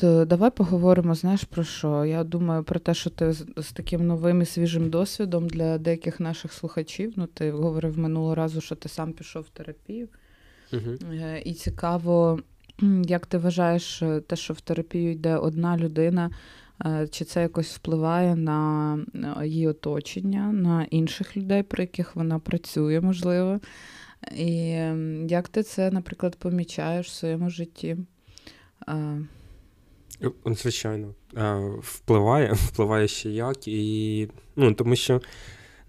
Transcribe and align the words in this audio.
То 0.00 0.24
давай 0.24 0.50
поговоримо, 0.50 1.14
знаєш, 1.14 1.44
про 1.44 1.64
що? 1.64 2.04
Я 2.04 2.24
думаю 2.24 2.64
про 2.64 2.80
те, 2.80 2.94
що 2.94 3.10
ти 3.10 3.32
з, 3.32 3.72
таким 3.74 4.06
новим 4.06 4.42
і 4.42 4.44
свіжим 4.44 4.90
досвідом 4.90 5.48
для 5.48 5.78
деяких 5.78 6.20
наших 6.20 6.52
слухачів. 6.52 7.12
Ну, 7.16 7.26
ти 7.26 7.50
говорив 7.50 7.98
минулого 7.98 8.34
разу, 8.34 8.60
що 8.60 8.74
ти 8.74 8.88
сам 8.88 9.12
пішов 9.12 9.42
в 9.42 9.48
терапію. 9.48 10.08
Угу. 10.72 11.14
І 11.44 11.54
цікаво, 11.54 12.40
як 13.04 13.26
ти 13.26 13.38
вважаєш, 13.38 14.02
е, 14.02 14.20
те, 14.20 14.36
що 14.36 14.54
в 14.54 14.60
терапію 14.60 15.12
йде 15.12 15.36
одна 15.36 15.76
людина, 15.76 16.30
е, 16.84 17.08
чи 17.10 17.24
це 17.24 17.42
якось 17.42 17.74
впливає 17.74 18.36
на 18.36 18.98
її 19.44 19.68
оточення, 19.68 20.52
на 20.52 20.84
інших 20.84 21.36
людей, 21.36 21.62
про 21.62 21.82
яких 21.82 22.16
вона 22.16 22.38
працює, 22.38 23.00
можливо. 23.00 23.60
І 24.36 24.52
як 25.28 25.48
ти 25.48 25.62
це, 25.62 25.90
наприклад, 25.90 26.36
помічаєш 26.36 27.08
в 27.08 27.12
своєму 27.12 27.50
житті? 27.50 27.96
Звичайно, 30.46 31.14
впливає, 31.80 32.52
впливає 32.52 33.08
ще 33.08 33.30
як, 33.30 33.68
і 33.68 34.28
ну, 34.56 34.74
тому 34.74 34.96
що 34.96 35.20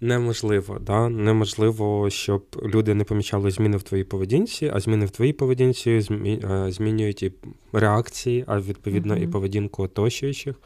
неможливо, 0.00 0.78
да? 0.78 1.08
неможливо, 1.08 2.10
щоб 2.10 2.44
люди 2.62 2.94
не 2.94 3.04
помічали 3.04 3.50
зміни 3.50 3.76
в 3.76 3.82
твоїй 3.82 4.04
поведінці, 4.04 4.70
а 4.74 4.80
зміни 4.80 5.06
в 5.06 5.10
твоїй 5.10 5.32
поведінці 5.32 6.00
змінюють 6.68 7.22
і 7.22 7.32
реакції, 7.72 8.44
а 8.46 8.60
відповідно 8.60 9.14
mm-hmm. 9.14 9.24
і 9.24 9.28
поведінку 9.28 9.82
оточуючих. 9.82 10.56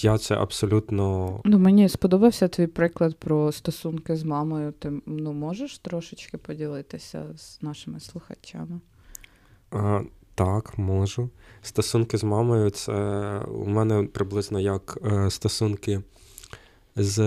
Я 0.00 0.18
це 0.18 0.34
абсолютно. 0.34 1.40
Ну, 1.44 1.58
Мені 1.58 1.88
сподобався 1.88 2.48
твій 2.48 2.66
приклад 2.66 3.16
про 3.16 3.52
стосунки 3.52 4.16
з 4.16 4.22
мамою. 4.24 4.72
Ти 4.72 4.92
ну, 5.06 5.32
можеш 5.32 5.78
трошечки 5.78 6.38
поділитися 6.38 7.24
з 7.36 7.62
нашими 7.62 8.00
слухачами? 8.00 8.80
А, 9.70 10.00
Так, 10.34 10.78
можу. 10.78 11.30
Стосунки 11.62 12.18
з 12.18 12.24
мамою 12.24 12.70
це 12.70 12.92
у 13.54 13.66
мене 13.66 14.02
приблизно 14.02 14.60
як 14.60 14.98
е, 15.04 15.30
стосунки 15.30 16.02
з 16.96 17.20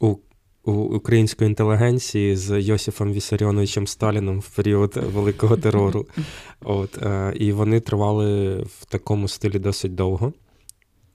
у, 0.00 0.16
у 0.64 0.72
української 0.72 1.48
інтелігенції 1.48 2.36
з 2.36 2.60
Йосифом 2.60 3.12
Вісаріоновичем 3.12 3.86
Сталіном 3.86 4.40
в 4.40 4.48
період 4.48 4.96
великого 4.96 5.56
терору. 5.56 6.06
От, 6.60 6.98
е, 7.02 7.32
І 7.36 7.52
вони 7.52 7.80
тривали 7.80 8.56
в 8.62 8.84
такому 8.84 9.28
стилі 9.28 9.58
досить 9.58 9.94
довго. 9.94 10.32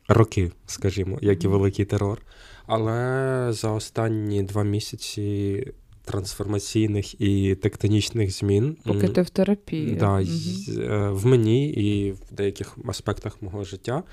Роки, 0.08 0.52
скажімо, 0.66 1.20
як 1.22 1.44
і 1.44 1.48
великий 1.48 1.86
терор. 1.86 2.22
Але 2.66 3.48
за 3.54 3.72
останні 3.72 4.44
два 4.44 4.64
місяці 4.64 5.68
трансформаційних 6.06 7.22
і 7.22 7.56
тектонічних 7.56 8.32
змін. 8.32 8.78
Поки 8.84 9.08
ти 9.08 9.22
в 9.22 9.30
терапії. 9.30 9.96
Да, 9.96 10.14
угу. 10.14 11.16
В 11.16 11.26
мені 11.26 11.70
і 11.70 12.12
в 12.12 12.20
деяких 12.32 12.78
аспектах 12.88 13.42
мого 13.42 13.64
життя. 13.64 14.04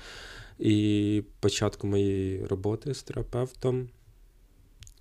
І 0.59 1.23
початку 1.39 1.87
моєї 1.87 2.45
роботи 2.45 2.93
з 2.93 3.03
терапевтом. 3.03 3.89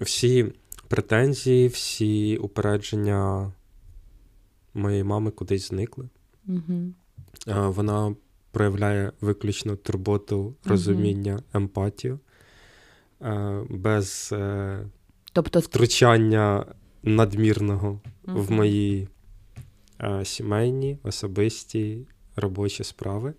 Всі 0.01 0.47
претензії, 0.89 1.69
всі 1.69 2.37
упередження 2.37 3.53
моєї 4.75 5.05
мами 5.05 5.31
кудись 5.31 5.69
зникли. 5.69 6.09
Угу. 6.49 6.93
Вона 7.47 8.15
проявляє 8.51 9.13
виключно 9.21 9.77
турботу, 9.77 10.55
розуміння, 10.65 11.33
угу. 11.33 11.43
емпатію, 11.55 12.19
без 13.71 14.31
е, 14.33 14.79
тобто... 15.33 15.61
втручання 15.61 16.67
надмірного 17.03 18.01
угу. 18.29 18.41
в 18.43 18.51
мої 18.51 19.09
сімейні, 20.25 20.99
особисті 21.03 22.07
робочі 22.37 22.85
справи. 22.85 23.35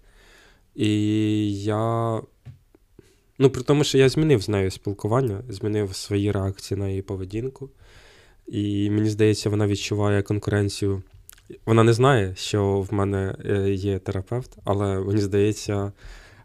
І 0.76 1.64
я. 1.64 2.22
Ну, 3.38 3.50
при 3.50 3.64
тому, 3.64 3.84
що 3.84 3.98
я 3.98 4.10
змінив 4.10 4.42
з 4.42 4.50
нею 4.50 4.72
спілкування, 4.72 5.44
змінив 5.50 5.96
свої 5.96 6.32
реакції 6.32 6.80
на 6.80 6.90
її 6.90 7.02
поведінку. 7.02 7.70
І 8.48 8.90
мені 8.90 9.10
здається, 9.10 9.50
вона 9.50 9.68
відчуває 9.68 10.22
конкуренцію. 10.24 11.04
Вона 11.66 11.84
не 11.84 11.94
знає, 11.94 12.34
що 12.36 12.88
в 12.90 12.94
мене 12.94 13.36
е, 13.46 13.70
є 13.70 14.00
терапевт, 14.00 14.58
але 14.64 15.00
мені 15.00 15.22
здається, 15.22 15.92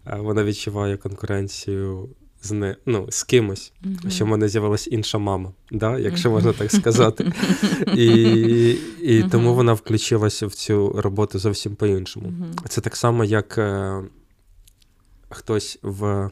е, 0.06 0.16
вона 0.20 0.44
відчуває 0.44 0.96
конкуренцію 0.96 2.08
з 2.42 2.52
не, 2.52 2.76
ну, 2.86 3.06
з 3.10 3.22
кимось, 3.22 3.72
mm-hmm. 3.84 4.10
що 4.10 4.24
в 4.24 4.28
мене 4.28 4.48
з'явилася 4.48 4.90
інша 4.90 5.18
мама, 5.18 5.52
да, 5.70 5.98
якщо 5.98 6.30
можна 6.30 6.52
так 6.52 6.72
сказати. 6.72 7.32
І 7.96 8.06
і 9.02 9.22
mm-hmm. 9.22 9.30
тому 9.30 9.54
вона 9.54 9.72
включилася 9.72 10.46
в 10.46 10.54
цю 10.54 10.92
роботу 10.96 11.38
зовсім 11.38 11.74
по-іншому. 11.74 12.28
Mm-hmm. 12.28 12.68
Це 12.68 12.80
так 12.80 12.96
само, 12.96 13.24
як 13.24 13.58
е, 13.58 14.02
хтось 15.28 15.78
в 15.82 16.30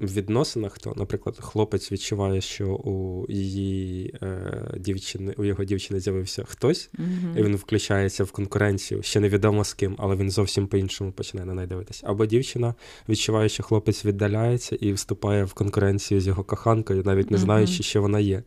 відносинах, 0.00 0.78
то, 0.78 0.94
наприклад, 0.96 1.36
хлопець 1.40 1.92
відчуває, 1.92 2.40
що 2.40 2.68
у 2.68 3.26
її 3.28 4.14
е, 4.22 4.74
дівчини, 4.76 5.34
у 5.36 5.44
його 5.44 5.64
дівчини 5.64 6.00
з'явився 6.00 6.44
хтось, 6.44 6.90
mm-hmm. 6.98 7.38
і 7.38 7.42
він 7.42 7.56
включається 7.56 8.24
в 8.24 8.30
конкуренцію, 8.30 9.02
ще 9.02 9.20
невідомо 9.20 9.64
з 9.64 9.74
ким, 9.74 9.94
але 9.98 10.16
він 10.16 10.30
зовсім 10.30 10.66
по-іншому 10.66 11.12
починає 11.12 11.46
на 11.46 11.54
неї 11.54 11.68
дивитися. 11.68 12.02
Або 12.06 12.26
дівчина 12.26 12.74
відчуває, 13.08 13.48
що 13.48 13.62
хлопець 13.62 14.04
віддаляється 14.04 14.76
і 14.76 14.92
вступає 14.92 15.44
в 15.44 15.52
конкуренцію 15.52 16.20
з 16.20 16.26
його 16.26 16.44
коханкою, 16.44 17.02
навіть 17.04 17.30
не 17.30 17.38
знаючи, 17.38 17.72
mm-hmm. 17.72 17.82
що 17.82 18.02
вона 18.02 18.20
є, 18.20 18.42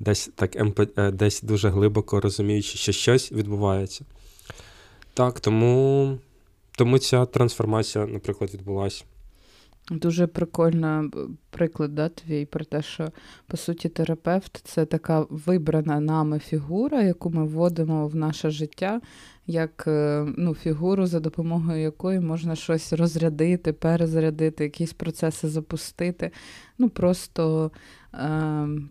десь 0.00 0.30
так 0.34 0.56
емп... 0.56 0.80
Е, 0.96 1.10
десь 1.10 1.42
дуже 1.42 1.68
глибоко 1.68 2.20
розуміючи, 2.20 2.78
що 2.78 2.92
щось 2.92 3.32
відбувається. 3.32 4.04
Так, 5.14 5.40
тому, 5.40 6.18
тому 6.78 6.98
ця 6.98 7.26
трансформація, 7.26 8.06
наприклад, 8.06 8.54
відбулася. 8.54 9.04
Дуже 9.90 10.26
прикольно 10.26 11.10
приклад 11.50 11.94
да, 11.94 12.08
твій 12.08 12.44
про 12.46 12.64
те, 12.64 12.82
що 12.82 13.12
по 13.46 13.56
суті 13.56 13.88
терапевт 13.88 14.60
це 14.64 14.84
така 14.84 15.26
вибрана 15.30 16.00
нами 16.00 16.38
фігура, 16.38 17.02
яку 17.02 17.30
ми 17.30 17.44
вводимо 17.44 18.08
в 18.08 18.16
наше 18.16 18.50
життя, 18.50 19.00
як 19.46 19.84
е, 19.86 20.26
ну, 20.36 20.54
фігуру, 20.54 21.06
за 21.06 21.20
допомогою 21.20 21.82
якої 21.82 22.20
можна 22.20 22.56
щось 22.56 22.92
розрядити, 22.92 23.72
перезарядити, 23.72 24.64
якісь 24.64 24.92
процеси 24.92 25.48
запустити. 25.48 26.30
Ну 26.78 26.88
просто 26.88 27.70
е, 27.74 27.78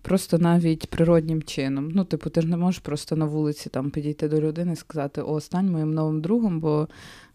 просто 0.02 0.38
навіть 0.38 0.88
природнім 0.88 1.44
чином. 1.44 1.92
Ну, 1.92 2.06
типу, 2.06 2.30
ти 2.30 2.42
ж 2.42 2.48
не 2.48 2.58
можеш 2.58 2.80
просто 2.80 3.16
на 3.16 3.26
вулиці 3.26 3.70
там 3.70 3.92
підійти 3.92 4.28
до 4.28 4.42
людини 4.42 4.74
і 4.74 4.76
сказати, 4.76 5.22
о, 5.22 5.42
стань 5.42 5.72
моїм 5.72 5.94
новим 5.94 6.22
другом, 6.22 6.60
бо 6.60 6.88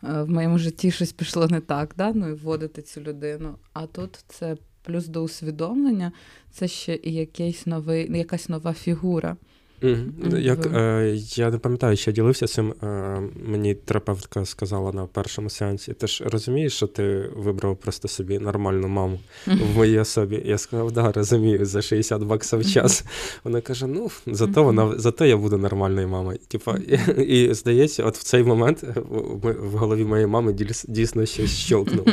е, 0.05 0.23
в 0.23 0.31
моєму 0.31 0.59
житті 0.59 0.91
щось 0.91 1.13
пішло 1.13 1.47
не 1.47 1.61
так, 1.61 1.95
да? 1.97 2.13
ну 2.13 2.29
і 2.29 2.33
вводити 2.33 2.83
цю 2.83 3.01
людину. 3.01 3.55
А 3.73 3.87
тут 3.87 4.25
це 4.29 4.57
плюс 4.83 5.09
до 5.09 5.23
усвідомлення, 5.23 6.13
це 6.51 6.69
ще 6.69 6.99
і 7.03 7.15
якийсь 7.15 7.67
новий, 7.67 8.19
якась 8.19 8.49
нова 8.49 8.73
фігура. 8.73 9.37
Mm-hmm. 9.83 10.39
Як, 10.39 10.67
е, 10.67 11.15
Я 11.17 11.51
не 11.51 11.59
пам'ятаю, 11.59 11.97
що 11.97 12.11
я 12.11 12.15
ділився 12.15 12.47
цим. 12.47 12.75
Е, 12.83 13.23
мені 13.47 13.75
терапевтка 13.75 14.45
сказала 14.45 14.93
на 14.93 15.07
першому 15.07 15.51
сеансі. 15.51 15.93
Ти 15.93 16.07
ж 16.07 16.25
розумієш, 16.25 16.73
що 16.73 16.87
ти 16.87 17.31
вибрав 17.37 17.77
просто 17.77 18.09
собі 18.09 18.39
нормальну 18.39 18.89
маму 18.89 19.21
в 19.47 19.77
моїй 19.77 19.99
особі. 19.99 20.43
Я 20.45 20.59
сказав, 20.59 20.93
да, 20.93 21.13
розумію, 21.13 21.67
за 21.67 21.83
60 21.83 22.23
баксів 22.23 22.59
в 22.59 22.73
час. 22.73 23.05
Вона 23.45 23.61
каже: 23.61 23.87
ну, 23.87 24.11
зато 24.27 24.65
вона 24.65 24.95
зато 24.99 25.25
я 25.25 25.37
буду 25.37 25.59
нормальною 25.59 26.09
мамою. 26.09 26.39
Типа, 26.49 26.79
і, 27.19 27.45
і 27.45 27.55
здається, 27.55 28.05
от 28.05 28.17
в 28.17 28.23
цей 28.23 28.43
момент 28.43 28.85
в, 28.97 29.53
в 29.53 29.73
голові 29.73 30.05
моєї 30.05 30.27
мами 30.27 30.57
дійсно 30.89 31.27
щось 31.27 31.51
щелкнуло. 31.51 32.13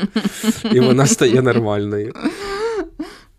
І 0.74 0.80
вона 0.80 1.06
стає 1.06 1.42
нормальною. 1.42 2.14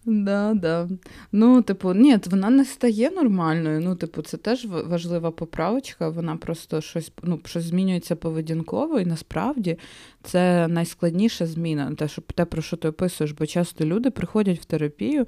Да, 0.07 0.55
да. 0.55 0.89
Ну, 1.33 1.63
типу, 1.63 1.95
ні, 1.95 2.19
вона 2.31 2.51
не 2.51 2.65
стає 2.65 3.11
нормальною. 3.11 3.81
Ну, 3.81 3.97
типу, 3.97 4.23
це 4.23 4.37
теж 4.37 4.67
важлива 4.67 5.31
поправочка. 5.31 6.09
Вона 6.09 6.37
просто 6.37 6.81
щось 6.81 7.13
ну, 7.23 7.41
щось 7.45 7.65
змінюється 7.65 8.17
поведінково, 8.17 9.01
і 9.01 9.07
насправді 9.07 9.79
це 10.23 10.69
найскладніша 10.69 11.47
зміна. 11.47 11.95
Те, 11.95 12.09
що 12.09 12.23
те, 12.23 12.45
про 12.45 12.63
що 12.63 12.77
ти 12.77 12.89
описуєш, 12.89 13.33
бо 13.33 13.47
часто 13.47 13.85
люди 13.85 14.11
приходять 14.11 14.61
в 14.61 14.65
терапію 14.65 15.27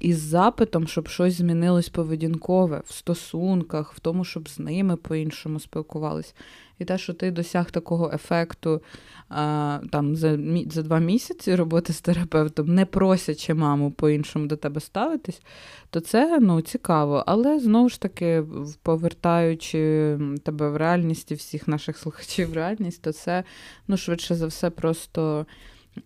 із 0.00 0.18
запитом, 0.18 0.86
щоб 0.86 1.08
щось 1.08 1.34
змінилось 1.34 1.88
поведінкове 1.88 2.82
в 2.86 2.92
стосунках, 2.92 3.94
в 3.94 4.00
тому, 4.00 4.24
щоб 4.24 4.48
з 4.48 4.58
ними 4.58 4.96
по-іншому 4.96 5.60
спілкувались. 5.60 6.34
І 6.80 6.84
те, 6.84 6.98
що 6.98 7.14
ти 7.14 7.30
досяг 7.30 7.70
такого 7.70 8.10
ефекту 8.14 8.82
а, 9.28 9.78
там 9.92 10.16
за 10.16 10.38
за 10.70 10.82
два 10.82 10.98
місяці 10.98 11.54
роботи 11.54 11.92
з 11.92 12.00
терапевтом, 12.00 12.74
не 12.74 12.86
просячи 12.86 13.54
маму 13.54 13.90
по-іншому 13.90 14.46
до 14.46 14.56
тебе 14.56 14.80
ставитись, 14.80 15.42
то 15.90 16.00
це 16.00 16.38
ну, 16.40 16.60
цікаво. 16.60 17.24
Але 17.26 17.60
знову 17.60 17.88
ж 17.88 18.00
таки, 18.00 18.44
повертаючи 18.82 20.18
тебе 20.42 20.70
в 20.70 20.76
реальність 20.76 21.30
і 21.30 21.34
всіх 21.34 21.68
наших 21.68 21.98
слухачів 21.98 22.50
в 22.50 22.54
реальність, 22.54 23.02
то 23.02 23.12
це 23.12 23.44
ну, 23.88 23.96
швидше 23.96 24.34
за 24.34 24.46
все 24.46 24.70
просто 24.70 25.46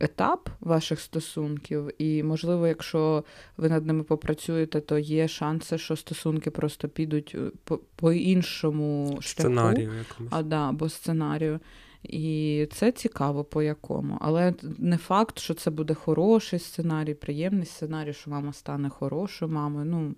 етап 0.01 0.49
ваших 0.61 1.01
стосунків, 1.01 1.91
і, 1.99 2.23
можливо, 2.23 2.67
якщо 2.67 3.25
ви 3.57 3.69
над 3.69 3.87
ними 3.87 4.03
попрацюєте, 4.03 4.81
то 4.81 4.99
є 4.99 5.29
шанси, 5.29 5.79
що 5.79 5.97
стосунки 5.97 6.51
просто 6.51 6.89
підуть 6.89 7.37
е, 7.39 7.51
по, 7.65 7.79
по 7.97 8.13
іншому 8.13 9.19
сценарію 9.23 9.93
якомусь. 10.09 10.33
А, 10.37 10.43
да, 10.43 10.69
або 10.69 10.89
сценарію. 10.89 11.61
І 12.03 12.69
це 12.73 12.93
цікаво 12.93 13.45
по 13.45 13.63
якому. 13.63 14.19
Але 14.21 14.55
не 14.79 14.97
факт, 14.97 15.39
що 15.39 15.55
це 15.55 15.71
буде 15.71 15.95
хороший 15.95 16.59
сценарій, 16.59 17.15
приємний 17.15 17.67
сценарій, 17.67 18.13
що 18.13 18.31
мама 18.31 18.53
стане 18.53 18.89
хорошою 18.89 19.53
мамою. 19.53 19.85
Ну, 19.85 20.15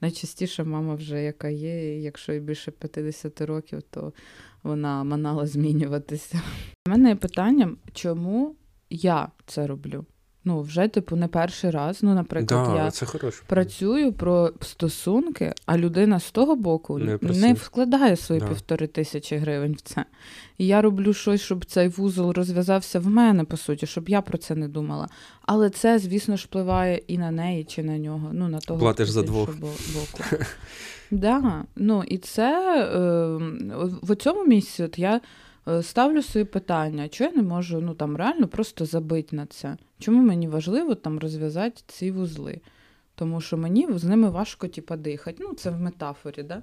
Найчастіше 0.00 0.64
мама 0.64 0.94
вже 0.94 1.22
яка 1.22 1.48
є, 1.48 1.98
і 1.98 2.02
якщо 2.02 2.32
їй 2.32 2.40
більше 2.40 2.70
50 2.70 3.40
років, 3.40 3.82
то 3.90 4.12
вона 4.62 5.04
манала 5.04 5.46
змінюватися. 5.46 6.42
У 6.86 6.90
мене 6.90 7.08
є 7.08 7.14
питання, 7.14 7.76
чому 7.92 8.56
я 8.90 9.28
це 9.46 9.66
роблю? 9.66 10.04
Ну, 10.44 10.60
вже, 10.60 10.88
типу, 10.88 11.16
не 11.16 11.28
перший 11.28 11.70
раз. 11.70 12.02
Ну, 12.02 12.14
наприклад, 12.14 12.68
да, 12.68 12.84
я 12.84 12.90
це 12.90 13.06
працюю 13.46 14.12
про 14.12 14.52
стосунки, 14.60 15.52
а 15.66 15.78
людина 15.78 16.20
з 16.20 16.30
того 16.30 16.56
боку 16.56 16.98
не, 16.98 17.18
не 17.22 17.52
вкладає 17.52 18.16
свої 18.16 18.40
да. 18.40 18.48
півтори 18.48 18.86
тисячі 18.86 19.36
гривень 19.36 19.72
в 19.72 19.80
це. 19.80 20.04
І 20.58 20.66
я 20.66 20.82
роблю 20.82 21.14
щось, 21.14 21.40
щоб 21.40 21.64
цей 21.64 21.88
вузол 21.88 22.32
розв'язався 22.32 23.00
в 23.00 23.06
мене, 23.06 23.44
по 23.44 23.56
суті, 23.56 23.86
щоб 23.86 24.08
я 24.08 24.22
про 24.22 24.38
це 24.38 24.54
не 24.54 24.68
думала. 24.68 25.08
Але 25.42 25.70
це, 25.70 25.98
звісно 25.98 26.36
ж, 26.36 26.44
впливає 26.44 27.02
і 27.06 27.18
на 27.18 27.30
неї, 27.30 27.64
чи 27.64 27.82
на 27.82 27.98
нього. 27.98 28.30
Ну, 28.32 28.48
на 28.48 28.58
того 28.58 28.80
Платиш 28.80 29.08
за 29.08 29.22
двох. 29.22 29.58
боку. 29.58 29.74
Да, 31.12 31.64
ну 31.76 32.04
і 32.04 32.18
це 32.18 32.80
е, 32.82 32.98
в 34.02 34.16
цьому 34.16 34.44
місці 34.44 34.82
от 34.82 34.98
я 34.98 35.20
ставлю 35.82 36.22
собі 36.22 36.44
питання, 36.44 37.08
що 37.12 37.24
я 37.24 37.32
не 37.32 37.42
можу 37.42 37.80
ну 37.80 37.94
там 37.94 38.16
реально 38.16 38.48
просто 38.48 38.86
забити 38.86 39.36
на 39.36 39.46
це. 39.46 39.76
Чому 39.98 40.22
мені 40.22 40.48
важливо 40.48 40.94
там 40.94 41.18
розв'язати 41.18 41.82
ці 41.86 42.10
вузли? 42.10 42.60
Тому 43.14 43.40
що 43.40 43.56
мені 43.56 43.88
з 43.94 44.04
ними 44.04 44.30
важко 44.30 44.68
типа, 44.68 44.96
дихати. 44.96 45.36
Ну, 45.40 45.54
це 45.54 45.70
в 45.70 45.80
метафорі, 45.80 46.42
да? 46.42 46.62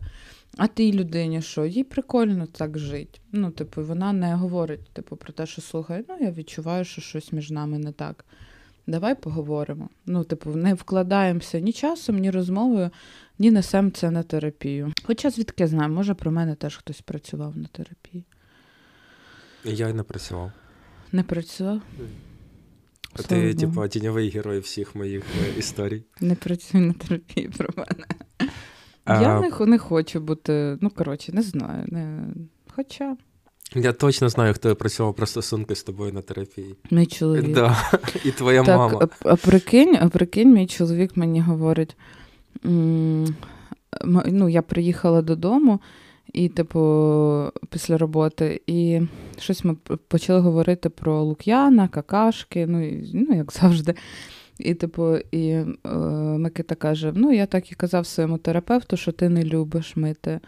А 0.57 0.67
тій 0.67 0.93
людині, 0.93 1.41
що 1.41 1.65
їй 1.65 1.83
прикольно 1.83 2.45
так 2.45 2.77
жити. 2.77 3.19
Ну, 3.31 3.51
типу, 3.51 3.83
вона 3.83 4.13
не 4.13 4.35
говорить 4.35 4.89
типу, 4.93 5.15
про 5.15 5.33
те, 5.33 5.45
що 5.45 5.61
слухай, 5.61 6.05
ну 6.09 6.17
я 6.21 6.31
відчуваю, 6.31 6.85
що 6.85 7.01
щось 7.01 7.31
між 7.31 7.51
нами 7.51 7.79
не 7.79 7.91
так. 7.91 8.25
Давай 8.87 9.15
поговоримо. 9.15 9.89
Ну, 10.05 10.23
типу, 10.23 10.49
не 10.49 10.73
вкладаємося 10.73 11.59
ні 11.59 11.73
часом, 11.73 12.17
ні 12.19 12.31
розмовою, 12.31 12.89
ні 13.39 13.51
несемо 13.51 13.89
це 13.89 14.11
на 14.11 14.23
терапію. 14.23 14.93
Хоча 15.03 15.29
звідки 15.29 15.67
знаю, 15.67 15.93
може 15.93 16.13
про 16.13 16.31
мене 16.31 16.55
теж 16.55 16.77
хтось 16.77 17.01
працював 17.01 17.57
на 17.57 17.67
терапії. 17.67 18.23
Я 19.67 19.89
й 19.89 19.93
не 19.93 20.03
працював. 20.03 20.51
Не 21.11 21.23
працював? 21.23 21.81
А 23.13 23.21
ти, 23.21 23.53
типу, 23.53 23.87
тіньовий 23.87 24.29
герой 24.29 24.59
всіх 24.59 24.95
моїх 24.95 25.23
е, 25.23 25.59
історій. 25.59 26.03
Не 26.21 26.35
працюю 26.35 26.83
на 26.83 26.93
терапії 26.93 27.49
про 27.57 27.69
мене. 27.77 28.05
А... 29.05 29.21
Я 29.21 29.39
не 29.39 29.65
не 29.65 29.77
хочу 29.77 30.19
бути, 30.19 30.77
ну, 30.81 30.89
коротше, 30.89 31.31
не 31.31 31.41
знаю. 31.41 31.83
Не... 31.87 32.27
Хоча. 32.75 33.17
Я 33.75 33.93
точно 33.93 34.29
знаю, 34.29 34.53
хто 34.53 34.75
працював 34.75 35.15
про 35.15 35.25
стосунки 35.25 35.75
з 35.75 35.83
тобою 35.83 36.13
на 36.13 36.21
терапії. 36.21 36.75
Мій 36.91 37.05
чоловік. 37.05 37.53
Да. 37.53 37.91
І 38.25 38.31
твоя 38.31 38.63
так, 38.63 38.77
мама. 38.77 38.99
А, 39.01 39.29
а 39.31 39.35
прикинь, 39.35 39.97
а 40.01 40.09
прикинь, 40.09 40.53
мій 40.53 40.67
чоловік 40.67 41.17
мені 41.17 41.41
говорить: 41.41 41.97
ну, 42.63 44.49
я 44.49 44.61
приїхала 44.61 45.21
додому. 45.21 45.79
І, 46.37 46.49
типу, 46.49 46.79
після 47.69 47.97
роботи, 47.97 48.61
і 48.67 49.01
щось 49.39 49.63
ми 49.63 49.75
почали 50.07 50.39
говорити 50.39 50.89
про 50.89 51.23
Лук'яна, 51.23 51.87
какашки, 51.87 52.67
ну, 52.67 52.87
і, 52.87 53.11
ну 53.13 53.35
як 53.35 53.51
завжди. 53.51 53.95
І, 54.59 54.73
типу, 54.73 55.17
і 55.17 55.49
е, 55.49 55.67
Микита 56.37 56.75
каже: 56.75 57.13
Ну, 57.15 57.31
я 57.31 57.45
так 57.45 57.71
і 57.71 57.75
казав 57.75 58.05
своєму 58.05 58.37
терапевту, 58.37 58.97
що 58.97 59.11
ти 59.11 59.29
не 59.29 59.43
любиш 59.43 59.95
мити 59.95 60.31
е, 60.31 60.39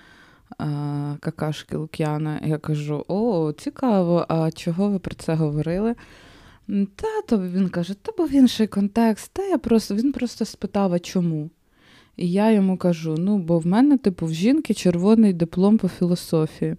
какашки 1.19 1.77
Лук'яна. 1.77 2.41
Я 2.45 2.57
кажу: 2.57 3.05
О, 3.07 3.51
цікаво, 3.51 4.25
а 4.27 4.51
чого 4.51 4.89
ви 4.89 4.99
про 4.99 5.15
це 5.15 5.33
говорили? 5.33 5.95
Та 6.95 7.21
то 7.27 7.41
він 7.41 7.69
каже, 7.69 7.93
та 7.93 8.11
був 8.17 8.33
інший 8.33 8.67
контекст, 8.67 9.31
та 9.33 9.43
я 9.43 9.57
просто 9.57 9.95
він 9.95 10.11
просто 10.11 10.45
спитав, 10.45 10.93
а 10.93 10.99
чому? 10.99 11.49
І 12.19 12.31
я 12.31 12.51
йому 12.51 12.77
кажу: 12.77 13.15
ну, 13.19 13.37
бо 13.37 13.59
в 13.59 13.67
мене, 13.67 13.97
типу, 13.97 14.25
в 14.25 14.33
жінки 14.33 14.73
червоний 14.73 15.33
диплом 15.33 15.77
по 15.77 15.87
філософії. 15.87 16.75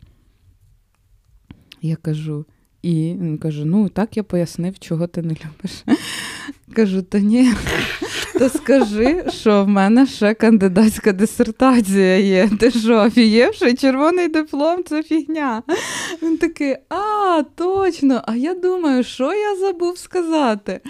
Я 1.83 1.97
кажу, 1.97 2.45
і 2.83 2.93
він 2.93 3.39
каже: 3.39 3.65
ну, 3.65 3.89
так 3.89 4.17
я 4.17 4.23
пояснив, 4.23 4.79
чого 4.79 5.07
ти 5.07 5.23
не 5.23 5.35
любиш. 5.35 5.85
Кажу, 6.75 7.03
та 7.03 7.21
ні. 7.21 7.53
То 8.39 8.49
скажи, 8.49 9.25
що 9.29 9.65
в 9.65 9.69
мене 9.69 10.07
ще 10.07 10.35
кандидатська 10.35 11.13
дисертація 11.13 12.19
є. 12.19 12.51
Ти 12.61 12.71
що, 12.71 13.03
офієвши? 13.03 13.75
червоний 13.75 14.29
диплом 14.29 14.85
це 14.85 15.03
фігня. 15.03 15.63
Він 16.23 16.39
такий, 16.39 16.77
а, 16.89 17.43
точно! 17.55 18.23
А 18.27 18.37
я 18.37 18.55
думаю, 18.55 19.03
що 19.05 19.33
я 19.33 19.57
забув 19.57 19.99
сказати. 19.99 20.81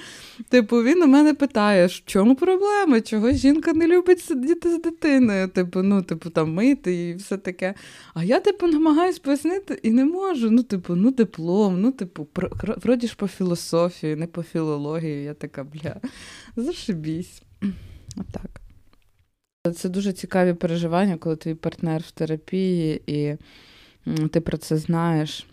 Типу, 0.48 0.82
він 0.82 1.02
у 1.02 1.06
мене 1.06 1.34
питає, 1.34 1.86
в 1.86 1.90
чому 1.90 2.34
проблема? 2.34 3.00
Чого 3.00 3.32
жінка 3.32 3.72
не 3.72 3.86
любить 3.86 4.20
сидіти 4.20 4.70
з 4.70 4.82
дитиною? 4.82 5.48
Типу, 5.48 5.82
ну, 5.82 6.02
типу, 6.02 6.30
там 6.30 6.54
мити 6.54 7.08
і 7.08 7.14
все 7.14 7.36
таке. 7.36 7.74
А 8.14 8.24
я, 8.24 8.40
типу, 8.40 8.66
намагаюсь 8.66 9.18
пояснити 9.18 9.80
і 9.82 9.90
не 9.90 10.04
можу. 10.04 10.50
Ну, 10.50 10.62
типу, 10.62 10.94
ну, 10.94 11.10
диплом, 11.10 11.80
ну, 11.80 11.92
типу, 11.92 12.26
вроді 12.66 13.06
ж 13.06 13.16
по 13.16 13.28
філософії, 13.28 14.16
не 14.16 14.26
по 14.26 14.42
філології. 14.42 15.24
Я 15.24 15.34
така, 15.34 15.64
бля, 15.64 15.96
зашибісь. 16.56 17.42
Отак. 18.16 18.60
Це 19.76 19.88
дуже 19.88 20.12
цікаві 20.12 20.54
переживання, 20.54 21.16
коли 21.16 21.36
твій 21.36 21.54
партнер 21.54 22.02
в 22.06 22.10
терапії, 22.10 23.02
і 23.06 23.36
ти 24.32 24.40
про 24.40 24.58
це 24.58 24.76
знаєш. 24.76 25.46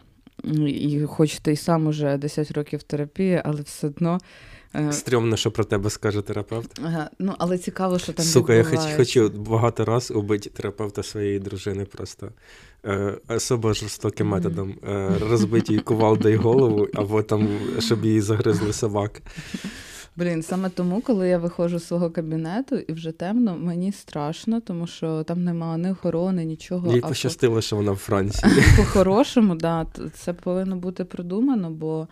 І 0.67 1.01
хоч 1.07 1.39
ти 1.39 1.53
й 1.53 1.55
сам 1.55 1.87
уже 1.87 2.17
10 2.17 2.51
років 2.51 2.83
терапії, 2.83 3.41
але 3.45 3.61
все 3.61 3.87
одно 3.87 4.19
Е, 4.75 4.91
Стрьомно, 4.91 5.37
що 5.37 5.51
про 5.51 5.63
тебе 5.63 5.89
скаже 5.89 6.21
терапевт. 6.21 6.79
Ага, 6.83 7.09
Ну, 7.19 7.35
але 7.37 7.57
цікаво, 7.57 7.99
що 7.99 8.13
там. 8.13 8.25
Сука, 8.25 8.53
я 8.53 8.63
хоч, 8.63 8.79
хочу 8.97 9.29
багато 9.29 9.85
раз 9.85 10.11
убити 10.11 10.49
терапевта 10.49 11.03
своєї 11.03 11.39
дружини 11.39 11.85
просто 11.85 12.29
е, 12.85 13.17
особо 13.27 13.73
жорстоким 13.73 14.27
mm-hmm. 14.27 14.31
методом. 14.31 14.75
Е, 14.87 15.11
розбити 15.29 15.73
їй 15.73 15.79
кувалдою 15.79 16.41
голову, 16.41 16.87
або 16.93 17.23
там, 17.23 17.47
щоб 17.79 18.05
її 18.05 18.21
загризли 18.21 18.73
собаки. 18.73 19.21
Блін, 20.17 20.43
саме 20.43 20.69
тому, 20.69 21.01
коли 21.01 21.29
я 21.29 21.37
виходжу 21.37 21.79
з 21.79 21.87
свого 21.87 22.09
кабінету 22.09 22.75
і 22.75 22.93
вже 22.93 23.11
темно, 23.11 23.57
мені 23.57 23.91
страшно, 23.91 24.61
тому 24.61 24.87
що 24.87 25.23
там 25.23 25.43
немає 25.43 25.77
ні 25.77 25.91
охорони, 25.91 26.45
нічого. 26.45 26.93
Їй 26.93 27.01
пощастило, 27.01 27.55
по... 27.55 27.61
що 27.61 27.75
вона 27.75 27.91
в 27.91 27.95
Франції. 27.95 28.53
По-хорошому, 28.77 29.55
да, 29.55 29.85
це 30.13 30.33
повинно 30.33 30.75
бути 30.75 31.05
продумано, 31.05 31.71
бо 31.71 32.07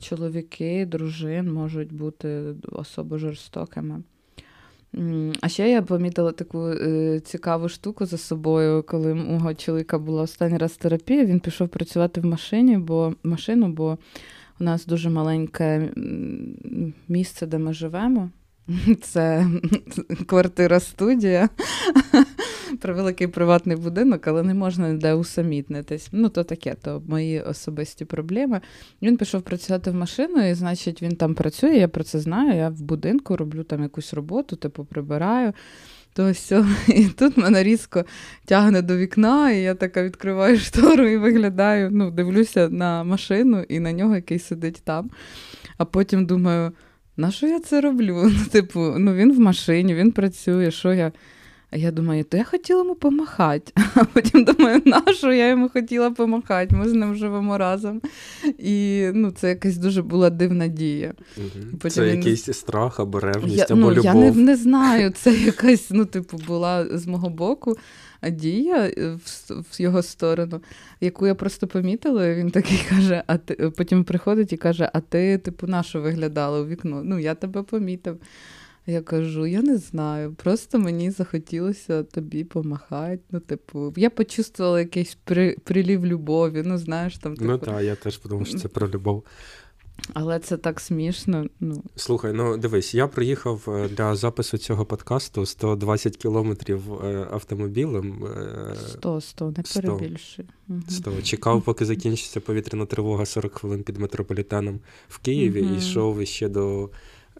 чоловіки, 0.00 0.86
дружин 0.86 1.52
можуть 1.52 1.92
бути 1.92 2.54
особо 2.72 3.18
жорстокими. 3.18 4.02
А 5.40 5.48
ще 5.48 5.70
я 5.70 5.82
помітила 5.82 6.32
таку 6.32 6.66
е, 6.68 7.20
цікаву 7.20 7.68
штуку 7.68 8.06
за 8.06 8.18
собою, 8.18 8.84
коли 8.88 9.14
мого 9.14 9.54
чоловіка 9.54 9.98
була 9.98 10.22
останній 10.22 10.58
раз 10.58 10.72
терапія, 10.72 11.24
він 11.24 11.40
пішов 11.40 11.68
працювати 11.68 12.20
в 12.20 12.24
машині, 12.24 12.78
бо 12.78 13.14
машину, 13.22 13.68
бо 13.68 13.98
у 14.62 14.64
нас 14.64 14.86
дуже 14.86 15.10
маленьке 15.10 15.92
місце, 17.08 17.46
де 17.46 17.58
ми 17.58 17.72
живемо. 17.72 18.30
Це 19.02 19.46
квартира 20.26 20.80
студія 20.80 21.48
про 22.80 22.94
великий 22.94 23.26
приватний 23.26 23.76
будинок, 23.76 24.26
але 24.26 24.42
не 24.42 24.54
можна 24.54 24.92
ніде 24.92 25.14
усамітнитись. 25.14 26.08
Ну, 26.12 26.28
то 26.28 26.44
таке, 26.44 26.74
то 26.82 27.02
мої 27.08 27.40
особисті 27.40 28.04
проблеми. 28.04 28.60
Він 29.02 29.16
пішов 29.16 29.42
працювати 29.42 29.90
в 29.90 29.94
машину, 29.94 30.48
і, 30.48 30.54
значить, 30.54 31.02
він 31.02 31.16
там 31.16 31.34
працює, 31.34 31.74
я 31.74 31.88
про 31.88 32.04
це 32.04 32.18
знаю. 32.18 32.56
Я 32.56 32.68
в 32.68 32.82
будинку 32.82 33.36
роблю 33.36 33.62
там 33.62 33.82
якусь 33.82 34.14
роботу, 34.14 34.56
типу 34.56 34.84
прибираю. 34.84 35.52
То 36.14 36.30
все. 36.30 36.64
І 36.88 37.06
тут 37.06 37.36
мене 37.36 37.62
різко 37.62 38.04
тягне 38.44 38.82
до 38.82 38.96
вікна, 38.96 39.50
і 39.50 39.62
я 39.62 39.74
така 39.74 40.02
відкриваю 40.02 40.58
штору 40.58 41.08
і 41.08 41.16
виглядаю, 41.16 41.90
ну, 41.92 42.10
дивлюся 42.10 42.68
на 42.68 43.04
машину 43.04 43.64
і 43.68 43.80
на 43.80 43.92
нього, 43.92 44.14
який 44.14 44.38
сидить 44.38 44.82
там. 44.84 45.10
А 45.78 45.84
потім 45.84 46.26
думаю, 46.26 46.72
на 47.16 47.30
що 47.30 47.46
я 47.46 47.60
це 47.60 47.80
роблю? 47.80 48.22
Ну, 48.38 48.44
Типу, 48.52 48.80
ну 48.98 49.14
він 49.14 49.32
в 49.32 49.40
машині, 49.40 49.94
він 49.94 50.12
працює, 50.12 50.70
що 50.70 50.92
я 50.92 51.12
А 51.74 51.76
я 51.76 51.90
думаю, 51.90 52.24
то 52.24 52.36
я 52.36 52.44
хотіла 52.44 52.78
йому 52.78 52.94
помахати. 52.94 53.72
А 53.94 54.04
потім 54.04 54.44
думаю, 54.44 54.82
на 54.84 55.02
що 55.12 55.32
я 55.32 55.48
йому 55.48 55.68
хотіла 55.68 56.10
помахати, 56.10 56.76
ми 56.76 56.88
з 56.88 56.92
ним 56.92 57.14
живемо 57.14 57.58
разом. 57.58 58.00
І 58.58 59.06
ну, 59.14 59.30
це 59.30 59.48
якась 59.48 59.76
дуже 59.76 60.02
була 60.02 60.30
дивна 60.30 60.66
дія. 60.66 61.14
Угу. 61.36 61.90
Це 61.90 62.04
він... 62.04 62.16
якийсь 62.16 62.52
страх 62.52 63.00
або 63.00 63.20
ревність, 63.20 63.58
я, 63.58 63.64
або 63.64 63.74
ну, 63.74 63.90
любов. 63.90 64.04
Я 64.04 64.14
не, 64.14 64.30
не 64.30 64.56
знаю, 64.56 65.10
це 65.10 65.34
якась, 65.34 65.90
ну, 65.90 66.04
типу, 66.04 66.36
була 66.46 66.98
з 66.98 67.06
мого 67.06 67.30
боку 67.30 67.76
дія 68.30 68.90
в, 68.96 69.52
в 69.70 69.80
його 69.80 70.02
сторону, 70.02 70.60
яку 71.00 71.26
я 71.26 71.34
просто 71.34 71.66
помітила. 71.66 72.34
Він 72.34 72.50
такий 72.50 72.84
каже, 72.88 73.22
а 73.26 73.36
ти 73.36 73.54
потім 73.54 74.04
приходить 74.04 74.52
і 74.52 74.56
каже: 74.56 74.90
А 74.92 75.00
ти, 75.00 75.38
типу, 75.38 75.66
на 75.66 75.82
що 75.82 76.00
виглядала 76.00 76.60
у 76.60 76.66
вікно? 76.66 77.02
Ну, 77.04 77.18
я 77.18 77.34
тебе 77.34 77.62
помітив. 77.62 78.18
Я 78.86 79.02
кажу, 79.02 79.46
я 79.46 79.62
не 79.62 79.76
знаю, 79.76 80.34
просто 80.34 80.78
мені 80.78 81.10
захотілося 81.10 82.02
тобі 82.02 82.44
помахати. 82.44 83.22
Ну, 83.30 83.40
типу, 83.40 83.94
я 83.96 84.10
почувствувала 84.10 84.80
якийсь 84.80 85.18
при, 85.24 85.56
прилів 85.64 86.06
любові. 86.06 86.62
Ну, 86.66 86.78
знаєш, 86.78 87.18
там 87.18 87.32
ну 87.32 87.36
типу... 87.36 87.50
Ну 87.50 87.58
так, 87.58 87.82
я 87.82 87.94
теж 87.94 88.18
подумав, 88.18 88.46
що 88.46 88.58
це 88.58 88.68
про 88.68 88.88
любов. 88.88 89.24
Але 90.14 90.38
це 90.38 90.56
так 90.56 90.80
смішно. 90.80 91.46
Ну. 91.60 91.82
Слухай, 91.96 92.32
ну 92.32 92.56
дивись, 92.56 92.94
я 92.94 93.08
приїхав 93.08 93.64
е, 93.68 93.88
для 93.88 94.16
запису 94.16 94.58
цього 94.58 94.84
подкасту 94.84 95.46
120 95.46 96.16
кілометрів 96.16 96.92
е, 97.04 97.28
автомобілем. 97.30 98.28
100, 98.88 99.20
100, 99.20 99.54
не 99.56 99.62
перебільшуй. 99.74 100.44
100. 100.88 101.22
Чекав, 101.22 101.62
поки 101.62 101.84
закінчиться 101.84 102.40
повітряна 102.40 102.86
тривога 102.86 103.26
40 103.26 103.54
хвилин 103.54 103.82
під 103.82 103.96
метрополітеном 103.96 104.80
в 105.08 105.18
Києві 105.18 105.62
угу. 105.62 105.74
і 105.74 105.78
йшов 105.78 106.26
ще 106.26 106.48
до 106.48 106.90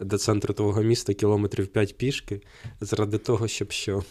до 0.04 0.18
центру 0.18 0.54
твого 0.54 0.82
міста 0.82 1.14
кілометрів 1.14 1.66
5 1.66 1.96
пішки, 1.96 2.40
заради 2.80 3.18
того, 3.18 3.48
щоб 3.48 3.72
що. 3.72 4.02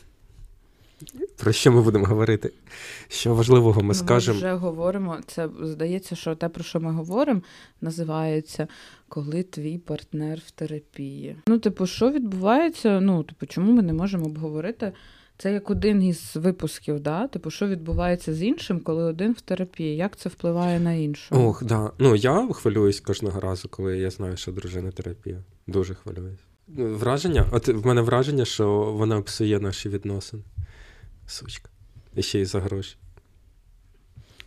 Про 1.37 1.51
що 1.51 1.71
ми 1.71 1.81
будемо 1.81 2.05
говорити? 2.05 2.51
Що 3.07 3.35
важливого 3.35 3.81
ми, 3.81 3.87
ми 3.87 3.93
скажемо? 3.93 4.35
Ми 4.35 4.39
вже 4.39 4.53
говоримо. 4.53 5.17
Це 5.27 5.49
здається, 5.61 6.15
що 6.15 6.35
те, 6.35 6.49
про 6.49 6.63
що 6.63 6.79
ми 6.79 6.91
говоримо, 6.91 7.41
називається 7.81 8.67
Коли 9.07 9.43
твій 9.43 9.77
партнер 9.77 10.41
в 10.45 10.51
терапії. 10.51 11.35
Ну, 11.47 11.59
типу, 11.59 11.87
що 11.87 12.11
відбувається? 12.11 12.99
Ну, 12.99 13.23
типу, 13.23 13.45
чому 13.45 13.71
ми 13.71 13.81
не 13.81 13.93
можемо 13.93 14.25
обговорити? 14.25 14.91
Це 15.37 15.53
як 15.53 15.69
один 15.69 16.03
із 16.03 16.35
випусків, 16.35 16.99
да? 16.99 17.27
Типу, 17.27 17.51
що 17.51 17.67
відбувається 17.67 18.33
з 18.33 18.43
іншим, 18.43 18.79
коли 18.79 19.03
один 19.03 19.33
в 19.33 19.41
терапії? 19.41 19.95
Як 19.95 20.15
це 20.15 20.29
впливає 20.29 20.79
на 20.79 20.93
іншого? 20.93 21.47
Ох, 21.47 21.63
да. 21.63 21.91
Ну 21.99 22.15
я 22.15 22.47
хвилююсь 22.53 22.99
кожного 22.99 23.39
разу, 23.39 23.69
коли 23.69 23.97
я 23.97 24.09
знаю, 24.09 24.37
що 24.37 24.51
дружина 24.51 24.91
терапія. 24.91 25.43
Дуже 25.67 25.93
хвилююсь. 25.93 26.39
Враження, 26.67 27.45
от 27.51 27.67
в 27.67 27.85
мене 27.85 28.01
враження, 28.01 28.45
що 28.45 28.67
вона 28.69 29.21
псує 29.21 29.59
наші 29.59 29.89
відносини. 29.89 30.43
Сучка. 31.27 31.69
І 32.15 32.21
ще 32.21 32.39
й 32.39 32.45
за 32.45 32.59
гроші. 32.59 32.97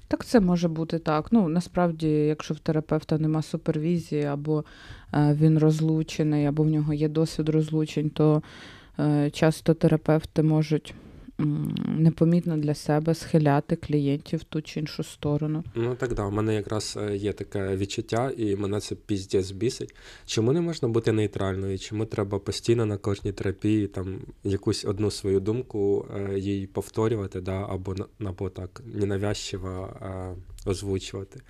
Так 0.08 0.24
це 0.24 0.40
може 0.40 0.68
бути 0.68 0.98
так. 0.98 1.26
Ну, 1.30 1.48
насправді, 1.48 2.08
якщо 2.08 2.54
в 2.54 2.58
терапевта 2.58 3.18
нема 3.18 3.42
супервізії, 3.42 4.24
або 4.24 4.64
е, 5.14 5.36
він 5.40 5.58
розлучений, 5.58 6.46
або 6.46 6.62
в 6.62 6.66
нього 6.66 6.94
є 6.94 7.08
досвід 7.08 7.48
розлучень, 7.48 8.10
то 8.10 8.42
е, 8.98 9.30
часто 9.30 9.74
терапевти 9.74 10.42
можуть 10.42 10.94
непомітно 11.38 12.56
для 12.56 12.74
себе 12.74 13.14
схиляти 13.14 13.76
клієнтів 13.76 14.40
в 14.40 14.44
ту 14.44 14.62
чи 14.62 14.80
іншу 14.80 15.02
сторону. 15.02 15.64
Ну 15.74 15.94
так 15.94 16.14
да, 16.14 16.24
у 16.24 16.30
мене 16.30 16.54
якраз 16.54 16.98
е, 17.00 17.16
є 17.16 17.32
таке 17.32 17.76
відчуття, 17.76 18.32
і 18.36 18.56
мене 18.56 18.80
це 18.80 18.94
піздець 18.94 19.50
бісить. 19.50 19.94
Чому 20.26 20.52
не 20.52 20.60
можна 20.60 20.88
бути 20.88 21.12
нейтральною? 21.12 21.78
Чому 21.78 22.04
треба 22.04 22.38
постійно 22.38 22.86
на 22.86 22.96
кожній 22.96 23.32
терапії 23.32 23.86
там 23.86 24.18
якусь 24.44 24.84
одну 24.84 25.10
свою 25.10 25.40
думку 25.40 26.06
е, 26.16 26.38
їй 26.38 26.66
повторювати, 26.66 27.40
да, 27.40 27.66
або 27.68 27.94
або 28.24 28.48
так 28.50 28.82
ненавязчиво 28.86 29.96
е, 30.02 30.34
озвучувати? 30.66 31.40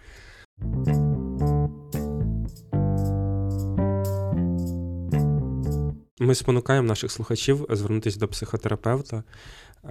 Ми 6.20 6.34
спонукаємо 6.34 6.88
наших 6.88 7.10
слухачів 7.10 7.66
звернутися 7.70 8.18
до 8.18 8.28
психотерапевта, 8.28 9.24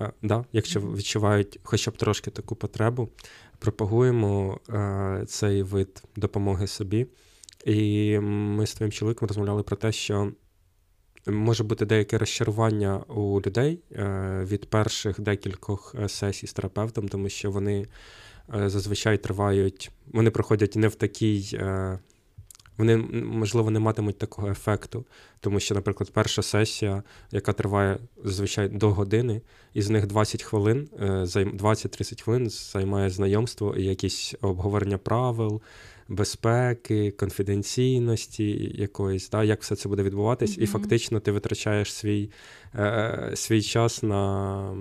Е, 0.02 0.12
да, 0.22 0.46
Якщо 0.54 0.80
відчувають 0.80 1.60
хоча 1.64 1.92
б 1.92 1.98
трошки 1.98 2.32
таку 2.32 2.56
потребу, 2.56 3.10
пропагуємо 3.60 4.60
е, 4.70 5.24
цей 5.28 5.64
вид 5.64 6.04
допомоги 6.16 6.68
собі. 6.68 7.08
І 7.66 8.20
ми 8.20 8.68
з 8.68 8.74
твоїм 8.74 8.92
чоловіком 8.92 9.28
розмовляли 9.28 9.64
про 9.64 9.76
те, 9.76 9.92
що 9.92 10.32
може 11.28 11.64
бути 11.64 11.86
деяке 11.86 12.18
розчарування 12.18 12.98
у 12.98 13.42
людей 13.42 13.80
е, 13.92 14.46
від 14.50 14.70
перших 14.70 15.20
декількох 15.20 15.96
сесій 16.08 16.48
з 16.48 16.54
терапевтом, 16.54 17.08
тому 17.08 17.30
що 17.30 17.52
вони 17.52 17.88
зазвичай 18.66 19.18
тривають, 19.18 19.92
вони 20.08 20.32
проходять 20.32 20.76
не 20.76 20.88
в 20.88 20.96
такій 20.96 21.60
вони, 22.78 22.98
можливо, 23.24 23.72
не 23.72 23.80
матимуть 23.80 24.18
такого 24.18 24.50
ефекту. 24.50 25.06
Тому 25.40 25.60
що, 25.60 25.76
наприклад, 25.76 26.12
перша 26.14 26.42
сесія, 26.42 27.04
яка 27.32 27.54
триває 27.54 27.98
зазвичай 28.24 28.70
до 28.70 28.90
години, 28.90 29.42
із 29.74 29.90
них 29.90 30.08
20 30.08 30.44
хвилин, 30.44 30.90
20-30 31.00 32.14
е, 32.14 32.24
хвилин 32.24 32.50
займає 32.50 33.10
знайомство 33.10 33.76
і 33.76 33.84
якісь 33.84 34.36
обговорення 34.42 34.98
правил, 34.98 35.62
безпеки, 36.08 37.12
конфіденційності 37.12 38.72
якоїсь, 38.76 39.30
да, 39.30 39.44
як 39.44 39.62
все 39.62 39.76
це 39.76 39.90
буде 39.90 40.04
відбуватись, 40.04 40.58
mm-hmm. 40.58 40.64
і 40.64 40.68
фактично 40.68 41.20
ти 41.20 41.32
витрачаєш 41.32 41.94
свій, 41.94 42.32
е, 42.76 43.32
свій 43.36 43.62
час 43.62 44.04
на, 44.04 44.76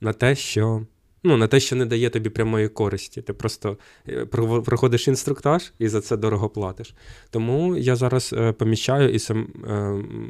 на 0.00 0.12
те, 0.12 0.36
що. 0.36 0.86
Ну, 1.22 1.36
на 1.36 1.46
те, 1.46 1.60
що 1.60 1.76
не 1.76 1.86
дає 1.86 2.10
тобі 2.10 2.30
прямої 2.30 2.68
користі. 2.68 3.22
Ти 3.22 3.32
просто 3.32 3.76
е, 4.08 4.26
проходиш 4.64 5.08
інструктаж 5.08 5.72
і 5.78 5.88
за 5.88 6.00
це 6.00 6.16
дорого 6.16 6.48
платиш. 6.48 6.94
Тому 7.30 7.76
я 7.76 7.96
зараз 7.96 8.34
е, 8.38 8.52
помічаю, 8.52 9.08
і 9.08 9.18
сам 9.18 9.48
е, 9.68 9.72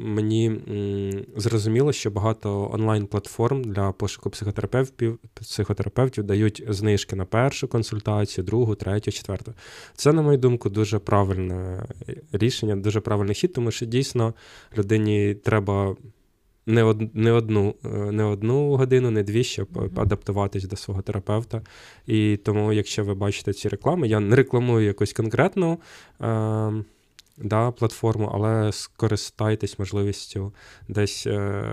мені 0.05 0.61
зрозуміло, 1.35 1.91
що 1.91 2.11
багато 2.11 2.71
онлайн-платформ 2.73 3.63
для 3.63 3.91
пошуку 3.91 4.29
психотерапевтів 4.29 5.19
психотерапевтів 5.33 6.23
дають 6.23 6.63
знижки 6.69 7.15
на 7.15 7.25
першу 7.25 7.67
консультацію, 7.67 8.45
другу, 8.45 8.75
третю, 8.75 9.11
четверту. 9.11 9.53
Це, 9.95 10.13
на 10.13 10.21
мою 10.21 10.37
думку, 10.37 10.69
дуже 10.69 10.99
правильне 10.99 11.85
рішення, 12.31 12.75
дуже 12.75 12.99
правильний 12.99 13.35
хід, 13.35 13.53
тому 13.53 13.71
що 13.71 13.85
дійсно 13.85 14.33
людині 14.77 15.33
треба 15.33 15.95
не 16.69 16.83
од, 16.83 17.15
не, 17.15 17.31
одну 17.31 17.75
е, 17.85 17.87
не 18.11 18.23
одну 18.23 18.75
годину, 18.75 19.11
не 19.11 19.23
дві, 19.23 19.43
щоб 19.43 19.67
mm-hmm. 19.67 20.01
адаптуватись 20.01 20.63
до 20.63 20.75
свого 20.75 21.01
терапевта. 21.01 21.61
І 22.07 22.37
тому, 22.37 22.73
якщо 22.73 23.03
ви 23.03 23.13
бачите 23.13 23.53
ці 23.53 23.69
реклами, 23.69 24.07
я 24.07 24.19
не 24.19 24.35
рекламую 24.35 24.85
якусь 24.85 25.13
конкретну 25.13 25.79
е, 26.21 26.71
да, 27.37 27.71
платформу, 27.71 28.31
але 28.33 28.71
скористайтесь 28.71 29.79
можливістю 29.79 30.53
десь. 30.87 31.27
Е, 31.27 31.63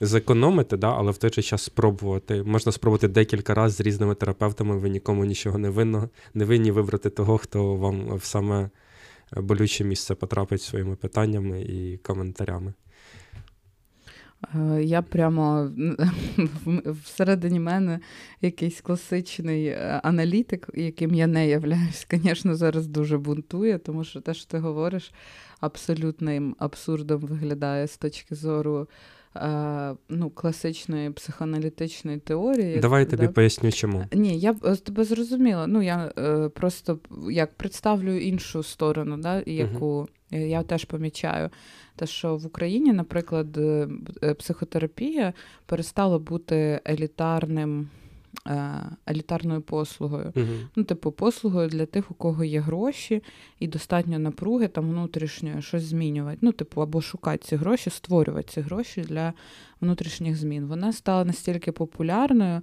Зекономити, 0.00 0.76
да, 0.76 0.90
але 0.90 1.12
в 1.12 1.16
той 1.16 1.30
же 1.30 1.42
час 1.42 1.62
спробувати. 1.62 2.42
Можна 2.42 2.72
спробувати 2.72 3.08
декілька 3.08 3.54
разів 3.54 3.76
з 3.76 3.80
різними 3.80 4.14
терапевтами, 4.14 4.78
ви 4.78 4.88
нікому 4.88 5.24
нічого 5.24 5.58
не 5.58 5.70
винно, 5.70 6.08
не 6.34 6.44
винні 6.44 6.70
вибрати 6.70 7.10
того, 7.10 7.38
хто 7.38 7.76
вам 7.76 8.16
в 8.16 8.24
саме 8.24 8.70
болюче 9.36 9.84
місце 9.84 10.14
потрапить 10.14 10.62
своїми 10.62 10.96
питаннями 10.96 11.62
і 11.62 11.98
коментарями. 11.98 12.72
Е, 14.54 14.82
я 14.82 15.02
прямо 15.02 15.70
всередині 17.04 17.60
мене 17.60 18.00
якийсь 18.40 18.80
класичний 18.80 19.66
е, 19.66 20.00
аналітик, 20.02 20.68
яким 20.74 21.14
я 21.14 21.26
не 21.26 21.48
являюсь, 21.48 22.06
звісно, 22.10 22.54
зараз 22.54 22.86
дуже 22.86 23.18
бунтує, 23.18 23.78
тому 23.78 24.04
що 24.04 24.20
те, 24.20 24.34
що 24.34 24.46
ти 24.46 24.58
говориш, 24.58 25.12
абсолютним 25.60 26.56
абсурдом 26.58 27.20
виглядає 27.20 27.86
з 27.86 27.96
точки 27.96 28.34
зору 28.34 28.88
ну, 30.08 30.30
класичної 30.30 31.10
психоаналітичної 31.10 32.18
теорії. 32.18 32.78
Давай 32.78 33.00
я 33.00 33.06
тобі 33.06 33.28
поясню, 33.28 33.72
чому. 33.72 34.04
Ні, 34.12 34.38
я 34.38 34.54
тебе 34.54 35.04
зрозуміла. 35.04 35.66
Ну, 35.66 35.82
я 35.82 36.12
просто 36.54 36.98
як 37.30 37.54
представлю 37.54 38.16
іншу 38.16 38.62
сторону, 38.62 39.16
да, 39.16 39.42
яку 39.46 39.86
угу. 39.86 40.08
я 40.30 40.62
теж 40.62 40.84
помічаю. 40.84 41.50
Те, 41.96 42.06
що 42.06 42.36
в 42.36 42.46
Україні, 42.46 42.92
наприклад, 42.92 43.56
е, 43.56 43.88
е, 44.22 44.34
психотерапія 44.34 45.32
перестала 45.66 46.18
бути 46.18 46.80
елітарним. 46.88 47.88
Е, 48.48 48.80
елітарною 49.10 49.60
послугою. 49.60 50.32
Uh-huh. 50.36 50.66
Ну, 50.76 50.84
типу, 50.84 51.12
послугою 51.12 51.68
для 51.68 51.86
тих, 51.86 52.10
у 52.10 52.14
кого 52.14 52.44
є 52.44 52.60
гроші, 52.60 53.22
і 53.60 53.68
достатньо 53.68 54.18
напруги 54.18 54.68
там 54.68 54.90
внутрішньої 54.90 55.62
щось 55.62 55.82
змінювати. 55.82 56.38
Ну, 56.40 56.52
типу, 56.52 56.82
або 56.82 57.00
шукати 57.00 57.44
ці 57.44 57.56
гроші, 57.56 57.90
створювати 57.90 58.48
ці 58.52 58.60
гроші 58.60 59.00
для 59.00 59.32
внутрішніх 59.80 60.36
змін. 60.36 60.66
Вона 60.66 60.92
стала 60.92 61.24
настільки 61.24 61.72
популярною, 61.72 62.62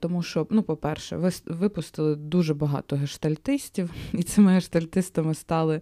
Тому 0.00 0.22
що, 0.22 0.46
ну, 0.50 0.62
по-перше, 0.62 1.16
ви, 1.16 1.30
випустили 1.46 2.16
дуже 2.16 2.54
багато 2.54 2.96
гештальтистів, 2.96 3.90
і 4.12 4.22
цими 4.22 4.52
гештальтистами 4.52 5.34
стали 5.34 5.80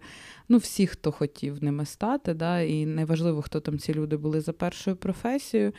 ну, 0.49 0.57
всі, 0.57 0.87
хто 0.87 1.11
хотів 1.11 1.63
ними 1.63 1.85
стати. 1.85 2.33
Да, 2.33 2.61
І 2.61 2.85
неважливо, 2.85 3.41
хто 3.41 3.59
там 3.59 3.79
ці 3.79 3.93
люди 3.93 4.17
були 4.17 4.41
за 4.41 4.53
першою 4.53 4.95
професією. 4.95 5.73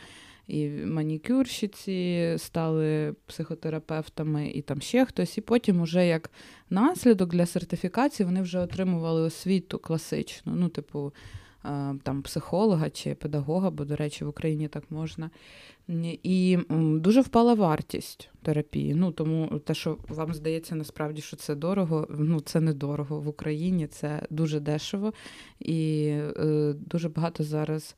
І 0.47 0.69
манікюрщиці 0.69 2.33
стали 2.37 3.15
психотерапевтами, 3.25 4.47
і 4.49 4.61
там 4.61 4.81
ще 4.81 5.05
хтось. 5.05 5.37
І 5.37 5.41
потім, 5.41 5.81
уже 5.81 6.07
як 6.07 6.31
наслідок 6.69 7.29
для 7.29 7.45
сертифікації, 7.45 8.25
вони 8.25 8.41
вже 8.41 8.59
отримували 8.59 9.21
освіту 9.21 9.79
класичну. 9.79 10.55
Ну, 10.55 10.69
типу, 10.69 11.13
там 12.03 12.21
психолога 12.23 12.89
чи 12.89 13.15
педагога, 13.15 13.71
бо, 13.71 13.85
до 13.85 13.95
речі, 13.95 14.25
в 14.25 14.27
Україні 14.27 14.67
так 14.67 14.91
можна. 14.91 15.29
І 16.23 16.57
дуже 16.79 17.21
впала 17.21 17.53
вартість 17.53 18.29
терапії. 18.41 18.95
Ну 18.95 19.11
тому 19.11 19.59
те, 19.59 19.73
що 19.73 19.97
вам 20.07 20.33
здається, 20.33 20.75
насправді, 20.75 21.21
що 21.21 21.37
це 21.37 21.55
дорого, 21.55 22.07
ну 22.09 22.39
це 22.39 22.61
не 22.61 22.73
дорого 22.73 23.21
в 23.21 23.27
Україні, 23.27 23.87
це 23.87 24.21
дуже 24.29 24.59
дешево 24.59 25.13
і 25.59 26.07
е, 26.07 26.73
дуже 26.77 27.09
багато 27.09 27.43
зараз 27.43 27.95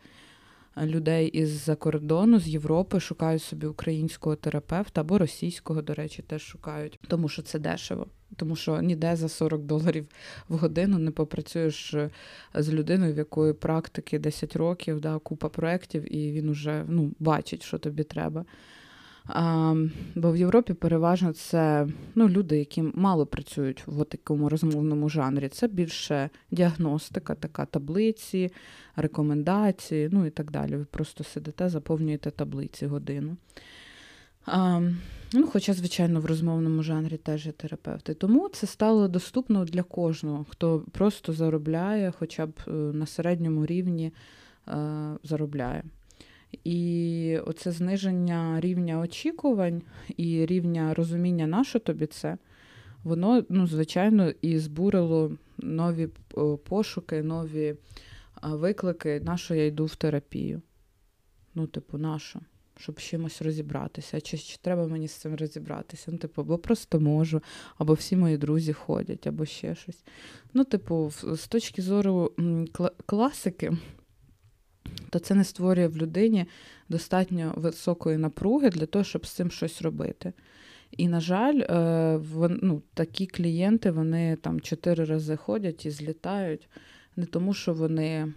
людей 0.85 1.27
із-за 1.27 1.75
кордону, 1.75 2.39
з 2.39 2.47
Європи 2.47 2.99
шукають 2.99 3.41
собі 3.41 3.67
українського 3.67 4.35
терапевта 4.35 5.01
або 5.01 5.17
російського, 5.17 5.81
до 5.81 5.93
речі, 5.93 6.21
теж 6.21 6.41
шукають, 6.41 6.99
тому 7.07 7.29
що 7.29 7.41
це 7.41 7.59
дешево. 7.59 8.07
Тому 8.35 8.55
що 8.55 8.81
ніде 8.81 9.15
за 9.15 9.29
40 9.29 9.61
доларів 9.61 10.07
в 10.49 10.57
годину 10.57 10.99
не 10.99 11.11
попрацюєш 11.11 11.93
е, 11.93 12.09
з 12.55 12.73
людиною, 12.73 13.13
в 13.13 13.17
якої 13.17 13.53
практики 13.53 14.19
10 14.19 14.55
років, 14.55 14.99
да, 14.99 15.19
купа 15.19 15.49
проєктів, 15.49 16.15
і 16.15 16.31
він 16.31 16.49
уже 16.49 16.85
ну, 16.87 17.11
бачить, 17.19 17.63
що 17.63 17.77
тобі 17.77 18.03
треба. 18.03 18.45
Бо 20.15 20.31
в 20.31 20.37
Європі 20.37 20.73
переважно 20.73 21.33
це 21.33 21.87
ну, 22.15 22.29
люди, 22.29 22.57
які 22.57 22.81
мало 22.81 23.25
працюють 23.25 23.83
в 23.87 24.05
такому 24.05 24.49
розмовному 24.49 25.09
жанрі. 25.09 25.49
Це 25.49 25.67
більше 25.67 26.29
діагностика, 26.51 27.35
така 27.35 27.65
таблиці, 27.65 28.51
рекомендації, 28.95 30.09
ну 30.11 30.25
і 30.25 30.29
так 30.29 30.51
далі. 30.51 30.75
Ви 30.75 30.85
просто 30.85 31.23
сидите, 31.23 31.69
заповнюєте 31.69 32.31
таблиці 32.31 32.85
годину. 32.85 33.37
А, 34.45 34.81
ну, 35.33 35.47
Хоча, 35.47 35.73
звичайно, 35.73 36.21
в 36.21 36.25
розмовному 36.25 36.83
жанрі 36.83 37.17
теж 37.17 37.45
є 37.45 37.51
терапевти. 37.51 38.13
Тому 38.13 38.49
це 38.49 38.67
стало 38.67 39.07
доступно 39.07 39.65
для 39.65 39.83
кожного, 39.83 40.45
хто 40.49 40.85
просто 40.91 41.33
заробляє, 41.33 42.13
хоча 42.19 42.45
б 42.45 42.59
е, 42.67 42.71
на 42.71 43.05
середньому 43.05 43.65
рівні 43.65 44.13
е, 44.67 44.73
заробляє. 45.23 45.83
І 46.51 47.39
оце 47.45 47.71
зниження 47.71 48.59
рівня 48.61 48.99
очікувань 48.99 49.81
і 50.17 50.45
рівня 50.45 50.93
розуміння, 50.93 51.47
на 51.47 51.63
що 51.63 51.79
тобі 51.79 52.05
це, 52.05 52.37
воно, 53.03 53.43
ну, 53.49 53.67
звичайно, 53.67 54.29
і 54.41 54.59
збурило 54.59 55.37
нові 55.57 56.07
пошуки, 56.63 57.23
нові 57.23 57.75
виклики, 58.43 59.19
на 59.19 59.37
що 59.37 59.55
я 59.55 59.65
йду 59.65 59.85
в 59.85 59.95
терапію. 59.95 60.61
Ну, 61.55 61.67
типу, 61.67 61.97
на 61.97 62.19
що? 62.19 62.39
Щоб 62.77 62.99
чимось 62.99 63.41
розібратися. 63.41 64.21
Чи, 64.21 64.37
чи 64.37 64.57
треба 64.61 64.87
мені 64.87 65.07
з 65.07 65.11
цим 65.11 65.35
розібратися? 65.35 66.11
Ну, 66.11 66.17
типу, 66.17 66.41
або 66.41 66.57
просто 66.57 66.99
можу, 66.99 67.41
або 67.77 67.93
всі 67.93 68.15
мої 68.15 68.37
друзі 68.37 68.73
ходять, 68.73 69.27
або 69.27 69.45
ще 69.45 69.75
щось. 69.75 70.03
Ну, 70.53 70.63
типу, 70.63 71.11
з 71.33 71.47
точки 71.47 71.81
зору 71.81 72.31
класики 73.05 73.73
то 75.09 75.19
це 75.19 75.35
не 75.35 75.43
створює 75.43 75.87
в 75.87 75.97
людині 75.97 76.45
достатньо 76.89 77.53
високої 77.55 78.17
напруги 78.17 78.69
для 78.69 78.85
того, 78.85 79.03
щоб 79.03 79.25
з 79.25 79.31
цим 79.31 79.51
щось 79.51 79.81
робити. 79.81 80.33
І, 80.91 81.07
на 81.07 81.19
жаль, 81.19 81.59
е, 81.59 82.19
ну, 82.61 82.81
такі 82.93 83.27
клієнти 83.27 83.91
вони 83.91 84.35
там 84.35 84.61
чотири 84.61 85.05
рази 85.05 85.35
ходять 85.35 85.85
і 85.85 85.91
злітають, 85.91 86.69
не 87.15 87.25
тому, 87.25 87.53
що 87.53 87.73
вони 87.73 88.33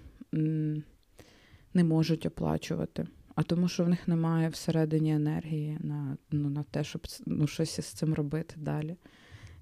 не 1.75 1.85
можуть 1.85 2.26
оплачувати, 2.26 3.07
а 3.35 3.42
тому, 3.42 3.69
що 3.69 3.85
в 3.85 3.88
них 3.88 4.09
немає 4.09 4.49
всередині 4.49 5.14
енергії 5.14 5.78
на 5.80 6.16
ну, 6.30 6.50
на 6.50 6.62
те, 6.62 6.85
щоб 6.85 7.07
ну, 7.26 7.47
щось 7.47 7.78
із 7.78 7.85
цим 7.85 8.14
робити 8.14 8.54
далі 8.59 8.97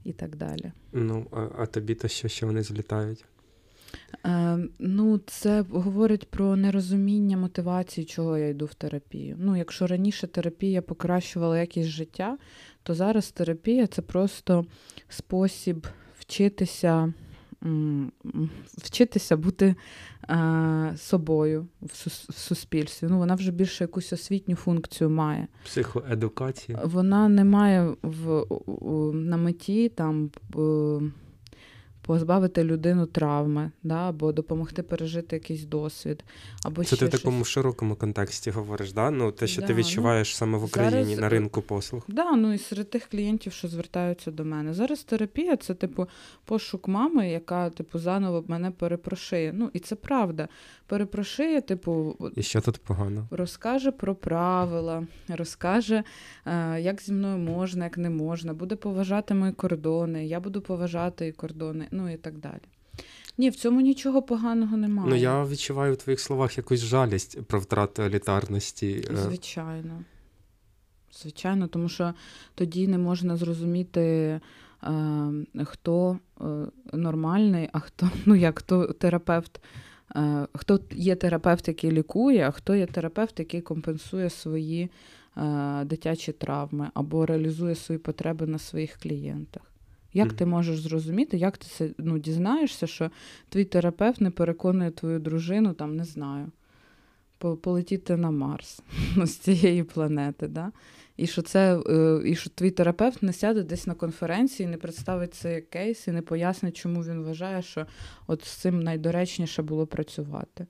і 0.05 0.13
так 0.13 0.37
далі. 0.37 0.73
Ну, 0.93 1.27
а, 1.33 1.49
а 1.59 1.67
тобі 1.67 1.95
то 1.95 2.09
що, 2.09 2.29
що 2.29 2.47
вони 2.47 2.63
злітають? 2.63 3.25
Е, 4.27 4.59
Ну, 4.79 5.21
це 5.27 5.65
говорить 5.71 6.31
про 6.31 6.57
нерозуміння 6.57 7.37
мотивації, 7.37 8.05
чого 8.05 8.39
я 8.39 8.49
йду 8.49 8.67
в 8.67 8.75
терапію. 8.75 9.37
Ну, 9.39 9.57
якщо 9.57 9.87
раніше 9.87 10.27
терапія 10.27 10.83
покращувала 10.83 11.59
якість 11.59 11.89
життя, 11.89 12.39
то 12.83 12.95
зараз 12.95 13.31
терапія 13.31 13.87
це 13.87 14.03
просто 14.03 14.65
спосіб 15.09 15.87
вчитися 16.19 17.13
вчитися 18.79 19.37
бути 19.37 19.75
е, 20.31 20.95
собою 20.97 21.67
в 21.83 22.11
суспільстві. 22.33 23.07
Ну, 23.11 23.19
Вона 23.19 23.35
вже 23.35 23.53
більше 23.53 23.85
якусь 23.85 24.13
освітню 24.13 24.57
функцію 24.57 25.11
має. 25.11 25.47
Психоедукація. 25.65 26.81
Вона 26.85 27.29
не 27.29 27.45
має 27.45 27.95
в, 28.03 28.45
на 29.13 29.37
меті 29.37 29.89
там 29.89 30.31
позбавити 32.09 32.65
людину 32.65 33.07
травми, 33.07 33.71
да, 33.83 34.09
або 34.09 34.33
допомогти 34.33 34.83
пережити 34.83 35.37
якийсь 35.37 35.65
досвід. 35.65 36.25
Або 36.65 36.85
Це 36.85 36.97
ще 36.97 36.97
ти 36.97 37.07
в 37.07 37.21
такому 37.21 37.45
щось. 37.45 37.53
широкому 37.53 37.97
контексті 37.97 38.51
говориш, 38.51 38.93
да? 38.93 39.11
ну, 39.11 39.33
те, 39.33 39.47
що 39.47 39.61
да, 39.61 39.67
ти 39.67 39.73
ну, 39.73 39.79
відчуваєш 39.79 40.35
ну, 40.35 40.39
саме 40.39 40.59
в 40.59 40.65
Україні 40.65 41.05
зараз, 41.05 41.19
на 41.19 41.29
ринку 41.29 41.63
послуг. 41.63 42.03
Да, 42.09 42.33
ну 42.33 42.53
і 42.53 42.59
серед 42.59 42.91
тих 42.91 43.09
клієнтів, 43.09 43.53
що 43.53 43.69
звертаються 43.69 44.31
до 44.31 44.45
мене. 44.45 44.75
Зараз 44.75 45.03
терапія 45.03 45.57
це, 45.57 45.75
типу, 45.75 46.07
пошук 46.45 46.89
мами, 46.89 47.31
яка, 47.31 47.71
типу, 47.71 47.99
заново 47.99 48.45
мене 48.49 48.71
перепрошує. 48.71 49.53
Ну, 49.53 49.71
і 49.73 49.79
це 49.79 49.95
правда. 49.95 50.49
Перепрошує, 50.89 51.61
типу, 51.61 52.17
і 52.37 52.43
що 52.43 52.61
тут 52.61 52.79
погано? 52.79 53.29
Розкаже 53.31 53.93
про 53.93 54.15
правила, 54.15 55.07
розкаже, 55.29 56.05
е, 56.47 56.81
як 56.81 57.03
зі 57.03 57.13
мною 57.13 57.39
можна, 57.39 57.85
як 57.85 57.99
не 57.99 58.11
можна, 58.11 58.55
буде 58.55 58.77
поважати 58.77 59.35
мої 59.35 59.53
кордони, 59.53 60.27
я 60.27 60.41
буду 60.41 60.61
поважати 60.61 61.27
і 61.27 61.33
кордони 61.33 61.89
ну 61.91 62.13
і 62.13 62.17
так 62.17 62.39
далі. 62.39 62.61
Ні, 63.39 63.51
в 63.51 63.57
цьому 63.57 63.81
нічого 63.81 64.23
поганого 64.23 64.77
немає. 64.77 65.11
Ну 65.11 65.17
я 65.17 65.45
відчуваю 65.45 65.95
в 65.95 65.97
твоїх 65.97 66.21
словах 66.21 66.59
якусь 66.59 66.81
жалість 66.81 67.43
про 67.43 67.61
втрату 67.61 68.03
елітарності. 68.03 69.05
Е. 69.11 69.17
Звичайно. 69.17 70.05
Звичайно, 71.13 71.69
тому 71.69 71.89
що 71.89 72.15
тоді 72.55 72.89
не 72.89 72.99
можна 72.99 73.37
зрозуміти, 73.37 74.01
е, 74.03 74.41
хто 75.65 76.19
нормальний, 76.93 77.69
а 77.73 77.81
хто 77.81 78.11
ну 78.27 78.35
як 78.35 78.59
хто 78.59 78.87
терапевт, 78.87 79.61
хто 80.55 80.81
є 80.91 81.15
терапевт, 81.15 81.69
який 81.69 81.93
лікує, 81.93 82.49
а 82.49 82.51
хто 82.51 82.75
є 82.75 82.87
терапевт, 82.87 83.39
який 83.39 83.61
компенсує 83.61 84.31
свої 84.31 84.91
дитячі 85.85 86.33
травми 86.33 86.91
або 86.95 87.27
реалізує 87.27 87.75
свої 87.75 87.99
потреби 87.99 88.47
на 88.47 88.59
своїх 88.59 88.97
клієнтах. 88.97 89.63
Як 90.13 90.33
ти 90.33 90.47
можеш 90.47 90.81
зрозуміти, 90.81 91.37
як 91.37 91.59
ти 91.59 91.67
це 91.67 91.91
ну, 91.99 92.19
дізнаєшся, 92.19 92.87
що 92.87 93.11
твій 93.49 93.65
терапевт 93.65 94.21
не 94.21 94.31
переконує 94.31 94.91
твою 94.91 95.19
дружину, 95.19 95.73
там, 95.73 95.97
не 95.97 96.05
знаю, 96.05 96.51
полетіти 97.39 98.17
на 98.17 98.31
Марс 98.31 98.81
ну, 99.17 99.27
з 99.27 99.37
цієї 99.37 99.83
планети, 99.83 100.49
да? 100.49 100.73
І 101.19 101.27
що 101.27 101.43
це, 101.43 101.79
е, 101.79 102.23
і 102.25 102.37
що 102.37 102.51
твій 102.51 102.71
терапевт 102.71 103.23
не 103.23 103.33
сяде 103.33 103.63
десь 103.63 103.87
на 103.87 103.95
конференції, 103.95 104.69
не 104.69 104.77
представить 104.77 105.35
цей 105.35 105.63
кейс 105.63 106.09
і 106.09 106.13
не 106.13 106.23
пояснить, 106.23 106.77
чому 106.77 107.03
він 107.03 107.23
вважає, 107.23 107.63
що 107.63 107.87
от 108.27 108.45
з 108.45 108.51
цим 108.51 108.83
найдоречніше 108.83 109.63
було 109.63 109.87
працювати. 109.87 110.67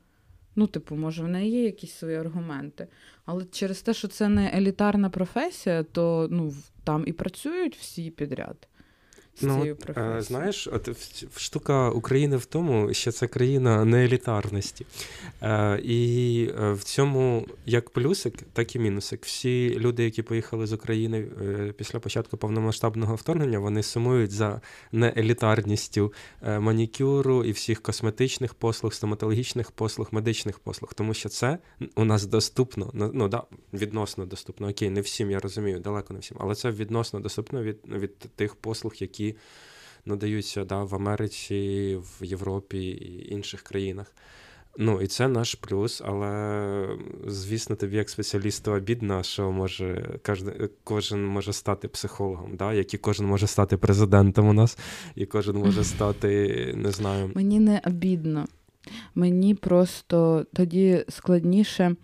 Ну, 0.56 0.66
типу, 0.66 0.96
може, 0.96 1.24
в 1.24 1.28
неї 1.28 1.52
є 1.52 1.64
якісь 1.64 1.92
свої 1.92 2.16
аргументи. 2.16 2.88
Але 3.24 3.44
через 3.44 3.82
те, 3.82 3.94
що 3.94 4.08
це 4.08 4.28
не 4.28 4.52
елітарна 4.54 5.10
професія, 5.10 5.82
то 5.82 6.28
ну, 6.30 6.54
там 6.84 7.04
і 7.06 7.12
працюють 7.12 7.76
всі 7.76 8.10
підряд 8.10 8.68
з 9.40 9.42
ну, 9.42 9.54
цією 9.54 9.76
професією? 9.76 10.22
Знаєш, 10.22 10.68
от 10.72 10.88
штука 11.36 11.90
України 11.90 12.36
в 12.36 12.44
тому, 12.44 12.94
що 12.94 13.12
це 13.12 13.26
країна 13.26 13.84
неелітарності. 13.84 14.86
Е, 15.42 15.80
І 15.84 16.50
е, 16.60 16.72
в 16.72 16.84
цьому 16.84 17.46
як 17.66 17.90
плюсик, 17.90 18.34
так 18.52 18.76
і 18.76 18.78
мінусик. 18.78 19.24
Всі 19.24 19.76
люди, 19.78 20.04
які 20.04 20.22
поїхали 20.22 20.66
з 20.66 20.72
України 20.72 21.28
е, 21.42 21.72
після 21.76 22.00
початку 22.00 22.36
повномасштабного 22.36 23.14
вторгнення, 23.14 23.58
вони 23.58 23.82
сумують 23.82 24.30
за 24.30 24.60
неелітарністю 24.92 26.12
е, 26.42 26.58
манікюру 26.58 27.44
і 27.44 27.52
всіх 27.52 27.82
косметичних 27.82 28.54
послуг, 28.54 28.94
стоматологічних 28.94 29.70
послуг, 29.70 30.08
медичних 30.10 30.58
послуг, 30.58 30.94
тому 30.94 31.14
що 31.14 31.28
це 31.28 31.58
у 31.96 32.04
нас 32.04 32.26
доступно, 32.26 32.90
ну 32.94 33.28
да, 33.28 33.42
відносно 33.72 34.26
доступно. 34.26 34.68
Окей, 34.68 34.90
не 34.90 35.00
всім, 35.00 35.30
я 35.30 35.38
розумію, 35.38 35.80
далеко 35.80 36.14
не 36.14 36.20
всім, 36.20 36.36
але 36.40 36.54
це 36.54 36.70
відносно 36.70 37.20
доступно 37.20 37.62
від, 37.62 37.78
від 37.88 38.18
тих 38.18 38.54
послуг, 38.54 38.94
які 38.98 39.27
надаються 40.04 40.64
да, 40.64 40.84
в 40.84 40.94
Америці, 40.94 41.96
в 41.96 42.24
Європі 42.24 42.78
і 42.88 43.32
інших 43.32 43.62
країнах. 43.62 44.14
Ну, 44.80 45.00
і 45.00 45.06
це 45.06 45.28
наш 45.28 45.54
плюс, 45.54 46.02
але 46.04 46.98
звісно, 47.26 47.76
тобі 47.76 47.96
як 47.96 48.10
спеціалісту 48.10 48.72
обідно, 48.72 49.22
що 49.22 49.50
може 49.50 50.18
кожен 50.26 50.68
кожен 50.84 51.26
може 51.26 51.52
стати 51.52 51.88
психологом, 51.88 52.56
да? 52.56 52.72
як 52.72 52.94
і 52.94 52.98
кожен 52.98 53.26
може 53.26 53.46
стати 53.46 53.76
президентом 53.76 54.48
у 54.48 54.52
нас, 54.52 54.78
і 55.14 55.26
кожен 55.26 55.56
може 55.56 55.84
стати, 55.94 56.72
не 56.76 56.90
знаю. 56.90 57.30
Мені 57.34 57.60
не 57.60 57.82
обідно. 57.86 58.46
Мені 59.14 59.54
просто 59.54 60.46
тоді 60.54 61.04
складніше. 61.08 61.96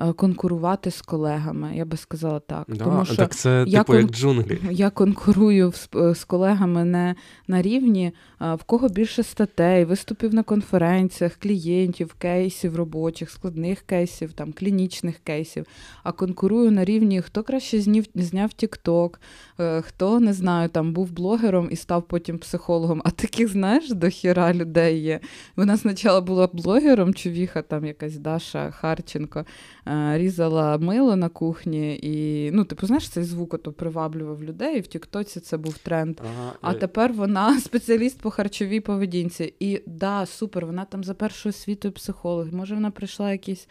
Е, 0.00 0.12
конкурувати 0.12 0.90
з 0.90 1.02
колегами, 1.02 1.76
я 1.76 1.84
би 1.84 1.96
сказала 1.96 2.40
так. 2.40 2.64
Да, 2.68 2.84
Тому 2.84 3.04
що 3.04 3.16
так 3.16 3.34
це 3.34 3.64
я 3.66 3.78
типу 3.78 3.92
кон... 3.92 4.02
як 4.02 4.10
джунглі. 4.10 4.58
Я 4.70 4.90
конкурую 4.90 5.72
з 6.14 6.24
колегами 6.24 6.84
не 6.84 7.14
на 7.48 7.62
рівні, 7.62 8.12
в 8.40 8.62
кого 8.66 8.88
більше 8.88 9.22
статей, 9.22 9.84
виступів 9.84 10.34
на 10.34 10.42
конференціях, 10.42 11.32
клієнтів, 11.36 12.14
кейсів 12.14 12.76
робочих, 12.76 13.30
складних 13.30 13.80
кейсів, 13.80 14.32
там 14.32 14.52
клінічних 14.52 15.18
кейсів. 15.18 15.66
А 16.02 16.12
конкурую 16.12 16.70
на 16.70 16.84
рівні, 16.84 17.22
хто 17.22 17.42
краще 17.42 17.80
зняв, 17.80 18.04
зняв 18.14 18.50
TikTok, 18.50 19.14
е, 19.60 19.82
хто 19.82 20.20
не 20.20 20.32
знаю, 20.32 20.68
там 20.68 20.92
був 20.92 21.12
блогером 21.12 21.68
і 21.70 21.76
став 21.76 22.02
потім 22.02 22.38
психологом. 22.38 23.02
А 23.04 23.10
таких, 23.10 23.48
знаєш, 23.48 23.90
до 23.90 24.08
хіра 24.08 24.54
людей 24.54 25.00
є. 25.00 25.20
Вона 25.56 25.76
спочатку 25.76 26.24
була 26.26 26.48
блогером, 26.52 27.14
чувіха, 27.14 27.62
там 27.62 27.84
якась 27.84 28.16
Даша 28.16 28.70
Харченко. 28.70 29.44
Е, 29.88 30.18
різала 30.18 30.78
мило 30.78 31.16
на 31.16 31.28
кухні, 31.28 31.98
і 32.02 32.50
ну, 32.50 32.64
типу, 32.64 32.86
знаєш, 32.86 33.08
цей 33.08 33.24
звук 33.24 33.54
ото 33.54 33.72
приваблював 33.72 34.44
людей. 34.44 34.78
і 34.78 34.80
В 34.80 34.86
Тіктоці 34.86 35.40
це 35.40 35.56
був 35.56 35.78
тренд. 35.78 36.20
Ага, 36.20 36.52
а 36.60 36.72
я... 36.72 36.78
тепер 36.78 37.12
вона 37.12 37.60
спеціаліст 37.60 38.20
по 38.20 38.30
харчовій 38.30 38.80
поведінці. 38.80 39.54
І 39.60 39.80
да, 39.86 40.26
супер, 40.26 40.66
вона 40.66 40.84
там 40.84 41.04
за 41.04 41.14
першою 41.14 41.50
освітою 41.50 41.92
психолог. 41.92 42.52
Може, 42.52 42.74
вона 42.74 42.90
прийшла 42.90 43.32
якісь 43.32 43.68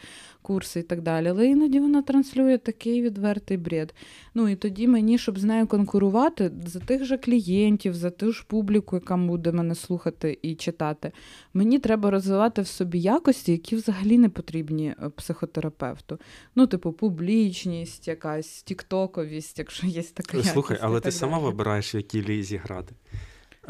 курси 0.47 0.79
і 0.79 0.83
так 0.83 1.01
далі. 1.01 1.27
Але 1.27 1.47
іноді 1.47 1.79
вона 1.79 2.01
транслює 2.01 2.57
такий 2.57 3.01
відвертий 3.01 3.57
бред. 3.57 3.93
Ну 4.33 4.49
і 4.49 4.55
тоді 4.55 4.87
мені, 4.87 5.17
щоб 5.17 5.39
з 5.39 5.43
нею 5.43 5.67
конкурувати 5.67 6.51
за 6.65 6.79
тих 6.79 7.05
же 7.05 7.17
клієнтів, 7.17 7.93
за 7.93 8.09
ту 8.09 8.31
ж 8.31 8.45
публіку, 8.47 8.95
яка 8.95 9.17
буде 9.17 9.51
мене 9.51 9.75
слухати 9.75 10.39
і 10.41 10.55
читати, 10.55 11.11
мені 11.53 11.79
треба 11.79 12.11
розвивати 12.11 12.61
в 12.61 12.67
собі 12.67 12.99
якості, 12.99 13.51
які 13.51 13.75
взагалі 13.75 14.17
не 14.17 14.29
потрібні 14.29 14.95
е, 15.03 15.09
психотерапевту. 16.07 16.19
Ну, 16.55 16.67
типу, 16.67 16.91
публічність, 16.91 18.07
якась 18.07 18.63
тіктоковість, 18.63 19.59
якщо 19.59 19.87
є 19.87 20.03
така. 20.03 20.43
Слухай, 20.43 20.77
але 20.81 20.99
ти 20.99 21.11
сама 21.11 21.39
вибираєш, 21.39 21.95
в 21.95 21.97
якій 21.97 22.23
лізі 22.23 22.57
грати. 22.57 22.95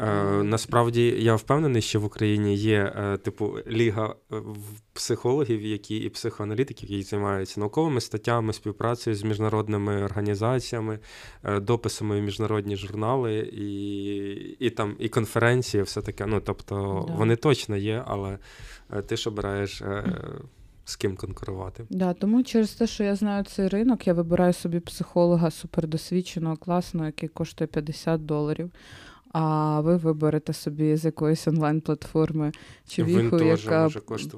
Е, 0.00 0.42
Насправді 0.42 1.14
я 1.18 1.34
впевнений, 1.34 1.82
що 1.82 2.00
в 2.00 2.04
Україні 2.04 2.56
є 2.56 2.92
е, 2.96 3.16
типу 3.16 3.58
ліга 3.66 4.14
е, 4.32 4.36
психологів, 4.92 5.62
які 5.62 5.96
і 5.96 6.08
психоаналітиків, 6.08 6.90
які 6.90 7.02
займаються 7.02 7.60
науковими 7.60 8.00
статтями, 8.00 8.52
співпрацею 8.52 9.16
з 9.16 9.22
міжнародними 9.22 10.02
організаціями, 10.02 10.98
е, 11.44 11.60
дописами 11.60 12.20
в 12.20 12.22
міжнародні 12.22 12.76
журнали 12.76 13.38
і 13.38 13.66
і 14.58 14.70
там 14.70 14.96
і 14.98 15.08
конференції, 15.08 15.82
все 15.82 16.02
таке. 16.02 16.26
Ну 16.26 16.40
тобто 16.40 17.04
да. 17.08 17.14
вони 17.14 17.36
точно 17.36 17.76
є, 17.76 18.02
але 18.06 18.38
е, 18.92 19.02
ти 19.02 19.16
ж 19.16 19.28
обираєш. 19.28 19.82
Е, 19.82 20.04
з 20.88 20.96
ким 20.96 21.16
конкурувати. 21.16 21.84
Да, 21.90 22.12
Тому 22.12 22.42
через 22.42 22.70
те, 22.70 22.86
що 22.86 23.04
я 23.04 23.16
знаю 23.16 23.44
цей 23.44 23.68
ринок, 23.68 24.06
я 24.06 24.14
вибираю 24.14 24.52
собі 24.52 24.80
психолога 24.80 25.50
супердосвідченого, 25.50 26.56
класного, 26.56 27.06
який 27.06 27.28
коштує 27.28 27.68
50 27.68 28.26
доларів 28.26 28.70
а 29.32 29.80
ви 29.80 29.96
виберете 29.96 30.52
собі 30.52 30.96
з 30.96 31.04
якоїсь 31.04 31.48
онлайн-платформи 31.48 32.52
човіху, 32.88 33.38
яка 33.38 33.88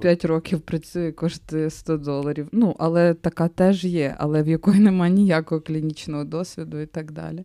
5 0.00 0.24
років 0.24 0.60
працює, 0.60 1.12
коштує 1.12 1.70
100 1.70 1.96
доларів. 1.96 2.48
Ну, 2.52 2.76
але 2.78 3.14
така 3.14 3.48
теж 3.48 3.84
є, 3.84 4.16
але 4.18 4.42
в 4.42 4.48
якої 4.48 4.80
немає 4.80 5.12
ніякого 5.12 5.60
клінічного 5.60 6.24
досвіду 6.24 6.80
і 6.80 6.86
так 6.86 7.12
далі. 7.12 7.44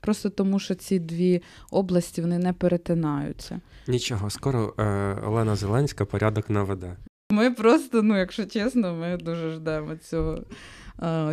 Просто 0.00 0.30
тому, 0.30 0.58
що 0.58 0.74
ці 0.74 0.98
дві 0.98 1.42
області 1.70 2.20
вони 2.20 2.38
не 2.38 2.52
перетинаються. 2.52 3.60
Нічого, 3.88 4.30
скоро 4.30 4.74
е, 4.78 4.82
Олена 5.26 5.56
Зеленська 5.56 6.04
порядок 6.04 6.50
наведе. 6.50 6.96
Ми 7.30 7.50
просто, 7.50 8.02
ну, 8.02 8.18
якщо 8.18 8.46
чесно, 8.46 8.94
ми 8.94 9.16
дуже 9.16 9.50
ждемо 9.50 9.96
цього 9.96 10.38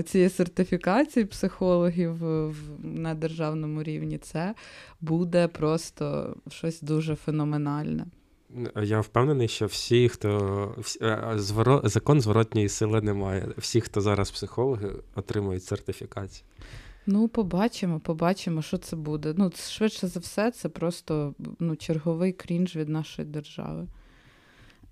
цієї 0.05 0.29
сертифікації 0.29 1.25
психологів 1.25 2.23
на 2.83 3.13
державному 3.13 3.83
рівні, 3.83 4.17
це 4.17 4.55
буде 5.01 5.47
просто 5.47 6.35
щось 6.49 6.81
дуже 6.81 7.15
феноменальне. 7.15 8.05
Я 8.83 8.99
впевнений, 9.01 9.47
що 9.47 9.65
всі, 9.65 10.09
хто 10.09 10.75
е, 11.01 11.33
зворо, 11.35 11.81
закон 11.83 12.21
зворотньої 12.21 12.69
сили 12.69 13.01
немає. 13.01 13.47
Всі, 13.57 13.81
хто 13.81 14.01
зараз 14.01 14.31
психологи, 14.31 14.91
отримують 15.15 15.63
сертифікацію. 15.63 16.45
Ну, 17.05 17.27
побачимо, 17.27 17.99
побачимо, 17.99 18.61
що 18.61 18.77
це 18.77 18.95
буде. 18.95 19.33
Ну, 19.37 19.51
швидше 19.55 20.07
за 20.07 20.19
все, 20.19 20.51
це 20.51 20.69
просто 20.69 21.33
ну, 21.59 21.75
черговий 21.75 22.33
крінж 22.33 22.75
від 22.75 22.89
нашої 22.89 23.27
держави. 23.27 23.87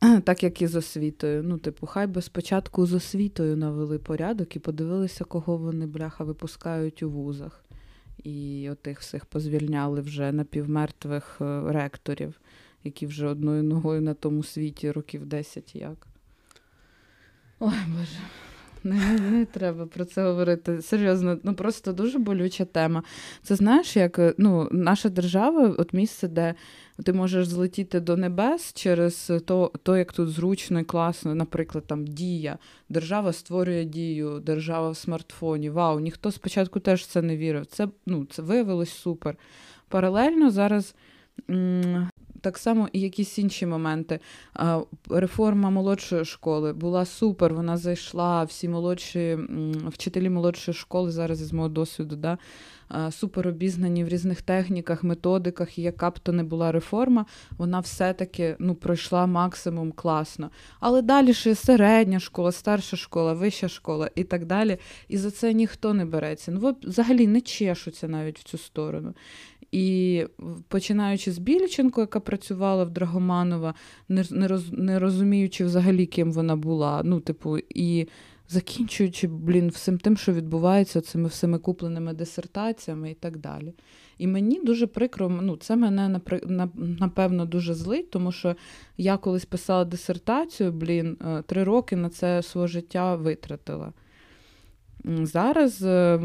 Так 0.23 0.43
як 0.43 0.61
і 0.61 0.67
з 0.67 0.75
освітою. 0.75 1.43
Ну, 1.43 1.57
типу, 1.57 1.87
хай 1.87 2.07
би 2.07 2.21
спочатку 2.21 2.85
з 2.85 2.93
освітою 2.93 3.57
навели 3.57 3.99
порядок 3.99 4.55
і 4.55 4.59
подивилися, 4.59 5.23
кого 5.23 5.57
вони, 5.57 5.85
бляха, 5.85 6.23
випускають 6.23 7.03
у 7.03 7.09
вузах. 7.09 7.65
І 8.23 8.69
отих 8.71 8.99
всіх 8.99 9.25
позвільняли 9.25 10.01
вже 10.01 10.31
напівмертвих 10.31 11.37
е, 11.41 11.61
ректорів, 11.65 12.39
які 12.83 13.05
вже 13.05 13.27
одною 13.27 13.63
ногою 13.63 14.01
на 14.01 14.13
тому 14.13 14.43
світі 14.43 14.91
років 14.91 15.25
10 15.25 15.75
як. 15.75 16.07
Ой, 17.59 17.73
Боже. 17.87 18.19
Не, 18.85 19.19
не 19.19 19.45
треба 19.45 19.85
про 19.85 20.05
це 20.05 20.23
говорити. 20.23 20.81
Серйозно, 20.81 21.37
ну 21.43 21.53
просто 21.53 21.93
дуже 21.93 22.19
болюча 22.19 22.65
тема. 22.65 23.03
Це 23.43 23.55
знаєш, 23.55 23.95
як 23.95 24.19
ну, 24.37 24.69
наша 24.71 25.09
держава, 25.09 25.75
от 25.77 25.93
місце, 25.93 26.27
де 26.27 26.55
ти 27.03 27.13
можеш 27.13 27.47
злетіти 27.47 27.99
до 27.99 28.17
небес 28.17 28.73
через 28.73 29.31
то, 29.45 29.71
то, 29.83 29.97
як 29.97 30.13
тут 30.13 30.29
зручно 30.29 30.79
і 30.79 30.83
класно, 30.83 31.35
наприклад, 31.35 31.87
там 31.87 32.07
дія. 32.07 32.57
Держава 32.89 33.33
створює 33.33 33.85
дію, 33.85 34.39
держава 34.39 34.89
в 34.89 34.97
смартфоні. 34.97 35.69
Вау, 35.69 35.99
ніхто 35.99 36.31
спочатку 36.31 36.79
теж 36.79 37.05
це 37.05 37.21
не 37.21 37.37
вірив. 37.37 37.65
Це 37.65 37.87
ну, 38.05 38.25
це 38.25 38.41
виявилось 38.41 38.93
супер. 38.93 39.37
Паралельно 39.87 40.51
зараз. 40.51 40.95
М- 41.49 42.09
так 42.45 42.57
само 42.57 42.89
і 42.93 42.99
якісь 42.99 43.37
інші 43.37 43.65
моменти. 43.65 44.19
Реформа 45.09 45.69
молодшої 45.69 46.25
школи 46.25 46.73
була 46.73 47.05
супер. 47.05 47.53
Вона 47.53 47.77
зайшла, 47.77 48.43
всі 48.43 48.69
молодші 48.69 49.37
вчителі 49.87 50.29
молодшої 50.29 50.75
школи 50.75 51.11
зараз 51.11 51.41
із 51.41 51.53
мого 51.53 51.69
досвіду. 51.69 52.15
да, 52.15 52.37
Супер 53.11 53.47
обізнані 53.47 54.03
в 54.03 54.07
різних 54.07 54.41
техніках, 54.41 55.03
методиках, 55.03 55.77
і 55.77 55.81
яка 55.81 56.09
б 56.09 56.19
то 56.19 56.31
не 56.31 56.43
була 56.43 56.71
реформа, 56.71 57.25
вона 57.57 57.79
все-таки 57.79 58.55
ну, 58.59 58.75
пройшла 58.75 59.25
максимум 59.25 59.91
класно. 59.91 60.49
Але 60.79 61.01
далі 61.01 61.33
ще 61.33 61.55
середня 61.55 62.19
школа, 62.19 62.51
старша 62.51 62.97
школа, 62.97 63.33
вища 63.33 63.67
школа 63.67 64.09
і 64.15 64.23
так 64.23 64.45
далі. 64.45 64.77
І 65.07 65.17
за 65.17 65.31
це 65.31 65.53
ніхто 65.53 65.93
не 65.93 66.05
береться. 66.05 66.51
Ну, 66.51 66.75
взагалі 66.83 67.27
не 67.27 67.41
чешуться 67.41 68.07
навіть 68.07 68.39
в 68.39 68.43
цю 68.43 68.57
сторону. 68.57 69.13
І 69.75 70.25
починаючи 70.67 71.31
з 71.31 71.37
Більченко, 71.37 72.01
яка 72.01 72.19
працювала 72.19 72.83
в 72.83 72.89
Драгоманова, 72.89 73.73
не 74.09 74.47
роз, 74.47 74.71
не 74.71 74.99
розуміючи 74.99 75.65
взагалі, 75.65 76.05
ким 76.05 76.31
вона 76.31 76.55
була. 76.55 77.01
Ну, 77.05 77.19
типу, 77.19 77.57
і 77.57 78.07
закінчуючи, 78.49 79.27
блін, 79.27 79.69
всім 79.69 79.97
тим, 79.97 80.17
що 80.17 80.33
відбувається 80.33 81.01
цими 81.01 81.27
всіми 81.27 81.59
купленими 81.59 82.13
дисертаціями 82.13 83.11
і 83.11 83.13
так 83.13 83.37
далі. 83.37 83.73
І 84.17 84.27
мені 84.27 84.59
дуже 84.63 84.87
прикро, 84.87 85.29
ну, 85.29 85.57
це 85.57 85.75
мене 85.75 86.19
напевно 86.75 87.45
дуже 87.45 87.73
злить, 87.73 88.09
тому 88.09 88.31
що 88.31 88.55
я 88.97 89.17
колись 89.17 89.45
писала 89.45 89.85
дисертацію, 89.85 90.71
блін, 90.71 91.17
е, 91.21 91.41
три 91.41 91.63
роки 91.63 91.95
на 91.95 92.09
це 92.09 92.43
своє 92.43 92.67
життя 92.67 93.15
витратила. 93.15 93.93
Зараз 95.03 95.83
е, 95.83 96.19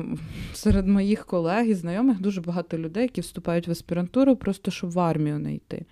серед 0.55 0.89
моїх 0.89 1.27
колег 1.27 1.67
і 1.67 1.75
знайомих 1.75 2.21
дуже 2.21 2.41
багато 2.41 2.79
людей, 2.79 3.03
які 3.03 3.21
вступають 3.21 3.69
в 3.69 3.71
аспірантуру, 3.71 4.37
просто 4.37 4.71
щоб 4.71 4.91
в 4.91 5.01
армію 5.01 5.39
не 5.39 5.55
йти. 5.55 5.85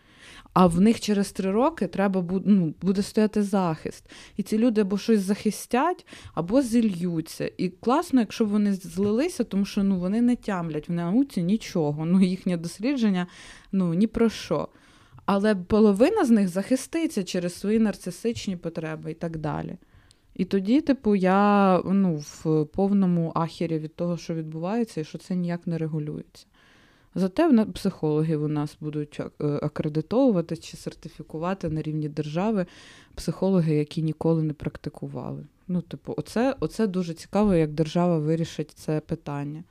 А 0.52 0.66
в 0.66 0.80
них 0.80 1.00
через 1.00 1.32
три 1.32 1.50
роки 1.50 1.86
треба 1.86 2.24
ну, 2.44 2.74
буде 2.82 3.02
стояти 3.02 3.42
захист. 3.42 4.10
І 4.36 4.42
ці 4.42 4.58
люди 4.58 4.80
або 4.80 4.98
щось 4.98 5.20
захистять, 5.20 6.06
або 6.34 6.62
зільються. 6.62 7.50
І 7.56 7.68
класно, 7.68 8.20
якщо 8.20 8.44
б 8.44 8.48
вони 8.48 8.72
злилися, 8.72 9.44
тому 9.44 9.64
що 9.64 9.82
ну, 9.82 9.98
вони 9.98 10.22
не 10.22 10.36
тямлять 10.36 10.88
в 10.88 10.92
науці 10.92 11.42
нічого. 11.42 12.04
Ну, 12.04 12.22
Їхнє 12.22 12.56
дослідження 12.56 13.26
ну, 13.72 13.94
ні 13.94 14.06
про 14.06 14.30
що. 14.30 14.68
Але 15.26 15.54
половина 15.54 16.24
з 16.24 16.30
них 16.30 16.48
захиститься 16.48 17.24
через 17.24 17.54
свої 17.54 17.78
нарцисичні 17.78 18.56
потреби 18.56 19.10
і 19.10 19.14
так 19.14 19.36
далі. 19.36 19.76
І 20.38 20.44
тоді, 20.44 20.80
типу, 20.80 21.14
я 21.16 21.82
ну, 21.84 22.16
в 22.16 22.64
повному 22.64 23.32
ахірі 23.34 23.78
від 23.78 23.96
того, 23.96 24.16
що 24.16 24.34
відбувається, 24.34 25.00
і 25.00 25.04
що 25.04 25.18
це 25.18 25.34
ніяк 25.34 25.66
не 25.66 25.78
регулюється. 25.78 26.46
Зате 27.14 27.64
психологи 27.64 28.36
у 28.36 28.48
нас 28.48 28.76
будуть 28.80 29.20
е, 29.20 29.46
акредитовувати 29.62 30.56
чи 30.56 30.76
сертифікувати 30.76 31.68
на 31.68 31.82
рівні 31.82 32.08
держави 32.08 32.66
психологи, 33.14 33.74
які 33.74 34.02
ніколи 34.02 34.42
не 34.42 34.52
практикували. 34.52 35.46
Ну, 35.68 35.80
типу, 35.80 36.14
оце, 36.16 36.56
оце 36.60 36.86
дуже 36.86 37.14
цікаво, 37.14 37.54
як 37.54 37.72
держава 37.72 38.18
вирішить 38.18 38.70
це 38.70 39.00
питання. 39.00 39.64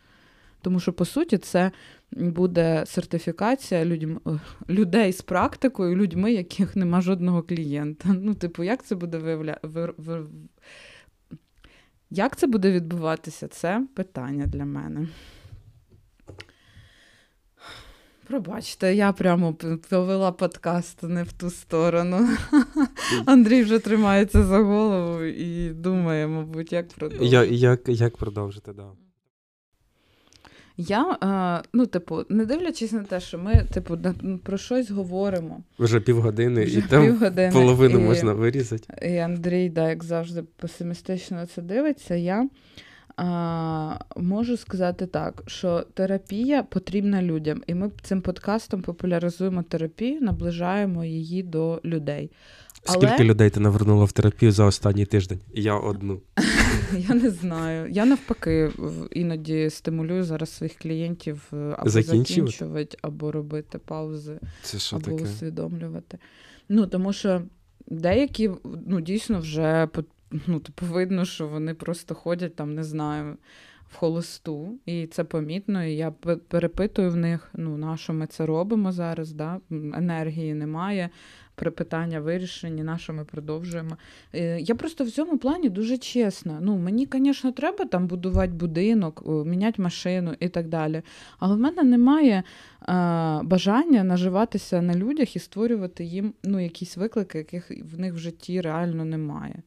Тому 0.62 0.80
що, 0.80 0.94
по 0.94 1.06
суті, 1.06 1.38
це 1.38 1.72
буде 2.12 2.84
сертифікація 2.88 3.86
людьм, 3.86 4.18
е, 4.28 4.40
людей 4.70 5.14
з 5.14 5.22
практикою, 5.22 5.96
людьми, 5.96 6.34
яких 6.34 6.76
нема 6.76 7.02
жодного 7.02 7.44
клієнта. 7.44 8.10
Ну, 8.22 8.34
типу, 8.34 8.64
як 8.64 8.86
це 8.86 8.96
буде 8.96 9.18
виявля... 9.18 9.58
Як 12.10 12.38
це 12.38 12.48
буде 12.48 12.72
відбуватися? 12.72 13.48
Це 13.48 13.88
питання 13.96 14.46
для 14.46 14.66
мене. 14.66 15.08
Пробачте, 18.28 18.96
я 18.96 19.14
прямо 19.14 19.54
повела 19.90 20.32
подкаст 20.32 21.04
не 21.04 21.24
в 21.24 21.34
ту 21.34 21.50
сторону. 21.50 22.28
Андрій 23.26 23.64
вже 23.64 23.80
тримається 23.80 24.44
за 24.44 24.58
голову 24.58 25.24
і 25.24 25.70
думає, 25.70 26.28
мабуть, 26.28 26.74
як 26.74 26.88
продовжити. 26.88 27.56
Як 27.56 27.90
як, 27.90 28.18
продовжити, 28.18 28.74
да. 28.74 28.92
Я, 30.78 31.18
е, 31.24 31.68
ну, 31.74 31.86
типу, 31.86 32.24
не 32.30 32.46
дивлячись 32.46 32.92
на 32.92 33.04
те, 33.04 33.20
що 33.20 33.38
ми, 33.38 33.66
типу, 33.74 33.98
про 34.44 34.58
щось 34.58 34.92
говоримо. 34.92 35.64
Вже 35.80 36.00
півгодини, 36.00 36.64
Вже 36.64 36.80
і 36.80 36.82
там 36.82 37.04
півгодини, 37.04 37.54
половину 37.54 38.00
і, 38.00 38.04
можна 38.04 38.34
вирізати. 38.34 39.08
І 39.08 39.18
Андрій, 39.18 39.70
да, 39.70 39.90
як 39.90 40.04
завжди, 40.04 40.44
песимістично 40.58 41.46
це 41.46 41.62
дивиться. 41.62 42.16
Я 42.16 42.48
а, 43.18 43.98
Можу 44.16 44.58
сказати 44.58 45.06
так, 45.06 45.44
що 45.48 45.84
терапія 45.94 46.64
потрібна 46.64 47.22
людям, 47.22 47.64
і 47.68 47.74
ми 47.74 47.92
цим 48.02 48.22
подкастом 48.22 48.82
популяризуємо 48.82 49.64
терапію, 49.64 50.22
наближаємо 50.22 51.06
її 51.06 51.44
до 51.44 51.82
людей. 51.86 52.32
Але... 52.86 53.08
Скільки 53.08 53.24
людей 53.24 53.50
ти 53.50 53.60
навернула 53.60 54.06
в 54.06 54.12
терапію 54.12 54.52
за 54.52 54.66
останній 54.66 55.06
тиждень? 55.06 55.40
Я 55.54 55.76
одну. 55.76 56.22
Я 57.10 57.16
не 57.16 57.30
знаю. 57.30 57.90
Я 57.92 58.06
навпаки 58.06 58.72
іноді 59.12 59.70
стимулюю 59.70 60.24
зараз 60.24 60.50
своїх 60.50 60.76
клієнтів 60.78 61.44
е, 61.54 61.76
або 61.78 61.90
закінчувати, 61.90 62.98
або 63.02 63.32
робити 63.32 63.78
паузи, 63.78 64.40
Це 64.62 64.80
що 64.80 64.96
або 64.96 65.06
таке? 65.06 65.24
усвідомлювати. 65.24 66.18
Ну 66.70 66.88
тому 66.88 67.14
що 67.14 67.42
деякі 67.88 68.52
ну 68.88 69.02
дійсно 69.02 69.40
вже 69.40 69.88
ну, 70.48 70.60
типу, 70.60 70.86
видно, 70.86 71.26
що 71.26 71.48
вони 71.48 71.74
просто 71.74 72.16
ходять 72.16 72.56
там, 72.56 72.76
не 72.76 72.84
знаю, 72.84 73.38
в 73.90 73.96
холосту, 73.96 74.80
і 74.86 75.08
це 75.08 75.24
помітно. 75.24 75.84
І 75.84 75.96
я 75.96 76.12
перепитую 76.48 77.12
в 77.12 77.16
них, 77.16 77.50
ну, 77.54 77.78
на 77.78 77.98
що 77.98 78.14
ми 78.14 78.28
це 78.28 78.46
робимо 78.46 78.92
зараз, 78.92 79.32
да? 79.32 79.60
енергії 79.72 80.54
немає. 80.54 81.10
Питання 81.58 82.20
вирішені, 82.20 82.84
на 82.84 82.98
що 82.98 83.14
ми 83.14 83.26
продовжуємо. 83.26 83.98
Е, 84.34 84.60
я 84.60 84.76
просто 84.76 85.04
в 85.04 85.12
цьому 85.12 85.38
плані 85.38 85.70
дуже 85.70 85.98
чесна. 85.98 86.60
Ну, 86.62 86.78
Мені, 86.78 87.08
звісно, 87.14 87.52
треба 87.52 87.86
там 87.86 88.08
будувати 88.08 88.52
будинок, 88.52 89.24
міняти 89.46 89.82
машину 89.82 90.36
і 90.40 90.50
так 90.50 90.68
далі. 90.68 91.02
Але 91.40 91.56
в 91.56 91.60
мене 91.60 91.84
немає 91.84 92.44
а, 92.80 93.42
бажання 93.44 94.04
наживатися 94.04 94.82
на 94.82 94.96
людях 94.96 95.36
і 95.36 95.40
створювати 95.40 96.04
їм 96.04 96.34
ну, 96.44 96.60
якісь 96.60 96.98
виклики, 96.98 97.38
яких 97.38 97.72
в 97.94 98.00
них 98.00 98.14
в 98.14 98.18
житті 98.18 98.62
реально 98.62 99.06
немає. 99.06 99.62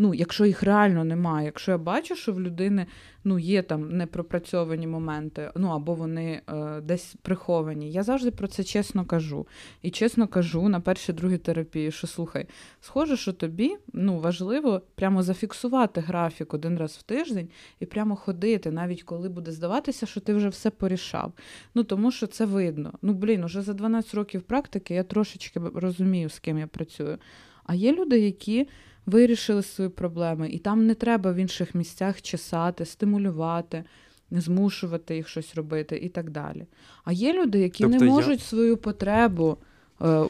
Ну, 0.00 0.14
якщо 0.14 0.46
їх 0.46 0.62
реально 0.62 1.04
немає, 1.04 1.46
якщо 1.46 1.72
я 1.72 1.78
бачу, 1.78 2.16
що 2.16 2.32
в 2.32 2.40
людини 2.40 2.86
ну, 3.24 3.38
є 3.38 3.62
там 3.62 3.96
непропрацьовані 3.96 4.86
моменти, 4.86 5.50
ну 5.56 5.68
або 5.68 5.94
вони 5.94 6.40
е, 6.48 6.80
десь 6.80 7.14
приховані, 7.22 7.92
я 7.92 8.02
завжди 8.02 8.30
про 8.30 8.48
це 8.48 8.64
чесно 8.64 9.04
кажу. 9.04 9.46
І 9.82 9.90
чесно 9.90 10.28
кажу 10.28 10.68
на 10.68 10.80
першій 10.80 11.12
другій 11.12 11.38
терапії, 11.38 11.92
що 11.92 12.06
слухай, 12.06 12.46
схоже, 12.80 13.16
що 13.16 13.32
тобі 13.32 13.76
ну, 13.92 14.18
важливо 14.18 14.82
прямо 14.94 15.22
зафіксувати 15.22 16.00
графік 16.00 16.54
один 16.54 16.78
раз 16.78 16.92
в 16.92 17.02
тиждень 17.02 17.48
і 17.80 17.86
прямо 17.86 18.16
ходити, 18.16 18.70
навіть 18.70 19.02
коли 19.02 19.28
буде 19.28 19.52
здаватися, 19.52 20.06
що 20.06 20.20
ти 20.20 20.34
вже 20.34 20.48
все 20.48 20.70
порішав. 20.70 21.32
Ну 21.74 21.84
тому 21.84 22.10
що 22.10 22.26
це 22.26 22.44
видно. 22.44 22.92
Ну, 23.02 23.12
блін, 23.12 23.44
уже 23.44 23.62
за 23.62 23.72
12 23.72 24.14
років 24.14 24.42
практики 24.42 24.94
я 24.94 25.02
трошечки 25.02 25.60
розумію, 25.74 26.28
з 26.28 26.38
ким 26.38 26.58
я 26.58 26.66
працюю. 26.66 27.18
А 27.64 27.74
є 27.74 27.92
люди, 27.92 28.20
які 28.20 28.68
вирішили 29.08 29.62
свої 29.62 29.90
проблеми, 29.90 30.48
і 30.48 30.58
там 30.58 30.86
не 30.86 30.94
треба 30.94 31.32
в 31.32 31.36
інших 31.36 31.74
місцях 31.74 32.22
чесати, 32.22 32.84
стимулювати, 32.84 33.84
змушувати 34.30 35.16
їх 35.16 35.28
щось 35.28 35.54
робити 35.54 35.96
і 35.96 36.08
так 36.08 36.30
далі. 36.30 36.66
А 37.04 37.12
є 37.12 37.32
люди, 37.32 37.58
які 37.58 37.84
тобто 37.84 37.98
не 37.98 38.06
можуть 38.06 38.38
я... 38.38 38.44
свою 38.44 38.76
потребу 38.76 39.58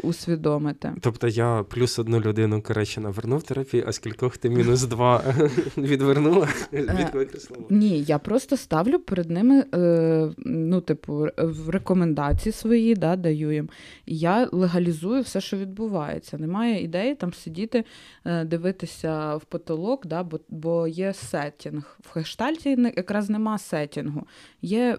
усвідомити. 0.02 0.92
Тобто 1.00 1.28
я 1.28 1.64
плюс 1.68 1.98
одну 1.98 2.20
людину 2.20 2.62
коротше, 2.62 3.00
навернув 3.00 3.42
терапію, 3.42 3.85
а 3.87 3.92
скількох 3.92 4.37
ти 4.37 4.50
мінус 4.50 4.83
два 4.83 5.22
відвернула 5.76 6.48
від 6.72 7.14
викреслила? 7.14 7.64
Ні, 7.70 8.02
я 8.02 8.18
просто 8.18 8.57
ставлю 8.57 8.98
перед 8.98 9.31
ними 9.31 9.64
е, 9.74 10.31
ну, 10.46 10.81
типу, 10.81 11.26
рекомендації 11.68 12.52
свої, 12.52 12.94
да, 12.94 13.16
даю 13.16 13.52
їм. 13.52 13.68
І 14.07 14.18
я 14.18 14.48
легалізую 14.52 15.22
все, 15.22 15.40
що 15.40 15.57
відбувається. 15.57 16.38
Немає 16.38 16.83
ідеї 16.83 17.14
там 17.14 17.33
сидіти, 17.33 17.85
е, 18.24 18.44
дивитися 18.44 19.37
в 19.37 19.44
потолок, 19.44 20.07
да, 20.07 20.22
бо 20.22 20.40
бо 20.48 20.88
є 20.88 21.12
сеттінг. 21.12 21.98
В 22.00 22.11
хештальті 22.11 22.92
якраз 22.96 23.31
нема 23.31 23.59
сеттінгу. 23.59 24.26
Є, 24.62 24.98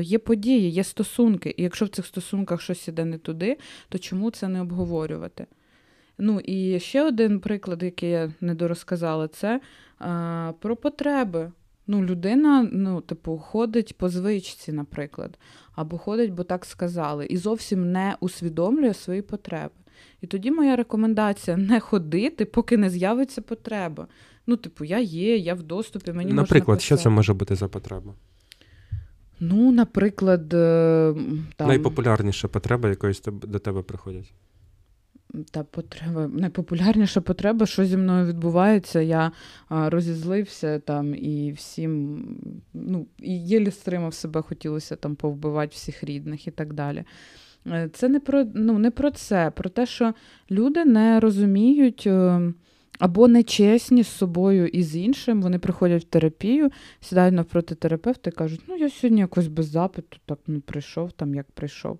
Є 0.00 0.18
події, 0.18 0.70
є 0.70 0.84
стосунки. 0.84 1.54
І 1.56 1.62
якщо 1.62 1.84
в 1.84 1.88
цих 1.88 2.06
стосунках 2.06 2.60
щось 2.60 2.88
іде 2.88 3.04
не 3.04 3.18
туди, 3.18 3.56
то 3.88 3.98
чому 4.00 4.30
це 4.30 4.48
не 4.48 4.60
обговорювати? 4.60 5.46
Ну 6.18 6.40
і 6.40 6.80
ще 6.80 7.02
один 7.02 7.40
приклад, 7.40 7.82
який 7.82 8.10
я 8.10 8.32
не 8.40 8.54
дорозказала, 8.54 9.28
це 9.28 9.60
а, 9.98 10.52
про 10.60 10.76
потреби. 10.76 11.52
Ну, 11.86 12.04
Людина, 12.04 12.68
ну, 12.72 13.00
типу, 13.00 13.38
ходить 13.38 13.98
по 13.98 14.08
звичці, 14.08 14.72
наприклад, 14.72 15.38
або 15.74 15.98
ходить, 15.98 16.32
бо 16.32 16.44
так 16.44 16.64
сказали, 16.64 17.26
і 17.26 17.36
зовсім 17.36 17.92
не 17.92 18.16
усвідомлює 18.20 18.94
свої 18.94 19.22
потреби. 19.22 19.70
І 20.20 20.26
тоді 20.26 20.50
моя 20.50 20.76
рекомендація 20.76 21.56
не 21.56 21.80
ходити, 21.80 22.44
поки 22.44 22.76
не 22.76 22.90
з'явиться 22.90 23.42
потреба. 23.42 24.06
Ну, 24.46 24.56
типу, 24.56 24.84
я 24.84 24.98
є, 24.98 25.36
я 25.36 25.54
в 25.54 25.62
доступі, 25.62 26.12
мені 26.12 26.32
Наприклад, 26.32 26.76
можна 26.76 26.80
що 26.80 26.96
це 26.96 27.08
може 27.08 27.34
бути 27.34 27.54
за 27.54 27.68
потреба? 27.68 28.14
Ну, 29.40 29.72
наприклад, 29.72 30.54
е, 30.54 31.14
там... 31.56 31.68
найпопулярніша 31.68 32.48
потреба, 32.48 32.88
якоїсь 32.88 33.22
до 33.42 33.58
тебе 33.58 33.82
приходять. 33.82 34.32
Та 35.50 35.64
потреба, 35.64 36.28
найпопулярніша 36.28 37.20
потреба, 37.20 37.66
що 37.66 37.84
зі 37.84 37.96
мною 37.96 38.26
відбувається, 38.26 39.00
я 39.00 39.32
а, 39.68 39.90
розізлився 39.90 40.78
там 40.78 41.14
і 41.14 41.52
всім, 41.52 42.24
ну, 42.74 43.06
і 43.18 43.46
єлі 43.46 43.70
стримав 43.70 44.14
себе, 44.14 44.42
хотілося 44.42 44.96
там 44.96 45.16
повбивати 45.16 45.72
всіх 45.72 46.04
рідних 46.04 46.46
і 46.46 46.50
так 46.50 46.72
далі. 46.72 47.04
Е, 47.66 47.90
це 47.92 48.08
не 48.08 48.20
про 48.20 48.46
ну, 48.54 48.78
не 48.78 48.90
про 48.90 49.10
це, 49.10 49.52
про 49.56 49.70
те, 49.70 49.86
що 49.86 50.14
люди 50.50 50.84
не 50.84 51.20
розуміють. 51.20 52.08
Або 53.00 53.28
нечесні 53.28 54.02
з 54.02 54.08
собою 54.08 54.66
і 54.66 54.82
з 54.82 54.96
іншим. 54.96 55.42
Вони 55.42 55.58
приходять 55.58 56.02
в 56.02 56.06
терапію, 56.06 56.70
сідають 57.00 57.34
навпроти 57.34 57.74
терапевта 57.74 58.30
і 58.30 58.32
кажуть, 58.32 58.60
ну 58.68 58.76
я 58.76 58.90
сьогодні 58.90 59.20
якось 59.20 59.46
без 59.46 59.66
запиту 59.66 60.18
так 60.26 60.38
не 60.46 60.60
прийшов, 60.60 61.12
там 61.12 61.34
як 61.34 61.50
прийшов. 61.50 61.98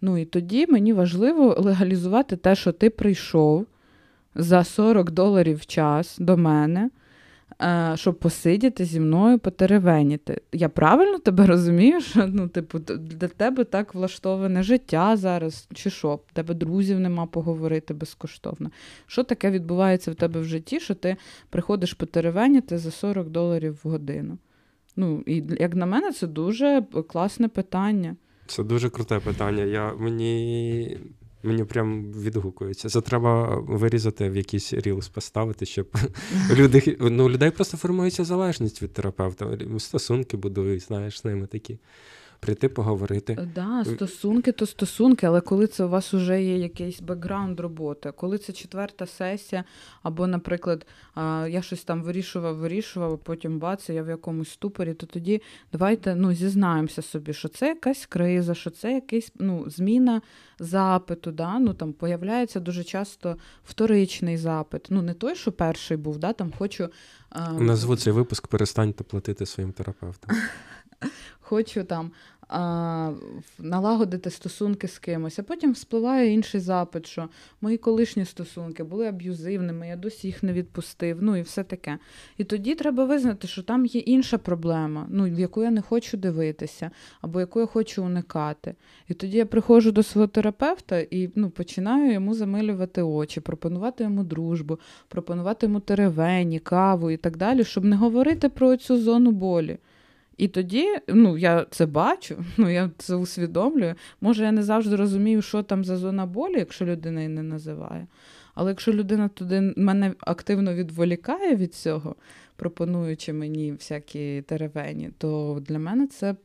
Ну 0.00 0.18
і 0.18 0.24
тоді 0.24 0.66
мені 0.66 0.92
важливо 0.92 1.56
легалізувати 1.58 2.36
те, 2.36 2.54
що 2.54 2.72
ти 2.72 2.90
прийшов 2.90 3.66
за 4.34 4.64
40 4.64 5.10
доларів 5.10 5.56
в 5.56 5.66
час 5.66 6.16
до 6.18 6.36
мене. 6.36 6.90
Е, 7.62 7.92
щоб 7.96 8.18
посидіти 8.18 8.84
зі 8.84 9.00
мною 9.00 9.38
потеревеніти. 9.38 10.40
Я 10.52 10.68
правильно 10.68 11.18
тебе 11.18 11.46
розумію, 11.46 12.00
що 12.00 12.26
ну, 12.26 12.48
типу, 12.48 12.78
для 12.78 13.28
тебе 13.28 13.64
так 13.64 13.94
влаштоване 13.94 14.62
життя 14.62 15.16
зараз, 15.16 15.68
чи 15.74 15.90
що? 15.90 16.20
Тебе 16.32 16.54
друзів 16.54 17.00
нема 17.00 17.26
поговорити 17.26 17.94
безкоштовно. 17.94 18.70
Що 19.06 19.24
таке 19.24 19.50
відбувається 19.50 20.10
в 20.10 20.14
тебе 20.14 20.40
в 20.40 20.44
житті, 20.44 20.80
що 20.80 20.94
ти 20.94 21.16
приходиш 21.50 21.92
потеревеніти 21.92 22.78
за 22.78 22.90
40 22.90 23.28
доларів 23.28 23.80
в 23.84 23.88
годину? 23.88 24.38
Ну, 24.96 25.22
і 25.26 25.44
як 25.60 25.74
на 25.74 25.86
мене, 25.86 26.12
це 26.12 26.26
дуже 26.26 26.82
класне 27.08 27.48
питання. 27.48 28.16
Це 28.46 28.64
дуже 28.64 28.90
круте 28.90 29.20
питання. 29.20 29.62
Я 29.62 29.94
Мені 29.94 30.98
Мені 31.42 31.64
прям 31.64 32.12
відгукується. 32.12 32.88
Це 32.88 33.00
треба 33.00 33.56
вирізати 33.56 34.30
в 34.30 34.36
якийсь 34.36 34.72
рілс 34.72 35.08
поставити, 35.08 35.66
щоб 35.66 35.86
люди 36.54 36.96
ну, 37.00 37.30
людей 37.30 37.50
просто 37.50 37.76
формується 37.76 38.24
залежність 38.24 38.82
від 38.82 38.92
терапевта. 38.92 39.58
Стосунки 39.78 40.36
будують, 40.36 40.82
знаєш, 40.82 41.20
з 41.20 41.24
ними 41.24 41.46
такі. 41.46 41.78
Прийти 42.42 42.68
поговорити. 42.68 43.34
Так, 43.34 43.48
да, 43.54 43.84
стосунки 43.84 44.52
то 44.52 44.66
стосунки, 44.66 45.26
але 45.26 45.40
коли 45.40 45.66
це 45.66 45.84
у 45.84 45.88
вас 45.88 46.14
вже 46.14 46.42
є 46.42 46.58
якийсь 46.58 47.00
бекграунд 47.00 47.60
роботи, 47.60 48.12
коли 48.16 48.38
це 48.38 48.52
четверта 48.52 49.06
сесія, 49.06 49.64
або, 50.02 50.26
наприклад, 50.26 50.86
я 51.48 51.62
щось 51.62 51.84
там 51.84 52.02
вирішував, 52.02 52.56
вирішував, 52.56 53.12
а 53.12 53.16
потім 53.16 53.58
бац, 53.58 53.88
я 53.88 54.02
в 54.02 54.08
якомусь 54.08 54.50
ступорі, 54.50 54.94
то 54.94 55.06
тоді 55.06 55.42
давайте 55.72 56.14
ну, 56.14 56.34
зізнаємося 56.34 57.02
собі, 57.02 57.32
що 57.32 57.48
це 57.48 57.66
якась 57.66 58.06
криза, 58.06 58.54
що 58.54 58.70
це 58.70 58.92
якась 58.92 59.32
ну, 59.38 59.70
зміна 59.70 60.22
запиту. 60.58 61.32
Да? 61.32 61.58
Ну, 61.58 61.74
там 61.74 61.92
Появляється 61.92 62.60
дуже 62.60 62.84
часто 62.84 63.36
вторичний 63.64 64.36
запит. 64.36 64.86
Ну, 64.90 65.02
не 65.02 65.14
той, 65.14 65.34
що 65.34 65.52
перший 65.52 65.96
був, 65.96 66.18
да? 66.18 66.32
там 66.32 66.52
хочу. 66.58 66.88
Назву 67.58 67.96
цей 67.96 68.12
випуск 68.12 68.46
перестаньте 68.46 69.04
платити 69.04 69.46
своїм 69.46 69.72
терапевтам. 69.72 70.36
Хочу 71.40 71.84
там 71.84 72.12
налагодити 73.58 74.30
стосунки 74.30 74.88
з 74.88 74.98
кимось, 74.98 75.38
а 75.38 75.42
потім 75.42 75.74
спливає 75.74 76.32
інший 76.32 76.60
запит, 76.60 77.06
що 77.06 77.28
мої 77.60 77.76
колишні 77.76 78.24
стосунки 78.24 78.84
були 78.84 79.06
аб'юзивними, 79.06 79.88
я 79.88 79.96
досі 79.96 80.26
їх 80.26 80.42
не 80.42 80.52
відпустив, 80.52 81.18
ну 81.20 81.36
і 81.36 81.42
все 81.42 81.64
таке. 81.64 81.98
І 82.38 82.44
тоді 82.44 82.74
треба 82.74 83.04
визнати, 83.04 83.48
що 83.48 83.62
там 83.62 83.86
є 83.86 84.00
інша 84.00 84.38
проблема, 84.38 85.06
ну, 85.10 85.24
в 85.24 85.40
яку 85.40 85.62
я 85.62 85.70
не 85.70 85.82
хочу 85.82 86.16
дивитися, 86.16 86.90
або 87.20 87.40
яку 87.40 87.60
я 87.60 87.66
хочу 87.66 88.04
уникати. 88.04 88.74
І 89.08 89.14
тоді 89.14 89.36
я 89.36 89.46
приходжу 89.46 89.90
до 89.90 90.02
свого 90.02 90.26
терапевта 90.26 90.98
і 90.98 91.30
ну, 91.34 91.50
починаю 91.50 92.12
йому 92.12 92.34
замилювати 92.34 93.02
очі, 93.02 93.40
пропонувати 93.40 94.04
йому 94.04 94.24
дружбу, 94.24 94.78
пропонувати 95.08 95.66
йому 95.66 95.80
теревені, 95.80 96.58
каву 96.58 97.10
і 97.10 97.16
так 97.16 97.36
далі, 97.36 97.64
щоб 97.64 97.84
не 97.84 97.96
говорити 97.96 98.48
про 98.48 98.76
цю 98.76 98.98
зону 98.98 99.30
болі. 99.30 99.78
І 100.36 100.48
тоді, 100.48 100.86
ну, 101.08 101.38
я 101.38 101.66
це 101.70 101.86
бачу, 101.86 102.44
ну 102.56 102.70
я 102.70 102.90
це 102.98 103.14
усвідомлюю. 103.14 103.94
Може, 104.20 104.44
я 104.44 104.52
не 104.52 104.62
завжди 104.62 104.96
розумію, 104.96 105.42
що 105.42 105.62
там 105.62 105.84
за 105.84 105.96
зона 105.96 106.26
болі, 106.26 106.58
якщо 106.58 106.84
людина 106.84 107.20
її 107.20 107.34
не 107.34 107.42
називає. 107.42 108.06
Але 108.54 108.70
якщо 108.70 108.92
людина 108.92 109.28
туди 109.28 109.74
мене 109.76 110.14
активно 110.18 110.74
відволікає 110.74 111.56
від 111.56 111.74
цього, 111.74 112.16
пропонуючи 112.56 113.32
мені 113.32 113.72
всякі 113.72 114.42
теревені, 114.42 115.10
то 115.18 115.58
для 115.62 115.78
мене 115.78 116.06
це 116.06 116.36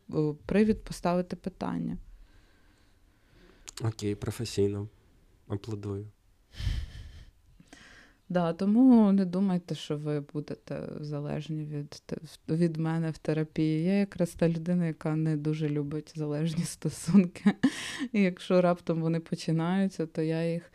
привід 0.45 0.83
поставити 0.83 1.35
питання. 1.35 1.97
Окей, 3.83 4.15
професійно. 4.15 4.87
Аплодую. 5.47 6.07
Да, 8.29 8.53
Тому 8.53 9.11
не 9.11 9.25
думайте, 9.25 9.75
що 9.75 9.97
ви 9.97 10.19
будете 10.19 10.89
залежні 10.99 11.65
від 11.65 12.03
від 12.49 12.77
мене 12.77 13.11
в 13.11 13.17
терапії. 13.17 13.83
Я 13.83 13.93
якраз 13.93 14.33
та 14.33 14.49
людина, 14.49 14.85
яка 14.85 15.15
не 15.15 15.37
дуже 15.37 15.69
любить 15.69 16.13
залежні 16.15 16.63
стосунки. 16.65 17.53
І 18.11 18.21
якщо 18.21 18.61
раптом 18.61 19.01
вони 19.01 19.19
починаються, 19.19 20.05
то 20.05 20.21
я 20.21 20.53
їх 20.53 20.71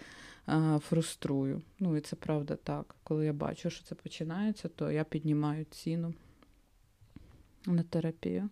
а, 0.46 0.78
фруструю. 0.78 1.62
Ну 1.78 1.96
і 1.96 2.00
це 2.00 2.16
правда 2.16 2.56
так. 2.56 2.96
Коли 3.04 3.26
я 3.26 3.32
бачу, 3.32 3.70
що 3.70 3.84
це 3.84 3.94
починається, 3.94 4.68
то 4.68 4.90
я 4.90 5.04
піднімаю 5.04 5.64
ціну 5.64 6.14
на 7.66 7.82
терапію. 7.82 8.48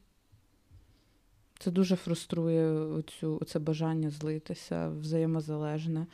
Це 1.62 1.70
дуже 1.70 1.96
фруструє 1.96 2.70
оцю, 2.72 3.42
це 3.46 3.58
бажання 3.58 4.10
злитися, 4.10 4.88
взаємозалежне 4.88 6.06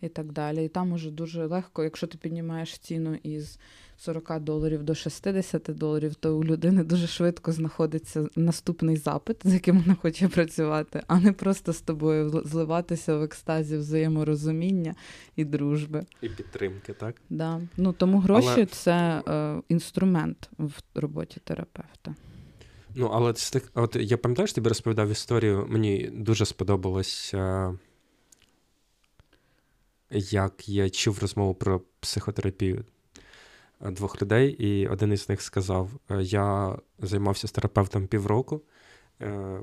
і 0.00 0.08
так 0.08 0.32
далі. 0.32 0.64
І 0.64 0.68
там 0.68 0.92
уже 0.92 1.10
дуже 1.10 1.46
легко, 1.46 1.84
якщо 1.84 2.06
ти 2.06 2.18
піднімаєш 2.18 2.78
ціну 2.78 3.18
із 3.22 3.58
40 3.98 4.40
доларів 4.40 4.82
до 4.82 4.94
60 4.94 5.62
доларів, 5.68 6.14
то 6.14 6.36
у 6.36 6.44
людини 6.44 6.84
дуже 6.84 7.06
швидко 7.06 7.52
знаходиться 7.52 8.28
наступний 8.36 8.96
запит, 8.96 9.36
з 9.44 9.54
яким 9.54 9.80
вона 9.80 9.94
хоче 9.94 10.28
працювати, 10.28 11.02
а 11.06 11.20
не 11.20 11.32
просто 11.32 11.72
з 11.72 11.80
тобою 11.80 12.42
зливатися 12.44 13.16
в 13.16 13.22
екстазі 13.22 13.76
взаєморозуміння 13.76 14.94
і 15.36 15.44
дружби. 15.44 16.06
І 16.20 16.28
підтримки, 16.28 16.92
так? 16.92 17.14
Да. 17.30 17.60
Ну, 17.76 17.92
Тому 17.92 18.18
гроші 18.18 18.48
Але... 18.54 18.66
це 18.66 19.22
е, 19.28 19.62
інструмент 19.68 20.50
в 20.58 20.72
роботі 20.94 21.40
терапевта. 21.44 22.14
Ну, 22.94 23.10
але 23.12 23.34
от 23.74 23.96
я 23.96 24.16
пам'ятаю, 24.16 24.46
що 24.46 24.54
тобі 24.54 24.68
розповідав 24.68 25.10
історію. 25.10 25.66
Мені 25.68 26.10
дуже 26.12 26.44
сподобалось, 26.46 27.34
е, 27.34 27.72
як 30.10 30.68
я 30.68 30.90
чув 30.90 31.18
розмову 31.18 31.54
про 31.54 31.80
психотерапію 32.00 32.84
е, 33.80 33.90
двох 33.90 34.22
людей, 34.22 34.50
і 34.50 34.88
один 34.88 35.12
із 35.12 35.28
них 35.28 35.42
сказав: 35.42 35.90
е, 36.10 36.22
Я 36.22 36.78
займався 36.98 37.48
з 37.48 37.52
терапевтом 37.52 38.06
півроку 38.06 38.62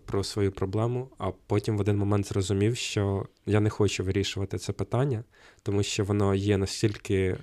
про 0.06 0.24
свою 0.24 0.52
проблему, 0.52 1.10
а 1.18 1.32
потім 1.32 1.78
в 1.78 1.82
один 1.82 1.98
момент 1.98 2.28
зрозумів, 2.28 2.78
що 2.78 3.26
я 3.46 3.60
не 3.60 3.70
хочу 3.70 4.04
вирішувати 4.04 4.58
це 4.58 4.74
питання, 4.74 5.24
тому 5.64 5.84
що 5.84 6.04
воно 6.04 6.36
є 6.36 6.58
настільки 6.58 7.38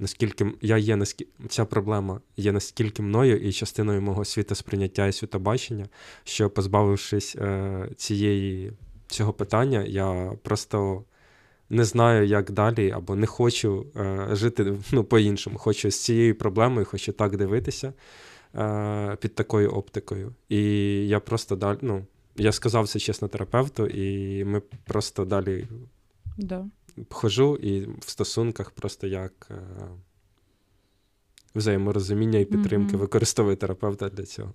наскільки 0.00 0.52
я 0.62 0.78
є 0.78 0.96
наскільки 0.96 1.30
ця 1.48 1.64
проблема 1.64 2.20
є 2.36 2.52
настільки 2.52 3.02
мною 3.02 3.40
і 3.40 3.52
частиною 3.52 4.02
мого 4.02 4.24
світосприйняття 4.24 5.06
і 5.06 5.12
світобачення, 5.12 5.88
що 6.24 6.50
позбавившись 6.50 7.36
е, 7.36 7.88
цієї 7.96 8.72
цього 9.06 9.32
питання, 9.32 9.82
я 9.82 10.32
просто 10.42 11.04
не 11.70 11.84
знаю, 11.84 12.26
як 12.26 12.50
далі, 12.50 12.90
або 12.90 13.16
не 13.16 13.26
хочу 13.26 13.86
е, 13.96 14.28
жити 14.32 14.74
ну, 14.92 15.04
по-іншому. 15.04 15.58
Хочу 15.58 15.90
з 15.90 16.04
цією 16.04 16.38
проблемою, 16.38 16.86
хочу 16.86 17.12
так 17.12 17.36
дивитися 17.36 17.92
е, 18.54 19.16
під 19.20 19.34
такою 19.34 19.70
оптикою. 19.70 20.34
І 20.48 20.62
я 21.08 21.20
просто 21.20 21.56
далі, 21.56 21.78
ну, 21.82 22.06
я 22.36 22.52
сказав 22.52 22.88
це 22.88 22.98
чесно 22.98 23.28
терапевту, 23.28 23.86
і 23.86 24.44
ми 24.44 24.62
просто 24.84 25.24
далі. 25.24 25.66
Да 26.38 26.66
хожу 27.10 27.56
і 27.56 27.80
в 27.80 28.10
стосунках 28.10 28.70
просто 28.70 29.06
як 29.06 29.48
е, 29.50 29.54
взаєморозуміння 31.54 32.38
і 32.38 32.44
підтримки 32.44 32.96
mm-hmm. 32.96 33.00
використовую 33.00 33.56
терапевта 33.56 34.08
для 34.08 34.24
цього. 34.24 34.54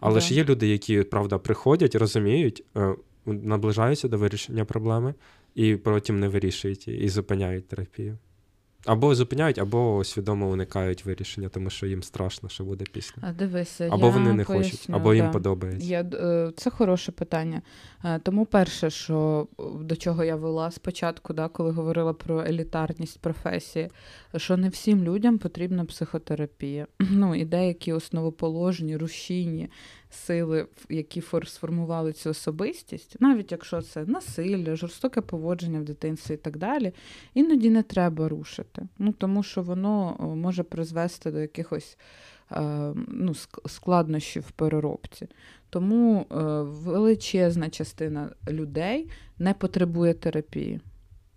Але 0.00 0.18
yeah. 0.18 0.22
ж 0.22 0.34
є 0.34 0.44
люди, 0.44 0.68
які, 0.68 1.02
правда, 1.02 1.38
приходять, 1.38 1.94
розуміють, 1.94 2.64
е, 2.76 2.94
наближаються 3.26 4.08
до 4.08 4.18
вирішення 4.18 4.64
проблеми 4.64 5.14
і 5.54 5.76
потім 5.76 6.20
не 6.20 6.28
вирішують 6.28 6.88
і 6.88 7.08
зупиняють 7.08 7.68
терапію. 7.68 8.18
Або 8.84 9.14
зупиняють, 9.14 9.58
або 9.58 10.04
свідомо 10.04 10.50
уникають 10.50 11.04
вирішення, 11.04 11.48
тому 11.48 11.70
що 11.70 11.86
їм 11.86 12.02
страшно, 12.02 12.48
що 12.48 12.64
буде 12.64 12.84
після. 12.92 13.22
А 13.22 13.32
дивися, 13.32 13.88
або 13.90 14.06
я 14.06 14.12
вони 14.12 14.32
не 14.32 14.44
поясню, 14.44 14.70
хочуть, 14.70 14.90
або 14.90 15.14
їм 15.14 15.30
подобається. 15.30 15.88
Я, 15.88 16.00
е, 16.00 16.52
Це 16.56 16.70
хороше 16.70 17.12
питання. 17.12 17.62
Е, 18.04 18.18
тому 18.18 18.46
перше, 18.46 18.90
що 18.90 19.48
до 19.80 19.96
чого 19.96 20.24
я 20.24 20.36
вела 20.36 20.70
спочатку, 20.70 21.32
да, 21.32 21.48
коли 21.48 21.70
говорила 21.70 22.12
про 22.12 22.40
елітарність 22.40 23.20
професії, 23.20 23.90
що 24.36 24.56
не 24.56 24.68
всім 24.68 25.04
людям 25.04 25.38
потрібна 25.38 25.84
психотерапія. 25.84 26.86
Ну, 27.10 27.34
І 27.34 27.44
деякі 27.44 27.92
основоположні, 27.92 28.96
рушійні 28.96 29.70
сили, 30.10 30.66
які 30.88 31.22
сформували 31.46 32.12
цю 32.12 32.30
особистість, 32.30 33.16
навіть 33.20 33.52
якщо 33.52 33.82
це 33.82 34.04
насилля, 34.04 34.76
жорстоке 34.76 35.20
поводження 35.20 35.80
в 35.80 35.84
дитинстві 35.84 36.34
і 36.34 36.36
так 36.36 36.58
далі, 36.58 36.92
іноді 37.34 37.70
не 37.70 37.82
треба 37.82 38.28
рушити. 38.28 38.88
Ну, 38.98 39.12
Тому 39.12 39.42
що 39.42 39.62
воно 39.62 40.16
може 40.36 40.62
призвести 40.62 41.30
до 41.30 41.40
якихось 41.40 41.98
е, 42.52 42.92
ну, 43.08 43.34
складнощів 43.66 44.42
в 44.42 44.50
переробці. 44.50 45.28
Тому 45.70 46.20
е, 46.20 46.34
величезна 46.62 47.70
частина 47.70 48.30
людей 48.48 49.10
не 49.38 49.54
потребує 49.54 50.14
терапії. 50.14 50.80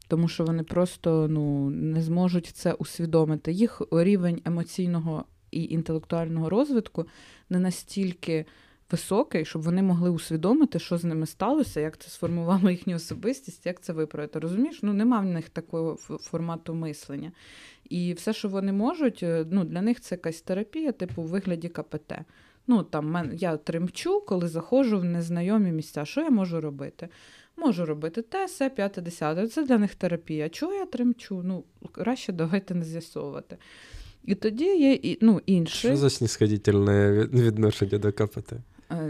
Тому 0.08 0.28
що 0.28 0.46
вони 0.46 0.64
просто 0.64 1.28
ну, 1.30 1.70
не 1.70 2.02
зможуть 2.02 2.48
це 2.48 2.74
усвідомити. 2.74 3.52
Їх 3.52 3.82
рівень 3.92 4.42
емоційного 4.46 5.26
і 5.54 5.74
інтелектуального 5.74 6.50
розвитку 6.50 7.06
не 7.50 7.60
настільки 7.60 8.46
високий, 8.92 9.46
щоб 9.46 9.62
вони 9.62 9.82
могли 9.82 10.10
усвідомити, 10.10 10.80
що 10.80 10.98
з 10.98 11.04
ними 11.04 11.26
сталося, 11.26 11.80
як 11.80 11.98
це 11.98 12.10
сформувало 12.10 12.70
їхню 12.78 12.96
особистість, 12.96 13.66
як 13.66 13.82
це 13.82 13.94
виправити. 13.94 14.40
Розумієш? 14.40 14.80
Ну 14.82 14.94
нема 14.94 15.20
в 15.20 15.26
них 15.26 15.50
такого 15.50 15.96
формату 15.96 16.74
мислення. 16.74 17.32
І 17.90 18.14
все, 18.14 18.34
що 18.34 18.50
вони 18.50 18.72
можуть, 18.72 19.24
е, 19.24 19.46
ну 19.52 19.64
для 19.64 19.82
них 19.82 20.02
це 20.02 20.16
якась 20.16 20.42
терапія, 20.42 20.92
типу 20.92 21.22
в 21.22 21.28
вигляді 21.28 21.70
КПТ. 21.70 22.14
Ну 22.68 22.84
там 22.84 23.32
я 23.34 23.58
тремчу, 23.58 24.22
коли 24.22 24.48
заходжу 24.48 25.00
в 25.00 25.04
незнайомі 25.04 25.72
місця. 25.72 26.06
Що 26.06 26.22
я 26.22 26.30
можу 26.30 26.62
робити? 26.62 27.10
Можу 27.58 27.86
робити 27.86 28.22
те, 28.22 28.46
все, 28.46 28.70
п'яте, 28.70 29.02
десяте. 29.02 29.48
Це 29.48 29.64
для 29.64 29.78
них 29.78 29.96
терапія. 29.96 30.50
Чого 30.50 30.74
я 30.74 30.86
тремчу? 30.86 31.42
Ну, 31.44 31.64
краще 31.92 32.34
давайте 32.34 32.76
не 32.76 32.86
з'ясовувати. 32.86 33.58
І 34.26 34.36
тоді 34.36 34.66
є 34.66 35.18
ну, 35.22 35.42
інші. 35.46 35.88
Що 35.88 35.98
за 35.98 36.10
снісходительне 36.10 37.12
відношення 37.34 37.98
до 37.98 38.12
КПТ? 38.12 38.54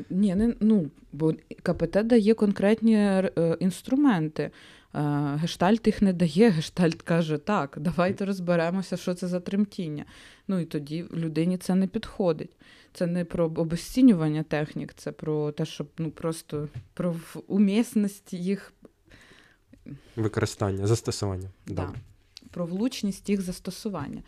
Ні, 0.09 0.35
не 0.35 0.53
ну, 0.59 0.89
бо 1.13 1.33
КПТ 1.63 2.03
дає 2.03 2.33
конкретні 2.33 2.95
е, 2.95 3.57
інструменти. 3.59 4.51
Гештальт 5.35 5.87
їх 5.87 6.01
не 6.01 6.13
дає, 6.13 6.49
гештальт 6.49 7.01
каже, 7.01 7.37
так, 7.37 7.77
давайте 7.79 8.25
розберемося, 8.25 8.97
що 8.97 9.13
це 9.13 9.27
за 9.27 9.39
тремтіння. 9.39 10.05
Ну 10.47 10.59
і 10.59 10.65
тоді 10.65 11.05
людині 11.13 11.57
це 11.57 11.75
не 11.75 11.87
підходить. 11.87 12.57
Це 12.93 13.07
не 13.07 13.25
про 13.25 13.45
обесцінювання 13.45 14.43
технік, 14.43 14.93
це 14.93 15.11
про 15.11 15.51
те, 15.51 15.65
щоб 15.65 15.87
ну 15.97 16.11
просто 16.11 16.67
про 16.93 17.15
умісність 17.47 18.33
їх 18.33 18.73
використання, 20.15 20.87
застосування. 20.87 21.49
Да. 21.67 21.93
Про 22.51 22.65
влучність 22.65 23.29
їх 23.29 23.41
застосування. 23.41 24.21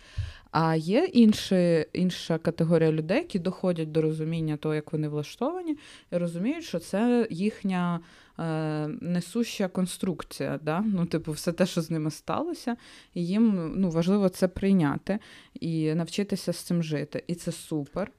А 0.58 0.76
є 0.76 1.10
інші, 1.14 1.86
інша 1.94 2.38
категорія 2.38 2.92
людей, 2.92 3.18
які 3.18 3.40
доходять 3.40 3.92
до 3.92 4.02
розуміння 4.02 4.58
того, 4.58 4.76
як 4.76 4.94
вони 4.94 5.08
влаштовані, 5.08 5.78
і 6.12 6.18
розуміють, 6.18 6.66
що 6.66 6.80
це 6.80 7.28
їхня 7.30 8.00
е, 8.40 8.88
несуща 8.88 9.68
конструкція. 9.68 10.60
Да? 10.64 10.82
Ну, 10.82 11.06
типу, 11.06 11.32
все 11.32 11.52
те, 11.52 11.66
що 11.66 11.82
з 11.82 11.92
ними 11.92 12.12
сталося, 12.12 12.76
і 13.14 13.28
їм 13.28 13.74
ну, 13.76 13.90
важливо 13.90 14.30
це 14.30 14.48
прийняти 14.48 15.20
і 15.60 15.94
навчитися 15.94 16.54
з 16.54 16.58
цим 16.58 16.84
жити. 16.84 17.24
І 17.28 17.36
це 17.36 17.52
супер. 17.52 18.12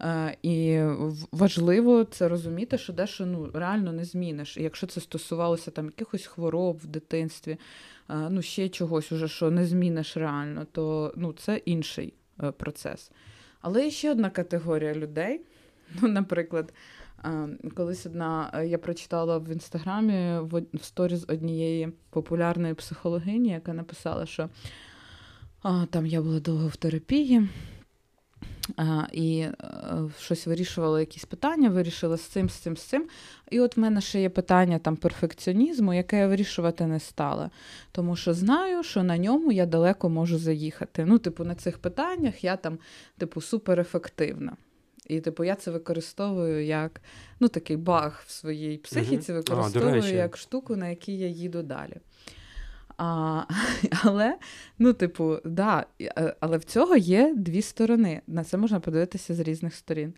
Е, 0.00 0.36
і 0.42 0.82
важливо 1.32 2.04
це 2.04 2.28
розуміти, 2.28 2.78
що 2.78 2.92
дещо 2.92 3.26
ну, 3.26 3.50
реально 3.54 3.92
не 3.92 4.04
зміниш. 4.04 4.56
І 4.56 4.62
якщо 4.62 4.86
це 4.86 5.00
стосувалося 5.00 5.70
там 5.70 5.84
якихось 5.84 6.26
хвороб 6.26 6.78
в 6.78 6.86
дитинстві, 6.86 7.56
ну 8.14 8.42
ще 8.42 8.68
чогось, 8.68 9.12
уже, 9.12 9.28
що 9.28 9.50
не 9.50 9.66
зміниш 9.66 10.16
реально, 10.16 10.66
то 10.72 11.12
ну, 11.16 11.32
це 11.32 11.56
інший 11.56 12.14
е, 12.42 12.50
процес. 12.50 13.10
Але 13.60 13.84
є 13.84 13.90
ще 13.90 14.10
одна 14.10 14.30
категорія 14.30 14.94
людей. 14.94 15.40
Ну, 16.02 16.08
Наприклад, 16.08 16.72
колись 17.74 18.06
одна 18.06 18.62
я 18.66 18.78
прочитала 18.78 19.38
в 19.38 19.52
інстаграмі 19.52 20.38
в 20.40 20.62
сторіз 20.82 21.24
однієї 21.28 21.92
популярної 22.10 22.74
психологині, 22.74 23.48
яка 23.48 23.72
написала, 23.72 24.26
що 24.26 24.48
там 25.90 26.06
я 26.06 26.22
була 26.22 26.40
довго 26.40 26.68
в 26.68 26.76
терапії. 26.76 27.48
І 29.12 29.38
е, 29.40 29.54
щось 30.20 30.46
вирішувала 30.46 31.00
якісь 31.00 31.24
питання, 31.24 31.68
вирішила 31.68 32.16
з 32.16 32.20
цим, 32.20 32.48
з 32.50 32.54
цим, 32.54 32.76
з 32.76 32.82
цим. 32.82 33.08
І 33.50 33.60
от 33.60 33.76
в 33.76 33.80
мене 33.80 34.00
ще 34.00 34.20
є 34.20 34.28
питання 34.28 34.78
там 34.78 34.96
перфекціонізму, 34.96 35.94
яке 35.94 36.18
я 36.18 36.28
вирішувати 36.28 36.86
не 36.86 37.00
стала. 37.00 37.50
Тому 37.92 38.16
що 38.16 38.34
знаю, 38.34 38.82
що 38.82 39.02
на 39.02 39.18
ньому 39.18 39.52
я 39.52 39.66
далеко 39.66 40.08
можу 40.08 40.38
заїхати. 40.38 41.04
Ну, 41.04 41.18
типу, 41.18 41.44
на 41.44 41.54
цих 41.54 41.78
питаннях 41.78 42.44
я 42.44 42.56
там, 42.56 42.78
типу, 43.18 43.40
суперефективна. 43.40 44.56
І, 45.06 45.20
типу, 45.20 45.44
я 45.44 45.54
це 45.54 45.70
використовую 45.70 46.64
як 46.64 47.00
ну, 47.40 47.48
такий 47.48 47.76
баг 47.76 48.22
в 48.26 48.30
своїй 48.30 48.78
психіці, 48.78 49.32
використовую 49.32 50.02
а, 50.02 50.06
як 50.06 50.36
штуку, 50.36 50.76
на 50.76 50.88
якій 50.88 51.18
я 51.18 51.26
їду 51.26 51.62
далі. 51.62 51.96
А, 52.96 53.42
Але, 54.04 54.38
ну, 54.78 54.92
типу, 54.92 55.38
да, 55.44 55.86
е, 56.00 56.36
але 56.40 56.58
в 56.58 56.64
цього 56.64 56.96
є 56.96 57.34
дві 57.36 57.62
сторони. 57.62 58.22
На 58.26 58.44
це 58.44 58.56
можна 58.56 58.80
подивитися 58.80 59.34
з 59.34 59.40
різних 59.40 59.74
сторін. 59.74 60.14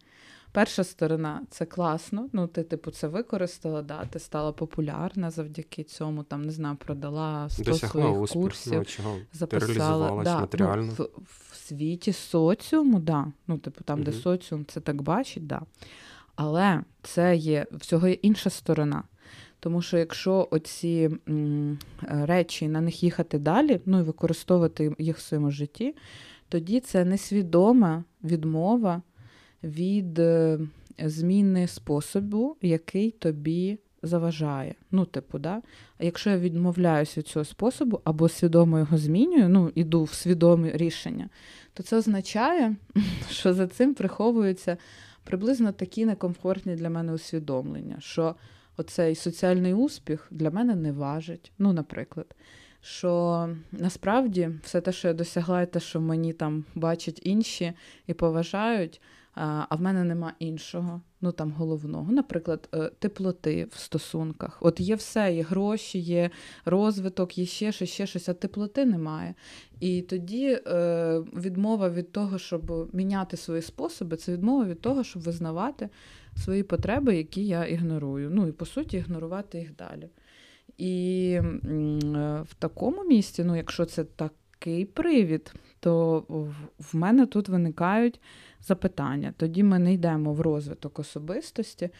Перша 0.53 0.85
сторона 0.85 1.43
це 1.51 1.65
класно. 1.65 2.29
Ну, 2.33 2.47
ти, 2.47 2.63
типу, 2.63 2.91
це 2.91 3.09
використала, 3.09 3.83
да, 3.83 4.05
ти 4.05 4.19
стала 4.19 4.53
популярна 4.53 5.31
завдяки 5.31 5.85
цьому, 5.85 6.23
там, 6.23 6.43
не 6.43 6.53
знаю, 6.53 6.77
продала 6.77 7.49
100 7.49 7.63
Досягла 7.63 8.03
своїх 8.03 8.21
успіх, 8.21 8.43
курсів, 8.43 8.73
ну, 8.73 8.85
чого? 8.85 9.17
записала 9.33 10.25
да, 10.25 10.41
матеріально. 10.41 10.95
Ну, 10.99 11.05
в, 11.05 11.23
в 11.51 11.57
світі 11.57 12.13
соціуму, 12.13 12.99
да. 12.99 13.27
Ну, 13.47 13.59
типу, 13.59 13.85
там, 13.85 13.99
угу. 13.99 14.05
де 14.05 14.13
соціум 14.13 14.67
це 14.67 14.81
так 14.81 15.03
бачить, 15.03 15.47
да. 15.47 15.63
Але 16.37 16.83
це 17.03 17.37
є 17.37 17.67
всього 17.73 18.09
є 18.09 18.15
інша 18.15 18.51
сторона. 18.51 19.03
Тому 19.63 19.83
що 19.83 19.99
якщо 19.99 20.49
оці 20.51 21.11
м, 21.29 21.79
речі 22.03 22.69
на 22.69 22.81
них 22.81 23.03
їхати 23.03 23.39
далі, 23.39 23.81
ну 23.87 24.01
і 24.01 24.03
використовувати 24.03 24.95
їх 24.99 25.17
в 25.19 25.21
своєму 25.21 25.51
житті, 25.51 25.95
тоді 26.49 26.81
це 26.81 27.05
несвідома 27.05 28.05
відмова 28.25 29.03
від 29.63 30.19
е, 30.19 30.59
зміни 30.99 31.67
способу, 31.67 32.57
який 32.63 33.11
тобі 33.11 33.79
заважає. 34.03 34.75
Ну, 34.91 35.05
типу, 35.05 35.39
да? 35.39 35.63
А 35.99 36.05
якщо 36.05 36.31
я 36.31 36.39
відмовляюся 36.39 37.21
від 37.21 37.27
цього 37.27 37.45
способу 37.45 38.01
або 38.05 38.29
свідомо 38.29 38.79
його 38.79 38.99
змінюю, 38.99 39.49
ну, 39.49 39.73
іду 39.75 40.05
в 40.05 40.13
свідоме 40.13 40.71
рішення, 40.71 41.29
то 41.75 41.83
це 41.83 41.97
означає, 41.97 42.77
що 43.31 43.55
за 43.55 43.67
цим 43.67 43.95
приховуються 43.95 44.77
приблизно 45.25 45.73
такі 45.73 46.07
некомфортні 46.07 46.75
для 46.75 46.91
мене 46.91 47.13
усвідомлення. 47.13 47.97
що 48.01 48.35
оцей 48.77 49.15
соціальний 49.15 49.75
успіх 49.75 50.29
для 50.31 50.51
мене 50.51 50.75
не 50.75 50.93
важить. 50.93 51.53
Ну, 51.59 51.73
наприклад, 51.73 52.35
що 52.81 53.49
насправді 53.73 54.51
все 54.63 54.81
те, 54.81 54.93
що 54.93 55.09
я 55.09 55.15
досягла, 55.15 55.63
і 55.63 55.73
те, 55.73 55.81
що 55.81 56.01
мені 56.01 56.33
там 56.33 56.65
бачать 56.75 57.21
інші 57.25 57.73
і 58.07 58.15
поважають, 58.15 59.01
а 59.35 59.77
в 59.77 59.81
мене 59.81 60.05
нема 60.05 60.33
іншого, 60.39 61.01
ну 61.21 61.33
там 61.33 61.53
головного. 61.53 62.13
Наприклад, 62.13 62.69
е, 62.75 62.91
теплоти 62.99 63.65
в 63.71 63.79
стосунках. 63.79 64.59
От 64.61 64.81
є 64.81 64.95
все, 64.95 65.35
є 65.35 65.43
гроші, 65.43 65.99
є 65.99 66.31
розвиток, 66.65 67.39
є 67.39 67.47
ще 67.47 67.73
щось, 67.73 67.91
ще 67.91 68.07
щось, 68.07 68.29
а 68.29 68.35
теплоти 68.35 68.85
немає. 68.85 69.35
І 69.81 70.03
тоді 70.03 70.61
е, 70.67 71.19
відмова 71.19 71.91
від 71.91 72.13
того, 72.13 72.39
щоб 72.39 72.91
міняти 72.93 73.37
свої 73.37 73.63
способи, 73.63 74.17
це 74.17 74.33
відмова 74.33 74.65
від 74.65 74.81
того, 74.81 75.05
щоб 75.05 75.23
визнавати 75.23 75.89
свої 76.37 76.63
потреби, 76.63 77.17
які 77.17 77.47
я 77.47 77.65
ігнорую. 77.65 78.31
Ну 78.31 78.49
і 78.49 78.53
по 78.53 78.67
суті, 78.67 78.97
ігнорувати 78.97 79.59
їх 79.59 79.77
далі. 79.77 80.09
І 80.79 81.33
е, 81.35 82.45
в 82.49 82.55
такому 82.59 83.05
місці, 83.05 83.45
ну, 83.45 83.57
якщо 83.57 83.85
це 83.85 84.05
такий 84.05 84.85
привід, 84.85 85.55
то 85.81 86.25
в 86.79 86.97
мене 86.97 87.27
тут 87.27 87.49
виникають 87.49 88.21
запитання. 88.61 89.35
Тоді 89.37 89.63
ми 89.63 89.79
не 89.79 89.93
йдемо 89.93 90.33
в 90.33 90.41
розвиток 90.41 90.99
особистості. 90.99 91.91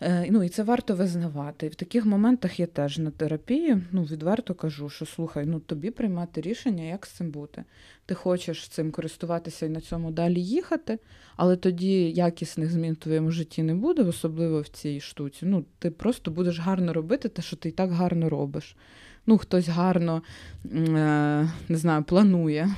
Е, 0.00 0.26
ну, 0.30 0.42
І 0.42 0.48
це 0.48 0.62
варто 0.62 0.94
визнавати. 0.94 1.66
І 1.66 1.68
в 1.68 1.74
таких 1.74 2.04
моментах 2.04 2.60
я 2.60 2.66
теж 2.66 2.98
на 2.98 3.10
терапії 3.10 3.82
ну, 3.92 4.02
відверто 4.02 4.54
кажу, 4.54 4.88
що 4.88 5.06
слухай, 5.06 5.46
ну 5.46 5.60
тобі 5.60 5.90
приймати 5.90 6.40
рішення, 6.40 6.84
як 6.84 7.06
з 7.06 7.10
цим 7.10 7.30
бути. 7.30 7.64
Ти 8.06 8.14
хочеш 8.14 8.68
цим 8.68 8.90
користуватися 8.90 9.66
і 9.66 9.68
на 9.68 9.80
цьому 9.80 10.10
далі 10.10 10.40
їхати, 10.40 10.98
але 11.36 11.56
тоді 11.56 12.10
якісних 12.10 12.70
змін 12.70 12.92
в 12.92 12.96
твоєму 12.96 13.30
житті 13.30 13.62
не 13.62 13.74
буде, 13.74 14.02
особливо 14.02 14.60
в 14.60 14.68
цій 14.68 15.00
штуці. 15.00 15.46
Ну, 15.46 15.64
Ти 15.78 15.90
просто 15.90 16.30
будеш 16.30 16.58
гарно 16.58 16.92
робити 16.92 17.28
те, 17.28 17.42
що 17.42 17.56
ти 17.56 17.68
і 17.68 17.72
так 17.72 17.90
гарно 17.90 18.28
робиш. 18.28 18.76
Ну, 19.26 19.38
Хтось 19.38 19.68
гарно 19.68 20.22
е, 20.74 21.48
не 21.68 21.76
знаю, 21.76 22.04
планує. 22.04 22.70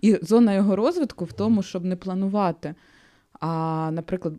І 0.00 0.18
зона 0.22 0.54
його 0.54 0.76
розвитку 0.76 1.24
в 1.24 1.32
тому, 1.32 1.62
щоб 1.62 1.84
не 1.84 1.96
планувати. 1.96 2.74
А, 3.40 3.90
наприклад, 3.92 4.34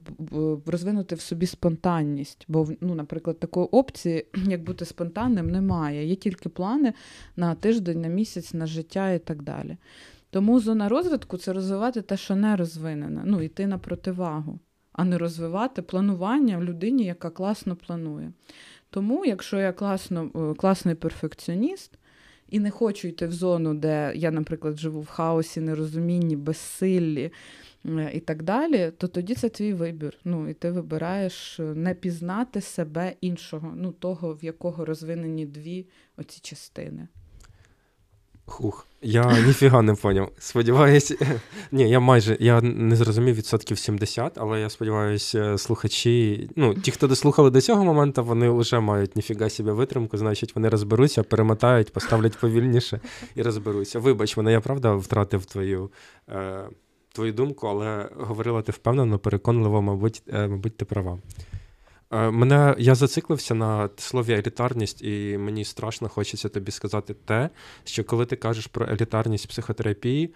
розвинути 0.65 1.15
в 1.15 1.21
собі 1.21 1.45
спонтанність. 1.45 2.45
Бо, 2.47 2.67
ну, 2.81 2.95
наприклад, 2.95 3.39
такої 3.39 3.67
опції, 3.67 4.25
як 4.47 4.63
бути 4.63 4.85
спонтанним, 4.85 5.49
немає. 5.49 6.05
Є 6.05 6.15
тільки 6.15 6.49
плани 6.49 6.93
на 7.35 7.55
тиждень, 7.55 8.01
на 8.01 8.07
місяць, 8.07 8.53
на 8.53 8.65
життя 8.65 9.11
і 9.11 9.19
так 9.19 9.43
далі. 9.43 9.77
Тому 10.29 10.59
зона 10.59 10.89
розвитку 10.89 11.37
це 11.37 11.53
розвивати 11.53 12.01
те, 12.01 12.17
що 12.17 12.35
не 12.35 12.55
розвинене, 12.55 13.21
ну, 13.25 13.41
йти 13.41 13.67
на 13.67 13.77
противагу, 13.77 14.59
а 14.91 15.03
не 15.03 15.17
розвивати 15.17 15.81
планування 15.81 16.57
в 16.57 16.63
людині, 16.63 17.03
яка 17.03 17.29
класно 17.29 17.75
планує. 17.75 18.31
Тому, 18.89 19.25
якщо 19.25 19.59
я 19.59 19.73
класно, 19.73 20.31
е, 20.35 20.53
класний 20.53 20.95
перфекціоніст 20.95 21.91
і 22.49 22.59
не 22.59 22.71
хочу 22.71 23.07
йти 23.07 23.27
в 23.27 23.31
зону, 23.31 23.73
де 23.73 24.11
я, 24.15 24.31
наприклад, 24.31 24.77
живу 24.77 25.01
в 25.01 25.07
хаосі, 25.07 25.61
нерозумінні, 25.61 26.35
безсиллі, 26.35 27.31
і 28.13 28.19
так 28.19 28.43
далі, 28.43 28.91
то 28.97 29.07
тоді 29.07 29.35
це 29.35 29.49
твій 29.49 29.73
вибір. 29.73 30.17
Ну, 30.23 30.49
І 30.49 30.53
ти 30.53 30.71
вибираєш 30.71 31.59
е, 31.59 31.63
не 31.63 31.93
пізнати 31.93 32.61
себе 32.61 33.13
іншого, 33.21 33.73
ну, 33.75 33.91
того, 33.91 34.33
в 34.33 34.43
якого 34.43 34.85
розвинені 34.85 35.45
дві 35.45 35.85
оці 36.17 36.39
частини. 36.41 37.07
Хух, 38.49 38.87
я 39.01 39.39
ніфіга 39.41 39.81
не 39.81 39.93
поняв. 39.93 40.31
Сподіваюсь, 40.39 41.13
ні, 41.71 41.89
я 41.89 41.99
майже 41.99 42.37
я 42.39 42.61
не 42.61 42.95
зрозумів 42.95 43.35
відсотків 43.35 43.77
70, 43.77 44.37
але 44.37 44.61
я 44.61 44.69
сподіваюся, 44.69 45.39
е, 45.39 45.57
слухачі, 45.57 46.49
ну, 46.55 46.73
ті, 46.73 46.91
хто 46.91 47.07
дослухали 47.07 47.49
до 47.49 47.61
цього 47.61 47.85
моменту, 47.85 48.23
вони 48.23 48.49
вже 48.49 48.79
мають 48.79 49.15
ніфіга 49.15 49.49
себе 49.49 49.73
витримку, 49.73 50.17
значить, 50.17 50.55
вони 50.55 50.69
розберуться, 50.69 51.23
перемотають, 51.23 51.93
поставлять 51.93 52.37
повільніше 52.37 52.99
і 53.35 53.41
розберуться. 53.41 53.99
Вибач, 53.99 54.37
мене 54.37 54.51
я 54.51 54.61
правда 54.61 54.95
втратив 54.95 55.45
твою. 55.45 55.91
Е 56.29 56.69
твою 57.17 57.33
думку, 57.33 57.67
але 57.67 58.09
говорила 58.15 58.61
ти 58.61 58.71
впевнено, 58.71 59.19
переконливо, 59.19 59.81
мабуть, 59.81 60.23
е, 60.33 60.47
мабуть, 60.47 60.77
ти 60.77 60.85
права. 60.85 61.19
Е, 62.11 62.31
мене 62.31 62.75
я 62.77 62.95
зациклився 62.95 63.55
на 63.55 63.89
слові 63.97 64.33
елітарність, 64.33 65.01
і 65.01 65.37
мені 65.37 65.65
страшно 65.65 66.09
хочеться 66.09 66.49
тобі 66.49 66.71
сказати 66.71 67.13
те, 67.13 67.49
що 67.83 68.03
коли 68.03 68.25
ти 68.25 68.35
кажеш 68.35 68.67
про 68.67 68.85
елітарність 68.85 69.47
психотерапії, 69.47 70.25
е, 70.25 70.31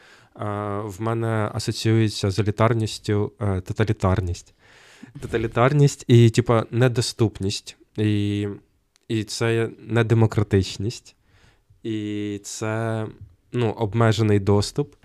в 0.86 1.02
мене 1.02 1.50
асоціюється 1.54 2.32
з 2.32 2.40
елітарністю 2.40 3.32
тоталітарність. 3.40 4.54
Тоталітарність 5.22 6.06
і, 6.08 6.30
типа, 6.30 6.66
недоступність. 6.72 7.78
І 7.98 8.48
і 9.08 9.24
це 9.24 9.70
недемократичність, 9.80 11.16
і 11.84 12.40
це 12.44 13.08
ну, 13.52 13.72
обмежений 13.72 14.40
доступ, 14.40 14.96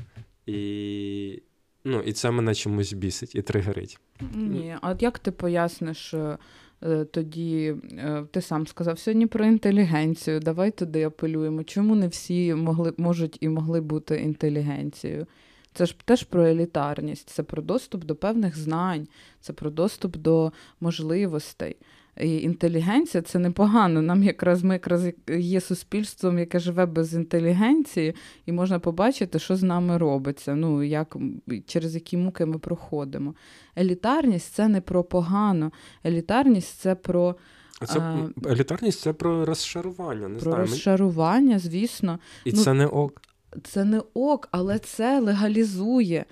і 0.47 1.43
ну, 1.87 2.01
і 2.01 2.13
це 2.13 2.31
мене 2.31 2.55
чомусь 2.55 2.93
бісить 2.93 3.35
і 3.35 3.43
тригерить. 3.43 3.99
Ні, 4.35 4.77
а 4.83 4.95
як 5.01 5.19
ти 5.19 5.31
поясниш 5.31 6.15
е, 6.15 6.39
тоді, 7.05 7.75
е, 7.93 8.25
ти 8.31 8.41
сам 8.41 8.67
сказав 8.67 8.99
сьогодні 8.99 9.27
про 9.27 9.45
інтелігенцію, 9.45 10.41
давай 10.41 10.71
туди 10.71 11.05
апелюємо. 11.05 11.65
Чому 11.65 11.95
не 11.95 12.09
всі 12.09 12.55
могли, 12.55 12.93
можуть 12.97 13.39
і 13.41 13.49
могли 13.49 13.81
бути 13.81 14.17
інтелігенцією? 14.17 15.27
Це 15.75 15.87
ж 15.87 15.97
теж 16.05 16.23
про 16.23 16.47
елітарність, 16.47 17.31
це 17.31 17.43
про 17.43 17.63
доступ 17.63 18.05
до 18.05 18.17
певних 18.17 18.59
знань, 18.59 19.09
це 19.41 19.53
про 19.53 19.71
доступ 19.71 20.17
до 20.17 20.53
можливостей. 20.81 21.77
Інтелігенція 22.21 23.23
це 23.23 23.39
непогано. 23.39 24.03
Нам 24.03 24.23
якраз 24.23 24.65
ми 24.65 24.75
якраз 24.75 25.09
є 25.39 25.61
суспільством, 25.61 26.39
яке 26.39 26.59
живе 26.59 26.87
без 26.87 27.15
інтелігенції, 27.15 28.15
і 28.47 28.53
можна 28.53 28.79
побачити, 28.79 29.39
що 29.39 29.57
з 29.57 29.63
нами 29.63 29.99
робиться, 29.99 30.55
ну 30.55 30.83
як 30.83 31.17
через 31.67 31.95
які 31.95 32.17
муки 32.17 32.47
ми 32.47 32.59
проходимо. 32.59 33.35
Елітарність 33.79 34.53
це 34.53 34.69
не 34.69 34.81
про 34.81 35.05
погано. 35.05 35.73
Елітарність 36.05 36.79
це 36.79 36.95
про. 36.95 37.37
Це 37.87 37.99
а, 37.99 38.29
елітарність 38.47 39.01
це 39.01 39.13
про 39.13 39.45
розшарування. 39.45 40.29
Не 40.29 40.39
про 40.39 40.53
знаю. 40.53 40.67
розшарування, 40.67 41.59
звісно. 41.59 42.19
І 42.45 42.53
ну, 42.53 42.63
це 42.63 42.75
не 42.75 42.87
ок. 42.87 43.23
Це 43.63 43.85
не 43.85 44.03
ок, 44.15 44.49
але 44.51 44.79
це 44.79 45.21
легалізує 45.21 46.25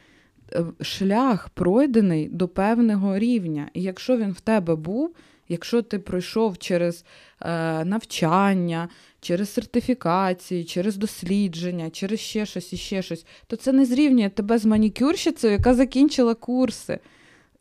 е, 0.52 0.64
шлях 0.80 1.48
пройдений 1.48 2.28
до 2.28 2.48
певного 2.48 3.18
рівня. 3.18 3.70
І 3.74 3.82
якщо 3.82 4.16
він 4.16 4.32
в 4.32 4.40
тебе 4.40 4.76
був. 4.76 5.14
Якщо 5.48 5.82
ти 5.82 5.98
пройшов 5.98 6.58
через 6.58 7.04
е, 7.40 7.84
навчання, 7.84 8.88
через 9.20 9.52
сертифікації, 9.52 10.64
через 10.64 10.96
дослідження, 10.96 11.90
через 11.90 12.20
ще 12.20 12.46
щось 12.46 12.72
і 12.72 12.76
ще 12.76 13.02
щось, 13.02 13.26
то 13.46 13.56
це 13.56 13.72
не 13.72 13.86
зрівнює 13.86 14.28
тебе 14.28 14.58
з 14.58 14.64
манікюрщицею, 14.64 15.52
яка 15.52 15.74
закінчила 15.74 16.34
курси. 16.34 16.98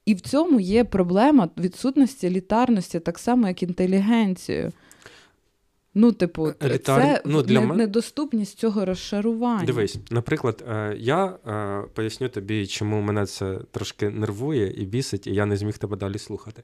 І 0.06 0.14
в 0.14 0.22
цьому 0.22 0.60
є 0.60 0.84
проблема 0.84 1.50
відсутності 1.58 2.28
елітарності, 2.28 3.00
так 3.00 3.20
само, 3.20 3.48
як 3.48 3.64
інтелігенцією. 3.64 4.72
Ну, 5.96 6.12
типу, 6.12 6.54
Елітар... 6.64 7.02
це 7.02 7.22
ну, 7.26 7.42
для 7.42 7.60
не, 7.60 7.66
мене... 7.66 7.84
недоступність 7.84 8.60
цього 8.60 8.86
розшарування. 8.86 9.66
Дивись, 9.66 9.98
наприклад, 10.12 10.64
е, 10.70 10.96
я 10.98 11.26
е, 11.26 11.84
поясню 11.94 12.30
тобі, 12.30 12.68
чому 12.68 13.02
мене 13.02 13.26
це 13.26 13.60
трошки 13.72 14.10
нервує 14.10 14.74
і 14.82 14.86
бісить, 14.86 15.28
і 15.28 15.34
я 15.34 15.46
не 15.46 15.58
зміг 15.58 15.78
тебе 15.78 15.98
далі 15.98 16.18
слухати. 16.18 16.64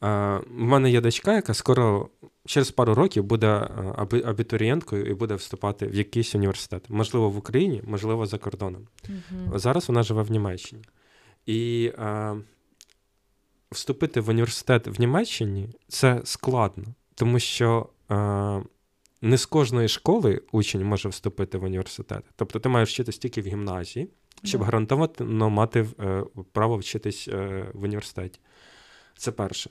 У 0.00 0.64
мене 0.64 0.90
є 0.90 1.00
дочка, 1.00 1.34
яка 1.34 1.54
скоро 1.54 2.08
через 2.46 2.70
пару 2.70 2.94
років 2.94 3.24
буде 3.24 3.46
е, 3.46 4.22
абітурієнткою 4.24 5.06
і 5.06 5.14
буде 5.14 5.34
вступати 5.34 5.86
в 5.86 5.94
якийсь 5.94 6.34
університет. 6.34 6.84
Можливо, 6.88 7.30
в 7.30 7.36
Україні, 7.36 7.82
можливо, 7.84 8.26
за 8.26 8.38
кордоном. 8.38 8.88
Угу. 9.08 9.58
Зараз 9.58 9.88
вона 9.88 10.02
живе 10.02 10.22
в 10.22 10.30
Німеччині. 10.30 10.82
І 11.46 11.92
а, 11.98 12.36
вступити 13.70 14.20
в 14.20 14.28
університет 14.28 14.86
в 14.86 15.00
Німеччині 15.00 15.68
це 15.88 16.20
складно, 16.24 16.84
тому 17.14 17.38
що 17.38 17.88
а, 18.08 18.60
не 19.22 19.38
з 19.38 19.46
кожної 19.46 19.88
школи 19.88 20.42
учень 20.52 20.84
може 20.84 21.08
вступити 21.08 21.58
в 21.58 21.64
університет. 21.64 22.24
Тобто 22.36 22.58
ти 22.58 22.68
маєш 22.68 22.90
вчитись 22.90 23.18
тільки 23.18 23.42
в 23.42 23.46
гімназії, 23.46 24.08
щоб 24.44 24.62
гарантовано 24.62 25.50
мати 25.50 25.86
е, 26.00 26.24
право 26.52 26.76
вчитись 26.76 27.28
е, 27.28 27.66
в 27.74 27.82
університеті. 27.82 28.40
Це 29.16 29.32
перше. 29.32 29.70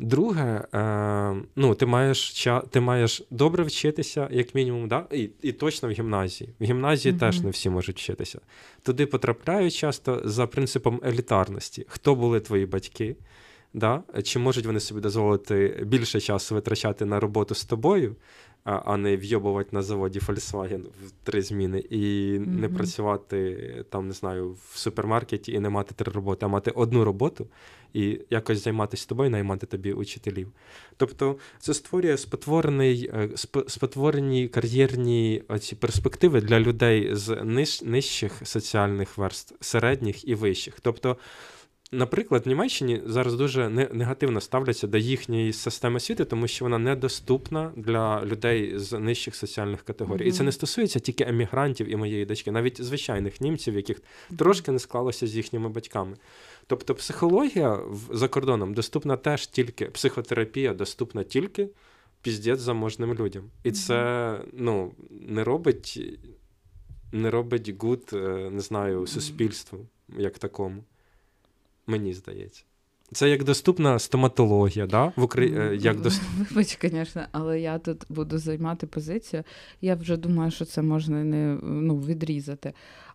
Друге, 0.00 0.64
е, 0.74 1.42
ну, 1.56 1.74
ти 1.74 1.86
маєш 1.86 2.48
ти 2.70 2.80
маєш 2.80 3.22
добре 3.30 3.64
вчитися, 3.64 4.28
як 4.30 4.54
мінімум, 4.54 4.88
да? 4.88 5.06
і 5.12 5.30
і 5.42 5.52
точно 5.52 5.88
в 5.88 5.92
гімназії. 5.92 6.50
В 6.60 6.64
гімназії 6.64 7.14
mm-hmm. 7.14 7.18
теж 7.18 7.40
не 7.40 7.50
всі 7.50 7.70
можуть 7.70 7.96
вчитися. 7.96 8.40
Туди 8.82 9.06
потрапляють 9.06 9.74
часто 9.74 10.22
за 10.24 10.46
принципом 10.46 11.00
елітарності. 11.04 11.86
Хто 11.88 12.14
були 12.14 12.40
твої 12.40 12.66
батьки? 12.66 13.16
Да? 13.74 14.02
Чи 14.22 14.38
можуть 14.38 14.66
вони 14.66 14.80
собі 14.80 15.00
дозволити 15.00 15.82
більше 15.86 16.20
часу 16.20 16.54
витрачати 16.54 17.04
на 17.04 17.20
роботу 17.20 17.54
з 17.54 17.64
тобою, 17.64 18.16
а 18.64 18.96
не 18.96 19.16
вйобувати 19.16 19.68
на 19.72 19.82
заводі 19.82 20.18
Volkswagen 20.18 20.82
в 20.82 21.10
три 21.22 21.42
зміни, 21.42 21.78
і 21.78 21.96
mm-hmm. 21.96 22.46
не 22.46 22.68
працювати 22.68 23.84
там, 23.90 24.06
не 24.06 24.12
знаю, 24.12 24.56
в 24.70 24.78
супермаркеті 24.78 25.52
і 25.52 25.60
не 25.60 25.70
мати 25.70 25.94
три 25.94 26.12
роботи, 26.12 26.46
а 26.46 26.48
мати 26.48 26.70
одну 26.70 27.04
роботу 27.04 27.46
і 27.92 28.20
якось 28.30 28.64
займатися 28.64 29.08
тобою, 29.08 29.30
наймати 29.30 29.66
тобі 29.66 29.92
учителів. 29.92 30.48
Тобто 30.96 31.36
це 31.58 31.74
створює 31.74 32.16
спотворений, 32.16 33.10
е, 33.14 33.28
спотворені 33.68 34.48
кар'єрні 34.48 35.42
ці 35.60 35.76
перспективи 35.76 36.40
для 36.40 36.60
людей 36.60 37.08
з 37.12 37.44
ниж, 37.44 37.82
нижчих 37.82 38.32
соціальних 38.42 39.18
верст, 39.18 39.54
середніх 39.60 40.28
і 40.28 40.34
вищих. 40.34 40.80
Тобто 40.80 41.16
Наприклад, 41.92 42.42
в 42.44 42.48
Німеччині 42.48 43.02
зараз 43.06 43.34
дуже 43.34 43.68
негативно 43.68 44.40
ставляться 44.40 44.86
до 44.86 44.98
їхньої 44.98 45.52
системи 45.52 45.96
освіти, 45.96 46.24
тому 46.24 46.48
що 46.48 46.64
вона 46.64 46.78
недоступна 46.78 47.72
для 47.76 48.24
людей 48.24 48.78
з 48.78 48.98
нижчих 48.98 49.36
соціальних 49.36 49.82
категорій. 49.82 50.24
Mm-hmm. 50.24 50.28
І 50.28 50.32
це 50.32 50.42
не 50.42 50.52
стосується 50.52 50.98
тільки 50.98 51.24
емігрантів 51.24 51.92
і 51.92 51.96
моєї 51.96 52.24
дочки, 52.24 52.50
навіть 52.50 52.82
звичайних 52.82 53.40
німців, 53.40 53.74
яких 53.76 53.96
mm-hmm. 53.96 54.36
трошки 54.36 54.72
не 54.72 54.78
склалося 54.78 55.26
з 55.26 55.36
їхніми 55.36 55.68
батьками. 55.68 56.16
Тобто, 56.66 56.94
психологія 56.94 57.80
за 58.10 58.28
кордоном 58.28 58.74
доступна 58.74 59.16
теж 59.16 59.46
тільки, 59.46 59.84
психотерапія 59.86 60.74
доступна 60.74 61.22
тільки 61.22 61.68
піздець 62.22 62.60
заможним 62.60 63.14
людям. 63.14 63.44
І 63.64 63.72
це 63.72 64.40
ну, 64.52 64.92
не 65.10 65.44
робить 65.44 66.18
не 67.12 67.30
робить 67.30 67.82
good, 67.82 68.10
е, 68.12 68.50
не 68.52 68.60
знаю, 68.60 69.06
суспільству 69.06 69.86
як 70.18 70.38
такому 70.38 70.84
мені 71.90 72.14
здається. 72.14 72.64
Це 73.12 73.30
як 73.30 73.44
доступна 73.44 73.98
стоматологія, 73.98 74.86
да? 74.86 75.12
В 75.16 75.22
Украї... 75.22 75.58
Е, 75.58 75.76
як 75.76 76.00
дост... 76.00 76.22
Вибач, 76.38 76.78
звісно, 76.82 77.22
але 77.32 77.60
я 77.60 77.78
тут 77.78 78.04
буду 78.08 78.38
займати 78.38 78.86
позицію. 78.86 79.44
Я 79.80 79.94
вже 79.94 80.16
думаю, 80.16 80.50
що 80.50 80.64
це 80.64 80.82
можна 80.82 81.24
не 81.24 81.58
ну, 81.62 81.96
відрізати. 82.00 82.72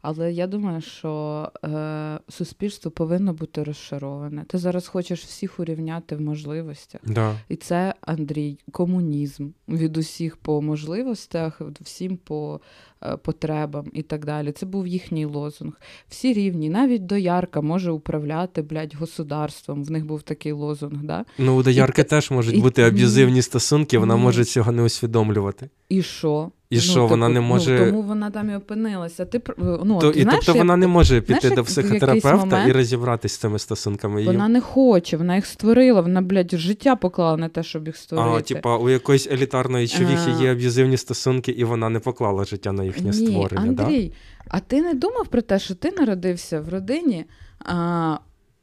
Але 0.07 0.33
я 0.33 0.47
думаю, 0.47 0.81
що 0.81 1.51
е, 1.65 2.19
суспільство 2.29 2.91
повинно 2.91 3.33
бути 3.33 3.63
розшароване. 3.63 4.45
Ти 4.47 4.57
зараз 4.57 4.87
хочеш 4.87 5.23
всіх 5.23 5.59
урівняти 5.59 6.15
в 6.15 6.21
можливостях. 6.21 7.01
Да. 7.03 7.35
І 7.49 7.55
це, 7.55 7.93
Андрій, 8.01 8.59
комунізм 8.71 9.49
від 9.69 9.97
усіх 9.97 10.37
по 10.37 10.61
можливостях, 10.61 11.61
всім 11.81 12.17
по 12.17 12.61
е, 13.03 13.17
потребам 13.17 13.85
і 13.93 14.01
так 14.01 14.25
далі. 14.25 14.51
Це 14.51 14.65
був 14.65 14.87
їхній 14.87 15.25
лозунг. 15.25 15.73
Всі 16.07 16.33
рівні, 16.33 16.69
навіть 16.69 17.05
доярка 17.05 17.61
може 17.61 17.91
управляти 17.91 18.61
блядь, 18.61 18.95
государством. 18.95 19.83
В 19.83 19.91
них 19.91 20.05
був 20.05 20.21
такий 20.21 20.51
лозунг. 20.51 21.03
Да? 21.03 21.25
Ну, 21.37 21.55
у 21.55 21.63
доярки 21.63 22.01
і, 22.01 22.05
теж 22.05 22.31
можуть 22.31 22.55
і, 22.55 22.61
бути 22.61 22.81
аб'юзивні 22.81 23.41
стосунки, 23.41 23.97
вона 23.97 24.15
може 24.15 24.45
цього 24.45 24.71
не 24.71 24.83
усвідомлювати. 24.83 25.69
І 25.89 26.01
що? 26.01 26.51
І 26.75 26.77
ну, 26.77 26.81
що 26.81 26.93
типу, 26.93 27.07
вона 27.07 27.29
не 27.29 27.39
ну, 27.39 27.47
може. 27.47 27.79
Ну, 27.79 27.85
Тому 27.85 28.01
вона 28.01 28.31
там 28.31 28.49
і 28.49 28.55
опинилася. 28.55 29.25
Ти 29.25 29.41
ну, 29.57 29.99
То, 30.01 30.11
ти 30.11 30.19
і 30.19 30.23
знаєш, 30.23 30.45
Тобто 30.45 30.59
вона 30.59 30.75
не 30.77 30.87
може 30.87 31.21
піти 31.21 31.39
знаєш, 31.39 31.55
до 31.55 31.63
психотерапевта 31.63 32.35
момент... 32.35 32.69
і 32.69 32.71
розібратися 32.71 33.35
з 33.35 33.37
цими 33.37 33.59
стосунками. 33.59 34.25
Вона 34.25 34.47
не 34.47 34.61
хоче, 34.61 35.17
вона 35.17 35.35
їх 35.35 35.45
створила, 35.45 36.01
вона, 36.01 36.21
блядь, 36.21 36.57
життя 36.57 36.95
поклала 36.95 37.37
на 37.37 37.49
те, 37.49 37.63
щоб 37.63 37.87
їх 37.87 37.97
створити. 37.97 38.37
А, 38.37 38.41
типа, 38.41 38.77
у 38.77 38.89
якоїсь 38.89 39.27
елітарної 39.27 39.87
човіхи 39.87 40.31
є 40.41 40.51
аб'юзивні 40.51 40.97
стосунки, 40.97 41.51
і 41.51 41.63
вона 41.63 41.89
не 41.89 41.99
поклала 41.99 42.45
життя 42.45 42.71
на 42.71 42.83
їхнє 42.83 43.11
Ні, 43.11 43.27
створення. 43.27 43.61
Андрій, 43.61 44.07
да? 44.07 44.15
а 44.47 44.59
ти 44.59 44.81
не 44.81 44.93
думав 44.93 45.27
про 45.27 45.41
те, 45.41 45.59
що 45.59 45.75
ти 45.75 45.91
народився 45.91 46.61
в 46.61 46.69
родині 46.69 47.25
а, 47.59 48.17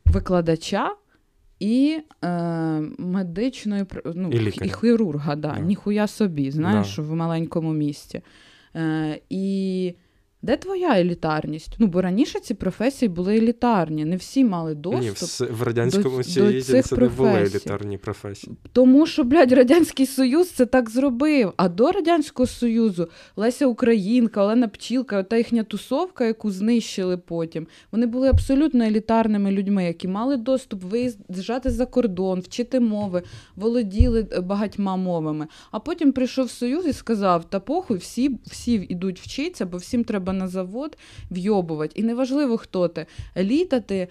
викладача? 0.07 0.91
І 1.63 1.99
е, 2.25 2.29
медичної 2.99 3.85
ну, 4.15 4.31
і, 4.31 4.67
і 4.67 4.69
хірурга, 4.81 5.37
да, 5.37 5.49
да. 5.49 5.59
ніхуя 5.59 6.07
собі, 6.07 6.51
знаєш, 6.51 6.97
да. 6.97 7.03
в 7.03 7.15
маленькому 7.15 7.73
місті. 7.73 8.21
Е, 8.77 9.21
І 9.31 9.95
де 10.43 10.57
твоя 10.57 10.99
елітарність? 10.99 11.74
Ну, 11.78 11.86
бо 11.86 12.03
раніше 12.03 12.40
ці 12.40 12.55
професії 12.55 13.09
були 13.09 13.36
елітарні, 13.36 14.05
не 14.05 14.16
всі 14.16 14.45
мали 14.45 14.74
доступ. 14.74 15.40
Ні, 15.40 15.55
в 15.55 15.62
Радянському 15.62 16.24
Союзі 16.24 16.82
це 16.82 16.97
не 16.97 17.09
були 17.09 17.30
елітарні 17.30 17.99
професії. 17.99 18.57
Тому 18.72 19.07
що, 19.07 19.24
блядь, 19.24 19.53
Радянський 19.53 20.07
Союз 20.07 20.51
це 20.51 20.66
так 20.66 20.90
зробив. 20.90 21.53
А 21.57 21.68
до 21.68 21.93
Радянського 21.93 22.47
Союзу 22.47 23.09
Леся 23.36 23.66
Українка, 23.66 24.43
Олена 24.43 24.68
Пчілка, 24.68 25.22
та 25.22 25.36
їхня 25.36 25.62
тусовка, 25.64 26.24
яку 26.24 26.51
знищили 26.51 27.16
потім, 27.16 27.66
вони 27.93 28.07
були 28.07 28.28
абсолютно 28.28 28.84
елітарними 28.84 29.51
людьми, 29.51 29.84
які 29.84 30.09
мали 30.09 30.36
доступ 30.36 30.84
виїжджати 30.84 31.70
за 31.70 31.86
кордон, 31.86 32.40
вчити 32.40 32.80
мови, 32.80 33.22
володіли 33.57 34.26
е, 34.32 34.40
багатьма 34.40 34.97
мовами. 34.97 35.47
А 35.70 35.78
потім 35.78 36.12
прийшов 36.12 36.51
Союз 36.51 36.86
і 36.86 36.93
сказав: 36.93 37.45
та 37.45 37.61
похуй, 37.61 37.97
всі 37.99 38.38
всі 38.47 38.72
йдуть 38.72 39.20
вчитися, 39.20 39.66
бо 39.66 39.76
всім 39.76 40.05
треба 40.05 40.32
треба 40.33 40.45
на 40.45 40.49
завод 40.49 40.97
вйобувати. 41.30 42.01
І 42.01 42.03
неважливо, 42.03 42.57
хто 42.57 42.89
ти. 42.89 43.07
Еліта, 43.37 43.80
ти 43.80 43.97
е, 43.97 44.09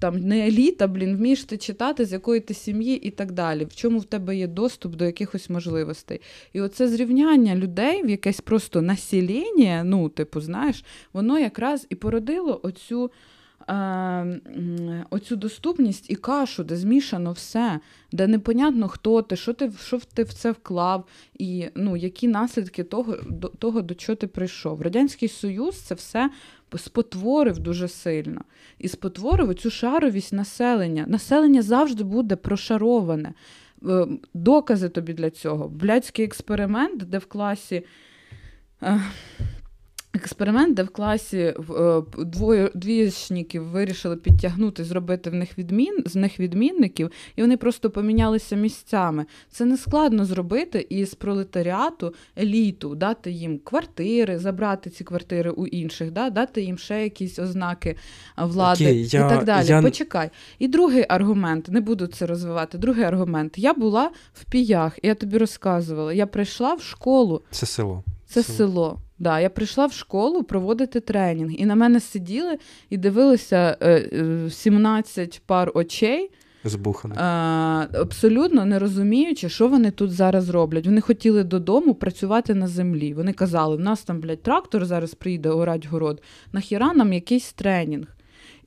там 0.00 0.18
не 0.18 0.46
еліта, 0.46 0.86
блін, 0.86 1.16
вмієш 1.16 1.44
ти 1.44 1.56
читати, 1.56 2.04
з 2.04 2.12
якої 2.12 2.40
ти 2.40 2.54
сім'ї 2.54 2.96
і 2.96 3.10
так 3.10 3.32
далі. 3.32 3.64
В 3.64 3.74
чому 3.74 3.98
в 3.98 4.04
тебе 4.04 4.36
є 4.36 4.46
доступ 4.46 4.96
до 4.96 5.04
якихось 5.04 5.50
можливостей. 5.50 6.20
І 6.52 6.60
оце 6.60 6.88
зрівняння 6.88 7.56
людей 7.56 8.02
в 8.02 8.10
якесь 8.10 8.40
просто 8.40 8.82
населення, 8.82 9.84
ну, 9.84 10.08
типу, 10.08 10.40
знаєш, 10.40 10.84
воно 11.12 11.38
якраз 11.38 11.86
і 11.90 11.94
породило 11.94 12.60
оцю. 12.62 13.10
Е, 13.70 15.04
оцю 15.10 15.36
доступність 15.36 16.10
і 16.10 16.14
кашу, 16.14 16.64
де 16.64 16.76
змішано 16.76 17.32
все, 17.32 17.80
де 18.12 18.26
непонятно, 18.26 18.88
хто 18.88 19.22
ти, 19.22 19.36
що 19.36 19.52
ти 19.52 19.72
що 19.84 20.00
ти 20.14 20.22
в 20.22 20.32
це 20.32 20.52
вклав, 20.52 21.04
і 21.38 21.68
ну, 21.74 21.96
які 21.96 22.28
наслідки 22.28 22.84
того, 22.84 23.16
до, 23.28 23.48
того, 23.48 23.82
до 23.82 23.94
чого 23.94 24.16
ти 24.16 24.26
прийшов. 24.26 24.82
Радянський 24.82 25.28
Союз 25.28 25.76
це 25.80 25.94
все 25.94 26.30
спотворив 26.76 27.58
дуже 27.58 27.88
сильно. 27.88 28.40
І 28.78 28.88
спотворив 28.88 29.48
оцю 29.48 29.70
шаровість 29.70 30.32
населення. 30.32 31.04
Населення 31.08 31.62
завжди 31.62 32.04
буде 32.04 32.36
прошароване. 32.36 33.32
Е, 33.88 34.06
докази 34.34 34.88
тобі 34.88 35.12
для 35.12 35.30
цього. 35.30 35.68
Блядський 35.68 36.24
експеримент, 36.24 37.02
де 37.04 37.18
в 37.18 37.26
класі. 37.26 37.84
Експеримент, 40.14 40.74
де 40.74 40.82
в 40.82 40.88
класі 40.88 41.38
е, 41.38 41.54
двоє 42.18 42.70
двічників 42.74 43.64
вирішили 43.64 44.16
підтягнути, 44.16 44.84
зробити 44.84 45.30
в 45.30 45.34
них 45.34 45.58
відмін, 45.58 46.02
з 46.06 46.16
них 46.16 46.40
відмінників, 46.40 47.10
і 47.36 47.40
вони 47.42 47.56
просто 47.56 47.90
помінялися 47.90 48.56
місцями. 48.56 49.26
Це 49.50 49.64
не 49.64 49.76
складно 49.76 50.24
зробити 50.24 50.86
із 50.90 51.14
пролетаріату 51.14 52.14
еліту, 52.38 52.94
дати 52.94 53.30
їм 53.30 53.58
квартири, 53.58 54.38
забрати 54.38 54.90
ці 54.90 55.04
квартири 55.04 55.50
у 55.50 55.66
інших, 55.66 56.10
да, 56.10 56.30
дати 56.30 56.62
їм 56.62 56.78
ще 56.78 57.02
якісь 57.02 57.38
ознаки 57.38 57.96
влади 58.36 58.84
Окей, 58.84 59.06
я, 59.06 59.26
і 59.26 59.28
так 59.28 59.44
далі. 59.44 59.66
Я... 59.66 59.82
Почекай. 59.82 60.30
І 60.58 60.68
другий 60.68 61.04
аргумент, 61.08 61.68
не 61.68 61.80
буду 61.80 62.06
це 62.06 62.26
розвивати. 62.26 62.78
Другий 62.78 63.04
аргумент. 63.04 63.58
Я 63.58 63.74
була 63.74 64.10
в 64.32 64.44
піях, 64.44 64.98
я 65.02 65.14
тобі 65.14 65.38
розказувала. 65.38 66.12
Я 66.12 66.26
прийшла 66.26 66.74
в 66.74 66.82
школу. 66.82 67.42
Це 67.50 67.66
село. 67.66 68.04
Це 68.26 68.42
село. 68.42 68.56
село. 68.56 69.00
Да, 69.20 69.40
Я 69.40 69.50
прийшла 69.50 69.86
в 69.86 69.92
школу 69.92 70.42
проводити 70.42 71.00
тренінг, 71.00 71.52
і 71.52 71.66
на 71.66 71.74
мене 71.74 72.00
сиділи 72.00 72.58
і 72.90 72.96
дивилися 72.96 73.76
е, 73.82 74.50
17 74.50 75.34
е, 75.34 75.40
пар 75.46 75.70
очей. 75.74 76.30
Збухано. 76.64 77.14
Абсолютно 77.94 78.64
не 78.64 78.78
розуміючи, 78.78 79.48
що 79.48 79.68
вони 79.68 79.90
тут 79.90 80.12
зараз 80.12 80.48
роблять. 80.48 80.86
Вони 80.86 81.00
хотіли 81.00 81.44
додому 81.44 81.94
працювати 81.94 82.54
на 82.54 82.68
землі. 82.68 83.14
Вони 83.14 83.32
казали: 83.32 83.76
в 83.76 83.80
нас 83.80 84.02
там, 84.02 84.20
блядь, 84.20 84.42
трактор 84.42 84.84
зараз 84.84 85.14
приїде 85.14 85.48
орать 85.48 85.86
город, 85.86 86.22
нахіра 86.52 86.92
нам 86.92 87.12
якийсь 87.12 87.52
тренінг. 87.52 88.06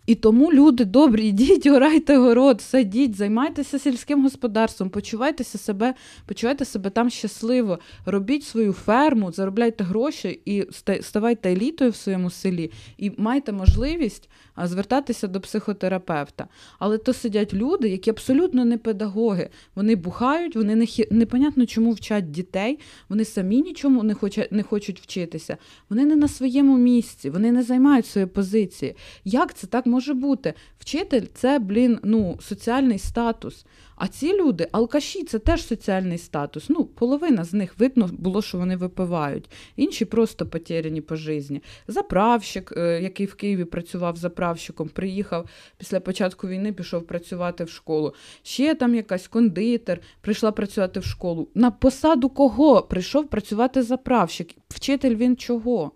І 0.05 0.15
тому 0.15 0.53
люди 0.53 0.85
добрі, 0.85 1.27
йдіть, 1.27 1.65
орайте 1.65 2.17
город, 2.17 2.61
садіть, 2.61 3.15
займайтеся 3.15 3.79
сільським 3.79 4.23
господарством, 4.23 4.89
почувайтеся 4.89 5.57
себе, 5.57 5.93
почувайте 6.25 6.65
себе 6.65 6.89
там 6.89 7.09
щасливо, 7.09 7.79
робіть 8.05 8.43
свою 8.43 8.73
ферму, 8.73 9.31
заробляйте 9.31 9.83
гроші 9.83 10.41
і 10.45 10.67
ставайте 11.01 11.51
елітою 11.51 11.91
в 11.91 11.95
своєму 11.95 12.29
селі, 12.29 12.71
і 12.97 13.11
майте 13.17 13.51
можливість 13.51 14.29
звертатися 14.63 15.27
до 15.27 15.41
психотерапевта. 15.41 16.47
Але 16.79 16.97
то 16.97 17.13
сидять 17.13 17.53
люди, 17.53 17.89
які 17.89 18.09
абсолютно 18.09 18.65
не 18.65 18.77
педагоги. 18.77 19.49
Вони 19.75 19.95
бухають, 19.95 20.55
вони 20.55 20.75
не 20.75 20.87
непонятно 21.11 21.65
чому 21.65 21.91
вчать 21.91 22.31
дітей, 22.31 22.79
вони 23.09 23.25
самі 23.25 23.61
нічому 23.61 24.03
не 24.03 24.13
хочуть, 24.13 24.51
не 24.51 24.63
хочуть 24.63 24.99
вчитися. 24.99 25.57
Вони 25.89 26.05
не 26.05 26.15
на 26.15 26.27
своєму 26.27 26.77
місці, 26.77 27.29
вони 27.29 27.51
не 27.51 27.63
займають 27.63 28.05
свої 28.05 28.27
позиції. 28.27 28.95
Як 29.25 29.53
це 29.53 29.67
так 29.67 29.85
може 29.93 30.13
бути? 30.13 30.53
Вчитель 30.79 31.25
це, 31.33 31.59
блін, 31.59 31.99
ну, 32.03 32.37
соціальний 32.41 32.99
статус. 32.99 33.65
А 33.95 34.07
ці 34.07 34.37
люди, 34.37 34.67
алкаші, 34.71 35.23
це 35.23 35.39
теж 35.39 35.65
соціальний 35.65 36.17
статус. 36.17 36.69
Ну, 36.69 36.85
половина 36.85 37.43
з 37.43 37.53
них 37.53 37.79
видно 37.79 38.09
було, 38.13 38.41
що 38.41 38.57
вони 38.57 38.75
випивають. 38.75 39.49
Інші 39.75 40.05
просто 40.05 40.45
потеряні 40.45 41.01
по 41.01 41.15
житті. 41.15 41.61
Заправщик, 41.87 42.73
е, 42.77 43.01
який 43.01 43.25
в 43.25 43.35
Києві 43.35 43.65
працював 43.65 44.15
заправщиком, 44.15 44.89
приїхав 44.89 45.49
після 45.77 45.99
початку 45.99 46.47
війни, 46.47 46.73
пішов 46.73 47.07
працювати 47.07 47.63
в 47.63 47.69
школу. 47.69 48.13
Ще 48.43 48.75
там 48.75 48.95
якась 48.95 49.27
кондитер 49.27 49.99
прийшла 50.21 50.51
працювати 50.51 50.99
в 50.99 51.05
школу. 51.05 51.47
На 51.55 51.71
посаду 51.71 52.29
кого 52.29 52.81
прийшов 52.81 53.27
працювати 53.27 53.83
заправщик? 53.83 54.49
Вчитель 54.69 55.15
він 55.15 55.37
чого? 55.37 55.91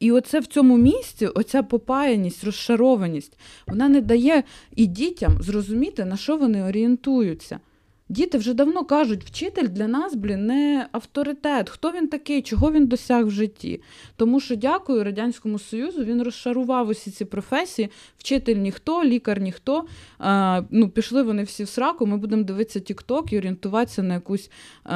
І 0.00 0.12
оце 0.12 0.40
в 0.40 0.46
цьому 0.46 0.78
місці, 0.78 1.26
оця 1.26 1.62
попаяність, 1.62 2.44
розшарованість, 2.44 3.38
вона 3.66 3.88
не 3.88 4.00
дає 4.00 4.42
і 4.76 4.86
дітям 4.86 5.42
зрозуміти, 5.42 6.04
на 6.04 6.16
що 6.16 6.36
вони 6.36 6.62
орієнтуються. 6.62 7.60
Діти 8.08 8.38
вже 8.38 8.54
давно 8.54 8.84
кажуть, 8.84 9.24
вчитель 9.24 9.68
для 9.68 9.88
нас, 9.88 10.14
блін, 10.14 10.46
не 10.46 10.86
авторитет. 10.92 11.70
Хто 11.70 11.92
він 11.92 12.08
такий, 12.08 12.42
чого 12.42 12.72
він 12.72 12.86
досяг 12.86 13.26
в 13.26 13.30
житті? 13.30 13.80
Тому 14.16 14.40
що, 14.40 14.56
дякую 14.56 15.04
Радянському 15.04 15.58
Союзу, 15.58 16.04
він 16.04 16.22
розшарував 16.22 16.88
усі 16.88 17.10
ці 17.10 17.24
професії. 17.24 17.90
Вчитель 18.18 18.56
ніхто, 18.56 19.04
лікар 19.04 19.40
ніхто. 19.40 19.84
А, 20.18 20.62
ну, 20.70 20.88
Пішли 20.88 21.22
вони 21.22 21.42
всі 21.42 21.64
в 21.64 21.68
сраку. 21.68 22.06
Ми 22.06 22.16
будемо 22.16 22.42
дивитися 22.42 22.80
Тік-Ток 22.80 23.32
і 23.32 23.38
орієнтуватися 23.38 24.02
на 24.02 24.14
якусь 24.14 24.50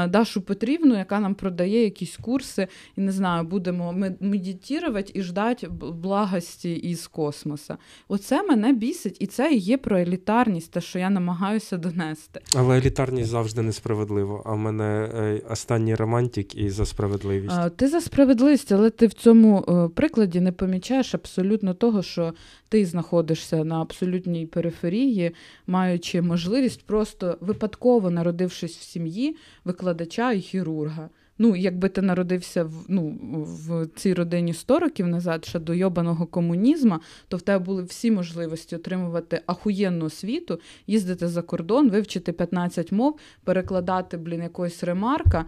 Дашу 0.08 0.40
Петрівну, 0.42 0.98
яка 0.98 1.20
нам 1.20 1.34
продає 1.34 1.84
якісь 1.84 2.16
курси, 2.16 2.68
і 2.96 3.00
не 3.00 3.12
знаю, 3.12 3.44
будемо 3.44 3.92
медитувати 4.20 5.12
і 5.14 5.22
ждати 5.22 5.68
благості 5.68 6.72
із 6.72 7.06
космоса. 7.06 7.76
Оце 8.08 8.42
мене 8.42 8.72
бісить, 8.72 9.16
і 9.20 9.26
це 9.26 9.52
і 9.52 9.58
є 9.58 9.78
про 9.78 9.98
елітарність, 9.98 10.72
те, 10.72 10.80
що 10.80 10.98
я 10.98 11.10
намагаюся 11.10 11.76
донести. 11.76 12.40
Але 12.54 12.78
елітарність 12.78 12.99
елітарність 13.00 13.30
завжди 13.30 13.62
несправедливо. 13.62 14.42
А 14.46 14.52
в 14.52 14.58
мене 14.58 15.10
е, 15.14 15.42
останній 15.50 15.94
романтик 15.94 16.54
і 16.54 16.70
за 16.70 16.86
справедливість. 16.86 17.54
А, 17.58 17.68
Ти 17.70 17.88
за 17.88 18.00
справедливість, 18.00 18.72
але 18.72 18.90
ти 18.90 19.06
в 19.06 19.12
цьому 19.12 19.64
е, 19.68 19.88
прикладі 19.94 20.40
не 20.40 20.52
помічаєш 20.52 21.14
абсолютно 21.14 21.74
того, 21.74 22.02
що 22.02 22.34
ти 22.68 22.86
знаходишся 22.86 23.64
на 23.64 23.80
абсолютній 23.80 24.46
периферії, 24.46 25.34
маючи 25.66 26.22
можливість 26.22 26.86
просто 26.86 27.38
випадково 27.40 28.10
народившись 28.10 28.76
в 28.76 28.82
сім'ї 28.82 29.36
викладача 29.64 30.32
і 30.32 30.40
хірурга. 30.40 31.08
Ну, 31.42 31.56
якби 31.56 31.88
ти 31.88 32.02
народився 32.02 32.64
в 32.64 32.84
ну, 32.88 33.18
в 33.44 33.86
цій 33.86 34.14
родині 34.14 34.54
100 34.54 34.78
років 34.78 35.06
назад, 35.06 35.44
ще 35.44 35.58
до 35.58 35.74
йобаного 35.74 36.26
комунізму, 36.26 37.00
то 37.28 37.36
в 37.36 37.42
тебе 37.42 37.64
були 37.64 37.82
всі 37.82 38.10
можливості 38.10 38.76
отримувати 38.76 39.40
ахуєнну 39.46 40.04
освіту, 40.04 40.60
їздити 40.86 41.28
за 41.28 41.42
кордон, 41.42 41.90
вивчити 41.90 42.32
15 42.32 42.92
мов, 42.92 43.18
перекладати, 43.44 44.16
блін, 44.16 44.42
якогось 44.42 44.84
ремарка. 44.84 45.44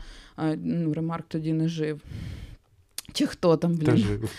Ну, 0.57 0.95
Ремарк 0.95 1.25
тоді 1.29 1.53
не 1.53 1.69
жив. 1.69 2.01
Чи 3.13 3.27
хто 3.27 3.57
там, 3.57 3.75
блін? 3.75 3.97
Жив. 3.97 4.31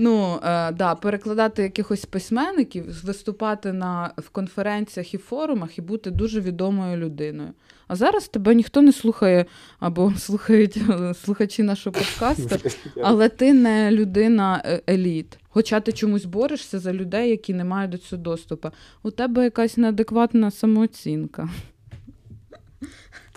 Ну, 0.00 0.40
е, 0.44 0.72
да, 0.72 0.94
перекладати 0.94 1.62
якихось 1.62 2.04
письменників, 2.04 3.04
виступати 3.04 3.72
на, 3.72 4.12
в 4.18 4.28
конференціях 4.28 5.14
і 5.14 5.18
форумах 5.18 5.78
і 5.78 5.80
бути 5.82 6.10
дуже 6.10 6.40
відомою 6.40 6.96
людиною. 6.96 7.52
А 7.88 7.96
зараз 7.96 8.28
тебе 8.28 8.54
ніхто 8.54 8.82
не 8.82 8.92
слухає 8.92 9.46
або 9.80 10.12
слухають 10.18 10.78
слухачі 11.24 11.62
нашого 11.62 11.96
подкасту, 11.96 12.70
але 13.02 13.28
ти 13.28 13.52
не 13.52 13.90
людина 13.90 14.62
е, 14.64 14.82
еліт. 14.88 15.38
Хоча 15.48 15.80
ти 15.80 15.92
чомусь 15.92 16.24
борешся 16.24 16.78
за 16.78 16.92
людей, 16.92 17.30
які 17.30 17.54
не 17.54 17.64
мають 17.64 17.90
до 17.90 17.98
цього 17.98 18.22
доступу. 18.22 18.70
У 19.02 19.10
тебе 19.10 19.44
якась 19.44 19.76
неадекватна 19.76 20.50
самооцінка. 20.50 21.48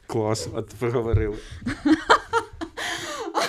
Клас, 0.08 0.50
а 0.56 0.62
ти 0.62 0.76
проговорили. 0.80 1.38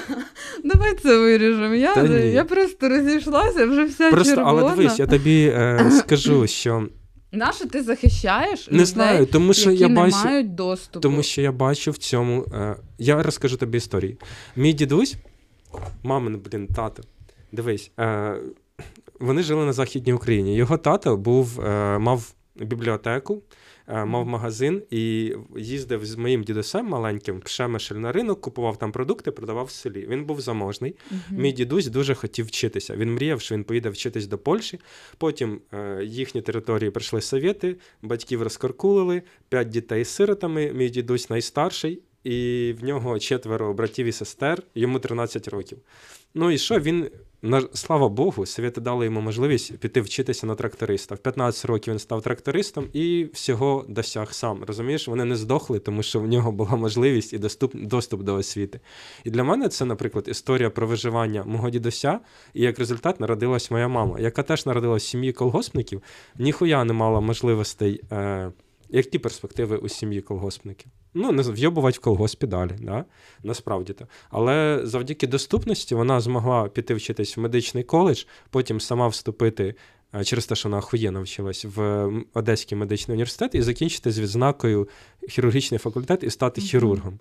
Давай 0.64 0.94
це 0.94 1.18
виріжемо. 1.18 1.74
Я 1.74 2.02
я 2.16 2.44
просто 2.44 2.88
розійшлася, 2.88 3.66
вже 3.66 3.84
вся 3.84 4.10
просто, 4.10 4.34
червона. 4.34 4.60
Але 4.60 4.70
дивись, 4.70 4.98
я 4.98 5.06
тобі 5.06 5.52
е, 5.54 5.90
скажу, 5.98 6.46
що. 6.46 6.88
Нащо 7.34 7.66
ти 7.66 7.82
захищаєш 7.82 8.66
не 8.66 8.72
людей, 8.72 8.86
знаю, 8.86 9.26
тому 9.26 9.54
що 9.54 9.70
які 9.70 9.82
я 9.82 9.88
не 9.88 10.06
мають 10.06 10.54
доступу? 10.54 11.00
Тому 11.00 11.22
що 11.22 11.42
я 11.42 11.52
бачу 11.52 11.90
в 11.90 11.96
цьому. 11.96 12.46
Е, 12.54 12.76
я 12.98 13.22
розкажу 13.22 13.56
тобі 13.56 13.78
історію. 13.78 14.16
Мій 14.56 14.72
дідусь, 14.72 15.16
мамин, 16.02 16.40
блін, 16.44 16.66
тато, 16.66 17.02
дивись, 17.52 17.90
е, 18.00 18.36
вони 19.20 19.42
жили 19.42 19.64
на 19.64 19.72
Західній 19.72 20.12
Україні. 20.12 20.56
Його 20.56 20.76
тато 20.76 21.16
був, 21.16 21.60
е, 21.60 21.98
мав 21.98 22.34
бібліотеку. 22.56 23.42
Е, 23.88 24.04
мав 24.04 24.26
магазин 24.26 24.82
і 24.90 25.34
їздив 25.56 26.06
з 26.06 26.16
моїм 26.16 26.42
дідусем 26.42 26.86
маленьким 26.86 27.42
в 27.44 27.48
Шемешель 27.48 27.96
на 27.96 28.12
ринок, 28.12 28.40
купував 28.40 28.76
там 28.76 28.92
продукти, 28.92 29.30
продавав 29.30 29.64
в 29.64 29.70
селі. 29.70 30.06
Він 30.08 30.24
був 30.24 30.40
заможний. 30.40 30.92
Uh-huh. 30.92 31.38
Мій 31.38 31.52
дідусь 31.52 31.86
дуже 31.86 32.14
хотів 32.14 32.46
вчитися. 32.46 32.96
Він 32.96 33.14
мріяв, 33.14 33.40
що 33.40 33.54
він 33.54 33.64
поїде 33.64 33.88
вчитись 33.88 34.26
до 34.26 34.38
Польщі. 34.38 34.80
Потім 35.18 35.60
е, 35.72 36.04
їхні 36.04 36.42
території 36.42 36.90
прийшли 36.90 37.20
совєти, 37.20 37.76
батьків 38.02 38.42
розкаркулили, 38.42 39.22
п'ять 39.48 39.68
дітей 39.68 40.04
з 40.04 40.08
сиротами. 40.08 40.72
Мій 40.72 40.88
дідусь 40.88 41.30
найстарший, 41.30 42.02
і 42.24 42.74
в 42.80 42.84
нього 42.84 43.18
четверо 43.18 43.74
братів 43.74 44.06
і 44.06 44.12
сестер, 44.12 44.62
йому 44.74 44.98
13 44.98 45.48
років. 45.48 45.78
Ну 46.34 46.50
і 46.50 46.58
що 46.58 46.80
він 46.80 47.10
слава 47.72 48.08
Богу, 48.08 48.46
совєти 48.46 48.80
дали 48.80 49.04
йому 49.04 49.20
можливість 49.20 49.78
піти 49.78 50.00
вчитися 50.00 50.46
на 50.46 50.54
тракториста. 50.54 51.14
В 51.14 51.18
15 51.18 51.64
років 51.64 51.92
він 51.92 51.98
став 51.98 52.22
трактористом 52.22 52.88
і 52.92 53.26
всього 53.32 53.84
досяг 53.88 54.32
сам. 54.32 54.64
Розумієш, 54.64 55.08
вони 55.08 55.24
не 55.24 55.36
здохли, 55.36 55.78
тому 55.78 56.02
що 56.02 56.20
в 56.20 56.26
нього 56.26 56.52
була 56.52 56.76
можливість 56.76 57.32
і 57.32 57.38
доступ, 57.38 57.76
доступ 57.76 58.22
до 58.22 58.34
освіти. 58.34 58.80
І 59.24 59.30
для 59.30 59.44
мене 59.44 59.68
це, 59.68 59.84
наприклад, 59.84 60.24
історія 60.28 60.70
про 60.70 60.86
виживання 60.86 61.44
мого 61.44 61.70
дідуся, 61.70 62.20
і 62.54 62.62
як 62.62 62.78
результат 62.78 63.20
народилась 63.20 63.70
моя 63.70 63.88
мама, 63.88 64.20
яка 64.20 64.42
теж 64.42 64.66
народилась 64.66 65.04
в 65.04 65.06
сім'ї 65.06 65.32
колгоспників, 65.32 66.02
ніхуя 66.38 66.84
не 66.84 66.92
мала 66.92 67.20
можливостей. 67.20 68.00
Е, 68.12 68.52
які 68.92 69.18
перспективи 69.18 69.76
у 69.76 69.88
сім'ї 69.88 70.20
колгоспників? 70.20 70.92
Ну, 71.14 71.32
не 71.32 71.42
вйобувати 71.42 71.98
в 71.98 72.00
колгоспі 72.00 72.46
далі, 72.46 72.72
да? 72.80 73.04
насправді 73.42 73.92
то. 73.92 74.06
Але 74.30 74.80
завдяки 74.84 75.26
доступності 75.26 75.94
вона 75.94 76.20
змогла 76.20 76.68
піти 76.68 76.94
вчитись 76.94 77.36
в 77.36 77.40
медичний 77.40 77.84
коледж, 77.84 78.24
потім 78.50 78.80
сама 78.80 79.08
вступити 79.08 79.74
е, 80.14 80.24
через 80.24 80.46
те, 80.46 80.54
що 80.54 80.68
вона 80.68 80.78
охуєнно 80.78 81.22
вчилась 81.22 81.64
в 81.64 82.08
Одеський 82.34 82.78
медичний 82.78 83.14
університет 83.14 83.54
і 83.54 83.62
закінчити 83.62 84.12
з 84.12 84.20
відзнакою 84.20 84.88
хірургічний 85.28 85.78
факультет 85.78 86.22
і 86.22 86.30
стати 86.30 86.60
mm-hmm. 86.60 86.64
хірургом. 86.64 87.18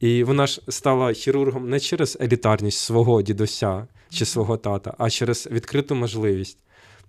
І 0.00 0.24
вона 0.24 0.46
ж 0.46 0.62
стала 0.68 1.12
хірургом 1.12 1.68
не 1.70 1.80
через 1.80 2.18
елітарність 2.20 2.78
свого 2.78 3.22
дідуся 3.22 3.86
чи 4.10 4.24
свого 4.24 4.56
тата, 4.56 4.94
а 4.98 5.10
через 5.10 5.48
відкриту 5.50 5.94
можливість. 5.94 6.58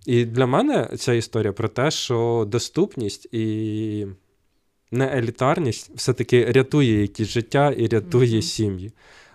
І 0.05 0.25
для 0.25 0.45
мене 0.45 0.89
ця 0.97 1.13
історія 1.13 1.53
про 1.53 1.67
те, 1.67 1.91
що 1.91 2.45
доступність 2.47 3.27
і 3.31 4.07
неелітарність 4.91 5.91
все-таки 5.95 6.51
рятує 6.51 7.01
якісь 7.01 7.27
життя 7.27 7.71
і 7.71 7.87
рятує 7.87 8.37
mm-hmm. 8.37 8.41
сім'ї. 8.41 8.91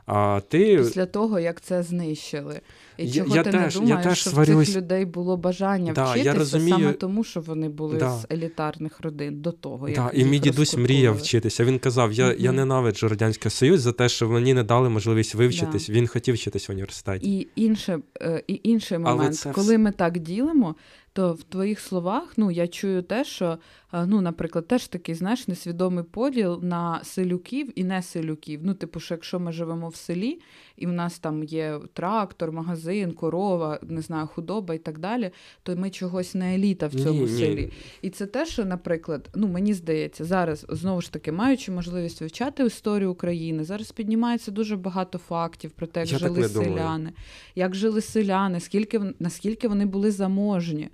А 0.07 0.41
ти... 0.49 0.77
Після 0.77 1.07
того, 1.07 1.41
як 1.41 1.61
це 1.61 1.83
знищили. 1.83 2.61
І 2.99 3.11
чого 3.11 3.37
я 3.37 3.43
ти 3.43 3.51
теж, 3.51 3.75
не 3.75 3.81
думаєш, 3.81 4.05
я 4.05 4.11
теж 4.11 4.19
що 4.19 4.31
сварюсь... 4.31 4.69
в 4.69 4.73
цих 4.73 4.83
людей 4.83 5.05
було 5.05 5.37
бажання 5.37 5.93
да, 5.93 6.05
вчитися 6.05 6.31
я 6.31 6.35
розумію... 6.35 6.77
саме 6.77 6.93
тому, 6.93 7.25
що 7.25 7.41
вони 7.41 7.69
були 7.69 7.99
да. 7.99 8.11
з 8.11 8.27
елітарних 8.31 9.01
родин 9.01 9.41
до 9.41 9.53
того. 9.53 9.89
як 9.89 9.97
да, 9.97 10.11
І 10.15 10.25
мій 10.25 10.39
дідусь 10.39 10.77
мріяв 10.77 11.17
вчитися. 11.17 11.65
Він 11.65 11.79
казав: 11.79 12.13
Я 12.13 12.25
mm-hmm. 12.27 12.41
я 12.41 12.53
ненавиджу 12.53 13.09
Радянський 13.09 13.51
Союз 13.51 13.81
за 13.81 13.93
те, 13.93 14.09
що 14.09 14.29
мені 14.29 14.55
не 14.55 14.63
дали 14.63 14.89
можливість 14.89 15.35
вивчитись. 15.35 15.91
Він 15.91 16.07
хотів 16.07 16.35
вчитись 16.35 16.69
в 16.69 16.73
університеті. 16.73 17.39
І 17.39 17.49
інше, 17.57 17.99
е, 18.21 18.43
і 18.47 18.61
інший 18.63 18.99
момент, 18.99 19.47
коли 19.53 19.79
ми 19.79 19.93
так 19.93 20.19
ділимо, 20.19 20.75
то 21.17 21.33
в 21.33 21.43
твоїх 21.43 21.81
словах 21.81 22.33
ну, 22.37 22.51
я 22.51 22.69
чую 22.69 23.03
те, 23.03 23.25
що, 23.25 23.59
ну, 23.93 24.21
наприклад, 24.21 24.69
теж 24.69 24.89
такий 24.89 25.14
знаєш, 25.14 25.49
несвідомий 25.49 26.05
поділ 26.05 26.61
на 26.62 27.05
селюків 27.05 27.73
і 27.79 27.85
не 27.85 28.03
селюків. 28.03 28.61
Ну, 28.62 28.75
типу, 28.75 29.01
що 29.01 29.14
якщо 29.14 29.41
ми 29.41 29.53
живемо 29.53 29.89
в 29.89 29.97
селі, 29.97 30.41
і 30.77 30.87
в 30.87 30.93
нас 30.93 31.19
там 31.19 31.45
є 31.45 31.81
трактор, 31.93 32.53
магазин, 32.53 33.12
корова, 33.12 33.79
не 33.83 34.01
знаю, 34.01 34.27
худоба 34.27 34.75
і 34.75 34.79
так 34.79 34.99
далі, 34.99 35.31
то 35.62 35.77
ми 35.77 35.91
чогось 35.91 36.35
не 36.35 36.55
еліта 36.55 36.87
в 36.87 36.95
цьому 36.95 37.23
ні, 37.23 37.29
селі. 37.29 37.62
Ні. 37.62 37.73
І 38.03 38.11
це 38.11 38.27
те, 38.27 38.47
що, 38.47 38.64
наприклад, 38.64 39.29
ну 39.35 39.49
мені 39.49 39.75
здається, 39.75 40.25
зараз 40.25 40.67
знову 40.69 41.01
ж 41.01 41.12
таки 41.12 41.33
маючи 41.33 41.73
можливість 41.73 42.21
вивчати 42.21 42.67
історію 42.67 43.12
України, 43.12 43.64
зараз 43.64 43.93
піднімається 43.93 44.51
дуже 44.51 44.77
багато 44.77 45.19
фактів 45.19 45.71
про 45.71 45.87
те, 45.87 46.01
як 46.01 46.12
я 46.12 46.19
жили 46.19 46.49
селяни, 46.49 47.12
як 47.55 47.75
жили 47.75 48.01
селяни, 48.01 48.61
скільки 48.61 49.01
наскільки 49.19 49.69
вони 49.69 49.87
були 49.87 50.11
заможні. 50.11 50.89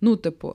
Ну, 0.00 0.16
типу, 0.16 0.54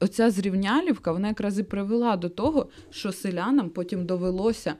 оця 0.00 0.30
зрівнялівка 0.30 1.12
вона 1.12 1.28
якраз 1.28 1.58
і 1.58 1.62
привела 1.62 2.16
до 2.16 2.28
того, 2.28 2.68
що 2.90 3.12
селянам 3.12 3.70
потім 3.70 4.06
довелося 4.06 4.74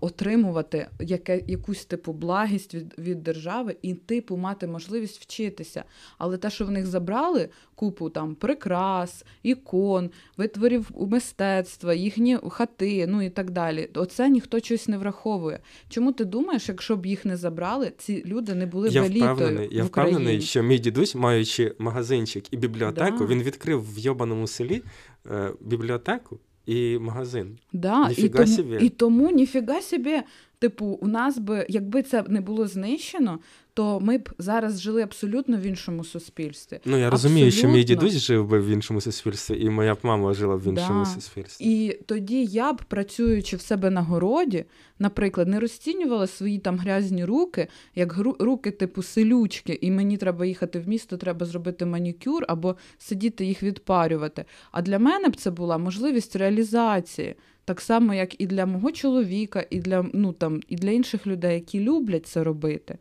отримувати 0.00 0.86
яке, 1.00 1.42
якусь 1.46 1.84
типу 1.84 2.12
благість 2.12 2.74
від 2.74 2.94
від 2.98 3.22
держави 3.22 3.76
і 3.82 3.94
типу 3.94 4.36
мати 4.36 4.66
можливість 4.66 5.20
вчитися. 5.20 5.84
Але 6.18 6.36
те, 6.36 6.50
що 6.50 6.66
в 6.66 6.70
них 6.70 6.86
забрали 6.86 7.48
купу 7.74 8.10
там 8.10 8.34
прикрас, 8.34 9.24
ікон, 9.42 10.10
витворів 10.36 10.90
мистецтва, 10.96 11.94
їхні 11.94 12.38
хати, 12.50 13.06
ну 13.06 13.22
і 13.22 13.30
так 13.30 13.50
далі. 13.50 13.90
Оце 13.94 14.28
ніхто 14.28 14.60
щось 14.60 14.88
не 14.88 14.98
враховує. 14.98 15.60
Чому 15.88 16.12
ти 16.12 16.24
думаєш, 16.24 16.68
якщо 16.68 16.96
б 16.96 17.06
їх 17.06 17.24
не 17.24 17.36
забрали, 17.36 17.92
ці 17.98 18.24
люди 18.26 18.54
не 18.54 18.66
були 18.66 18.88
я 18.88 19.02
б 19.02 19.04
елітою 19.04 19.34
впевнений, 19.34 19.68
в 19.68 19.72
Я 19.72 19.84
впевнений, 19.84 20.40
що 20.40 20.62
мій 20.62 20.78
дідусь, 20.78 21.14
маючи 21.14 21.74
магазинчик 21.78 22.52
і 22.52 22.56
бібліотеку, 22.56 23.18
да. 23.18 23.26
він 23.26 23.42
відкрив 23.42 23.94
в 23.94 23.98
йобаному 23.98 24.46
селі 24.46 24.82
е, 25.30 25.52
бібліотеку 25.60 26.38
і 26.68 26.98
магазин. 26.98 27.58
Да, 27.72 28.10
і 28.16 28.28
тому, 28.28 28.74
і 28.80 28.88
тому 28.88 29.30
ніфіга 29.30 29.80
собі, 29.80 30.22
типу, 30.58 30.86
у 30.86 31.06
нас 31.06 31.38
би, 31.38 31.66
якби 31.68 32.02
це 32.02 32.24
не 32.28 32.40
було 32.40 32.66
знищено, 32.66 33.38
то 33.78 34.00
ми 34.00 34.18
б 34.18 34.30
зараз 34.38 34.80
жили 34.80 35.02
абсолютно 35.02 35.56
в 35.56 35.60
іншому 35.60 36.04
суспільстві. 36.04 36.80
Ну 36.84 36.98
я 36.98 37.10
розумію, 37.10 37.46
абсолютно. 37.46 37.68
що 37.68 37.78
мій 37.78 37.84
дідусь 37.84 38.18
жив 38.18 38.46
би 38.46 38.60
в 38.60 38.66
іншому 38.66 39.00
суспільстві, 39.00 39.64
і 39.64 39.70
моя 39.70 39.94
б 39.94 39.98
мама 40.02 40.34
жила 40.34 40.56
в 40.56 40.66
іншому 40.66 41.04
да. 41.04 41.10
суспільстві. 41.10 41.64
І 41.64 41.92
тоді 42.06 42.44
я 42.44 42.72
б, 42.72 42.82
працюючи 42.88 43.56
в 43.56 43.60
себе 43.60 43.90
на 43.90 44.02
городі, 44.02 44.64
наприклад, 44.98 45.48
не 45.48 45.60
розцінювала 45.60 46.26
свої 46.26 46.58
там 46.58 46.78
грязні 46.78 47.24
руки, 47.24 47.66
як 47.94 48.16
руки 48.38 48.70
типу 48.70 49.02
селючки, 49.02 49.78
і 49.80 49.90
мені 49.90 50.16
треба 50.16 50.46
їхати 50.46 50.80
в 50.80 50.88
місто, 50.88 51.16
треба 51.16 51.46
зробити 51.46 51.86
манікюр 51.86 52.44
або 52.48 52.76
сидіти 52.98 53.44
їх 53.44 53.62
відпарювати. 53.62 54.44
А 54.72 54.82
для 54.82 54.98
мене 54.98 55.28
б 55.28 55.36
це 55.36 55.50
була 55.50 55.78
можливість 55.78 56.36
реалізації. 56.36 57.34
Так 57.64 57.80
само, 57.80 58.14
як 58.14 58.40
і 58.40 58.46
для 58.46 58.66
мого 58.66 58.92
чоловіка, 58.92 59.66
і 59.70 59.80
для 59.80 60.06
ну 60.12 60.32
там 60.32 60.60
і 60.68 60.76
для 60.76 60.90
інших 60.90 61.26
людей, 61.26 61.54
які 61.54 61.80
люблять 61.80 62.26
це 62.26 62.44
робити. 62.44 62.98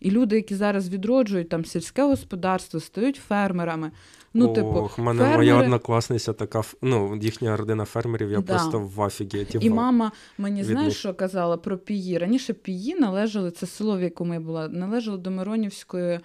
І 0.00 0.10
люди, 0.10 0.36
які 0.36 0.54
зараз 0.54 0.88
відроджують 0.88 1.48
там 1.48 1.64
сільське 1.64 2.02
господарство, 2.02 2.80
стають 2.80 3.16
фермерами. 3.16 3.90
Ну, 4.34 4.48
Ох, 4.48 4.54
типу, 4.54 4.90
мене 5.02 5.18
фермери... 5.18 5.36
моя 5.36 5.56
однокласниця 5.56 6.32
така, 6.32 6.62
ну, 6.82 7.18
їхня 7.22 7.56
родина 7.56 7.84
фермерів, 7.84 8.30
я 8.30 8.40
да. 8.40 8.54
просто 8.54 8.78
в 8.78 9.02
афігеті. 9.02 9.58
І 9.60 9.70
мама 9.70 10.12
мені 10.38 10.64
знаєш, 10.64 10.96
що 10.96 11.14
казала 11.14 11.56
про 11.56 11.78
пії. 11.78 12.18
Раніше 12.18 12.52
пії 12.52 12.94
належали, 12.94 13.50
це 13.50 13.66
село, 13.66 13.98
в 13.98 14.02
якому 14.02 14.34
я 14.34 14.40
була, 14.40 14.68
належало 14.68 15.16
до 15.16 15.30
Миронівської. 15.30 16.20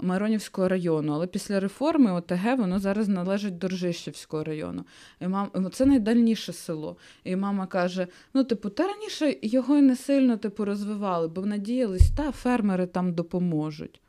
Миронівського 0.00 0.68
району, 0.68 1.12
але 1.12 1.26
після 1.26 1.60
реформи 1.60 2.12
ОТГ 2.12 2.56
воно 2.56 2.78
зараз 2.78 3.08
належить 3.08 3.58
до 3.58 3.68
Ржищівського 3.68 4.44
району. 4.44 4.84
І 5.20 5.28
мам... 5.28 5.50
Ну, 5.54 5.68
це 5.68 5.86
найдальніше 5.86 6.52
село. 6.52 6.96
І 7.24 7.36
мама 7.36 7.66
каже: 7.66 8.06
ну, 8.34 8.44
типу, 8.44 8.70
та 8.70 8.86
раніше 8.86 9.36
його 9.42 9.76
й 9.76 9.82
не 9.82 9.96
сильно 9.96 10.36
типу, 10.36 10.64
розвивали, 10.64 11.28
бо 11.28 11.46
надіялись, 11.46 12.10
та 12.16 12.32
фермери 12.32 12.86
там 12.86 13.12
допоможуть. 13.14 14.00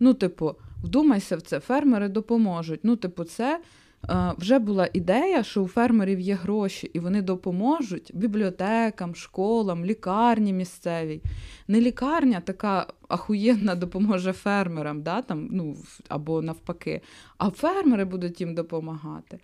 Ну, 0.00 0.14
типу, 0.14 0.54
вдумайся 0.82 1.36
в 1.36 1.42
це, 1.42 1.60
фермери 1.60 2.08
допоможуть. 2.08 2.80
Ну, 2.82 2.96
типу, 2.96 3.24
це 3.24 3.60
вже 4.38 4.58
була 4.58 4.88
ідея, 4.92 5.42
що 5.42 5.62
у 5.62 5.68
фермерів 5.68 6.20
є 6.20 6.34
гроші, 6.34 6.90
і 6.92 7.00
вони 7.00 7.22
допоможуть 7.22 8.10
бібліотекам, 8.14 9.14
школам, 9.14 9.84
лікарні 9.84 10.52
місцевій. 10.52 11.22
Не 11.68 11.80
лікарня 11.80 12.40
така 12.40 12.86
ахуєнна 13.08 13.74
допоможе 13.74 14.32
фермерам, 14.32 15.02
да, 15.02 15.22
там, 15.22 15.48
ну, 15.50 15.76
або 16.08 16.42
навпаки, 16.42 17.00
а 17.38 17.50
фермери 17.50 18.04
будуть 18.04 18.40
їм 18.40 18.54
допомагати. 18.54 19.38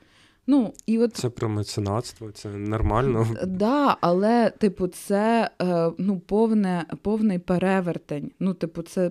Ну, 0.46 0.74
і 0.86 0.98
от... 0.98 1.14
Це 1.14 1.30
про 1.30 1.48
меценатство, 1.48 2.30
це 2.30 2.48
нормально. 2.48 3.26
Так, 3.34 3.46
да, 3.46 3.96
але, 4.00 4.50
типу, 4.50 4.86
це 4.86 5.50
е, 5.62 5.90
ну, 5.98 6.20
повне, 6.20 6.84
повний 7.02 7.38
перевертень. 7.38 8.30
Ну, 8.40 8.54
типу, 8.54 8.82
це 8.82 9.10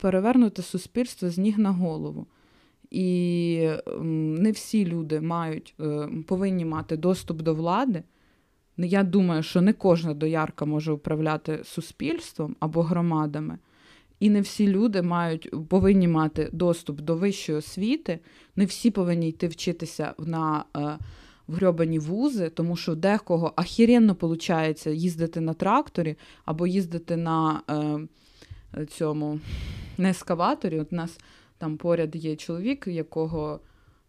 перевернути 0.00 0.62
суспільство 0.62 1.30
з 1.30 1.38
ніг 1.38 1.58
на 1.58 1.70
голову. 1.70 2.26
І 2.92 3.68
не 4.02 4.50
всі 4.50 4.86
люди 4.86 5.20
мають, 5.20 5.74
е, 5.80 6.08
повинні 6.26 6.64
мати 6.64 6.96
доступ 6.96 7.42
до 7.42 7.54
влади. 7.54 8.02
Я 8.76 9.02
думаю, 9.02 9.42
що 9.42 9.60
не 9.60 9.72
кожна 9.72 10.14
доярка 10.14 10.64
може 10.64 10.92
управляти 10.92 11.60
суспільством 11.64 12.56
або 12.60 12.82
громадами. 12.82 13.58
І 14.20 14.30
не 14.30 14.40
всі 14.40 14.68
люди 14.68 15.02
мають, 15.02 15.68
повинні 15.68 16.08
мати 16.08 16.50
доступ 16.52 17.00
до 17.00 17.16
вищої 17.16 17.58
освіти, 17.58 18.18
не 18.56 18.64
всі 18.64 18.90
повинні 18.90 19.28
йти 19.28 19.48
вчитися 19.48 20.14
на 20.18 20.64
е, 20.76 20.98
в 21.46 21.54
грьобані 21.54 21.98
вузи, 21.98 22.50
тому 22.50 22.76
що 22.76 22.94
декого 22.94 23.52
ахіренно 23.56 24.16
виходить 24.20 24.86
їздити 24.86 25.40
на 25.40 25.54
тракторі 25.54 26.16
або 26.44 26.66
їздити 26.66 27.16
на 27.16 27.62
е, 28.74 28.86
цьому 28.86 29.40
на 29.98 30.10
ескаваторі. 30.10 30.80
От 30.80 30.92
у 30.92 30.96
нас 30.96 31.18
там 31.62 31.76
поряд 31.76 32.16
є 32.16 32.36
чоловік, 32.36 32.86
якого 32.86 33.60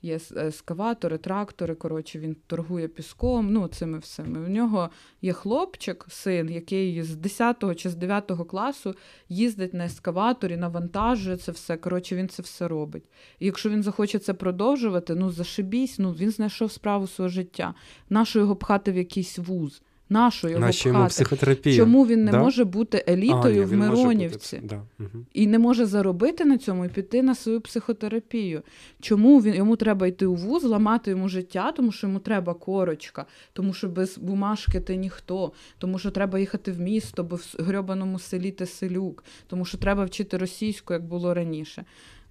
є 0.02 0.20
ескаватори, 0.38 1.18
трактори. 1.18 1.76
Коротше, 1.76 2.20
він 2.20 2.36
торгує 2.48 2.88
піском. 2.88 3.54
Ну, 3.54 3.68
цими 3.68 3.98
всіми. 3.98 4.40
У 4.40 4.48
нього 4.48 4.90
є 5.22 5.34
хлопчик, 5.34 6.06
син, 6.10 6.50
який 6.50 7.04
з 7.04 7.16
10 7.16 7.76
чи 7.76 7.90
з 7.90 7.96
9 7.96 8.32
класу 8.50 8.96
їздить 9.30 9.74
на 9.74 9.86
ескаваторі, 9.86 10.58
навантажує 10.58 11.38
це 11.38 11.52
все. 11.52 11.78
Коротше, 11.78 12.16
він 12.16 12.30
це 12.30 12.42
все 12.42 12.68
робить. 12.68 13.04
І 13.40 13.46
якщо 13.46 13.70
він 13.70 13.84
захоче 13.84 14.20
це 14.20 14.34
продовжувати, 14.34 15.16
ну 15.16 15.32
зашибісь, 15.32 16.00
ну 16.00 16.12
він 16.12 16.32
знайшов 16.32 16.72
справу 16.72 17.08
свого 17.08 17.30
життя. 17.30 17.74
Нащо 18.10 18.40
його 18.40 18.56
пхати 18.56 18.92
в 18.92 18.98
якийсь 18.98 19.38
вуз? 19.38 19.82
Нашу 20.10 20.48
його 20.50 20.60
Нашу 20.62 20.90
йому 20.90 21.00
пхати? 21.00 21.10
психотерапію. 21.10 21.76
Чому 21.78 22.08
він 22.08 22.24
не 22.26 22.32
Да? 22.32 22.40
може 22.40 22.64
бути 22.64 23.06
елітою 23.10 23.64
А, 23.64 23.66
ні, 23.66 23.66
в 23.66 23.74
може 23.74 23.90
бути 23.92 24.04
Миронівці? 24.04 24.62
Да. 24.64 24.82
Угу. 25.00 25.26
І 25.34 25.48
не 25.48 25.60
може 25.60 25.86
заробити 25.86 26.46
на 26.46 26.58
цьому 26.58 26.86
і 26.86 26.90
піти 26.90 27.22
на 27.24 27.36
свою 27.36 27.62
психотерапію. 27.62 28.62
Чому 29.02 29.42
він 29.42 29.56
йому 29.56 29.76
треба 29.76 30.08
йти 30.08 30.26
у 30.26 30.36
вуз, 30.36 30.64
ламати 30.64 31.12
йому 31.12 31.30
життя, 31.30 31.72
тому 31.72 31.92
що 31.92 32.08
йому 32.08 32.20
треба 32.20 32.54
корочка, 32.54 33.26
тому 33.54 33.74
що 33.74 33.90
без 33.90 34.18
бумажки 34.18 34.80
ти 34.80 34.96
ніхто, 34.96 35.52
тому 35.78 36.00
що 36.00 36.12
треба 36.12 36.40
їхати 36.40 36.72
в 36.72 36.80
місто, 36.80 37.24
бо 37.24 37.36
в 37.36 37.56
грьобаному 37.60 38.20
селі 38.20 38.52
ти 38.52 38.66
селюк, 38.66 39.24
тому 39.48 39.66
що 39.66 39.78
треба 39.78 40.06
вчити 40.06 40.38
російську, 40.38 40.94
як 40.94 41.04
було 41.06 41.34
раніше. 41.34 41.86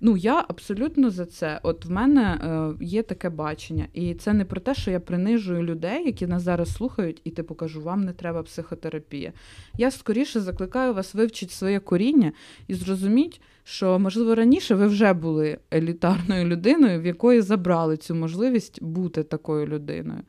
Ну, 0.05 0.17
я 0.17 0.45
абсолютно 0.49 1.11
за 1.11 1.27
це. 1.27 1.61
От 1.63 1.85
в 1.85 1.91
мене 1.91 2.23
е, 2.23 2.85
є 2.85 3.03
таке 3.03 3.31
бачення. 3.31 3.87
І 3.93 4.15
це 4.15 4.33
не 4.33 4.45
про 4.45 4.61
те, 4.61 4.75
що 4.75 4.91
я 4.91 5.01
принижую 5.01 5.63
людей, 5.63 6.07
які 6.07 6.27
нас 6.27 6.43
зараз 6.43 6.75
слухають, 6.75 7.21
і 7.25 7.31
типу 7.31 7.55
кажу, 7.55 7.83
вам 7.83 8.05
не 8.05 8.13
треба 8.13 8.43
психотерапія. 8.43 9.33
Я 9.79 9.91
скоріше 9.91 10.41
закликаю 10.41 10.95
вас 10.95 11.15
вивчити 11.15 11.53
своє 11.53 11.81
коріння 11.81 12.33
і 12.69 12.75
зрозуміть, 12.75 13.41
що 13.65 13.99
можливо 13.99 14.35
раніше 14.35 14.75
ви 14.75 14.87
вже 14.87 15.13
були 15.13 15.59
елітарною 15.75 16.47
людиною, 16.47 17.01
в 17.01 17.07
якої 17.07 17.41
забрали 17.41 17.97
цю 17.97 18.15
можливість 18.15 18.83
бути 18.83 19.23
такою 19.23 19.67
людиною. 19.67 20.23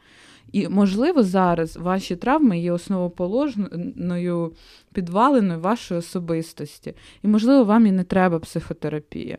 І, 0.52 0.68
можливо, 0.68 1.24
зараз 1.24 1.78
ваші 1.78 2.16
травми 2.16 2.60
є 2.60 2.72
основоположною 2.72 4.54
підваленою 4.94 5.60
вашої 5.60 6.00
особистості. 6.00 6.94
І, 7.24 7.28
можливо, 7.28 7.64
вам 7.64 7.86
і 7.86 7.92
не 7.92 8.04
треба 8.04 8.40
психотерапія. 8.40 9.38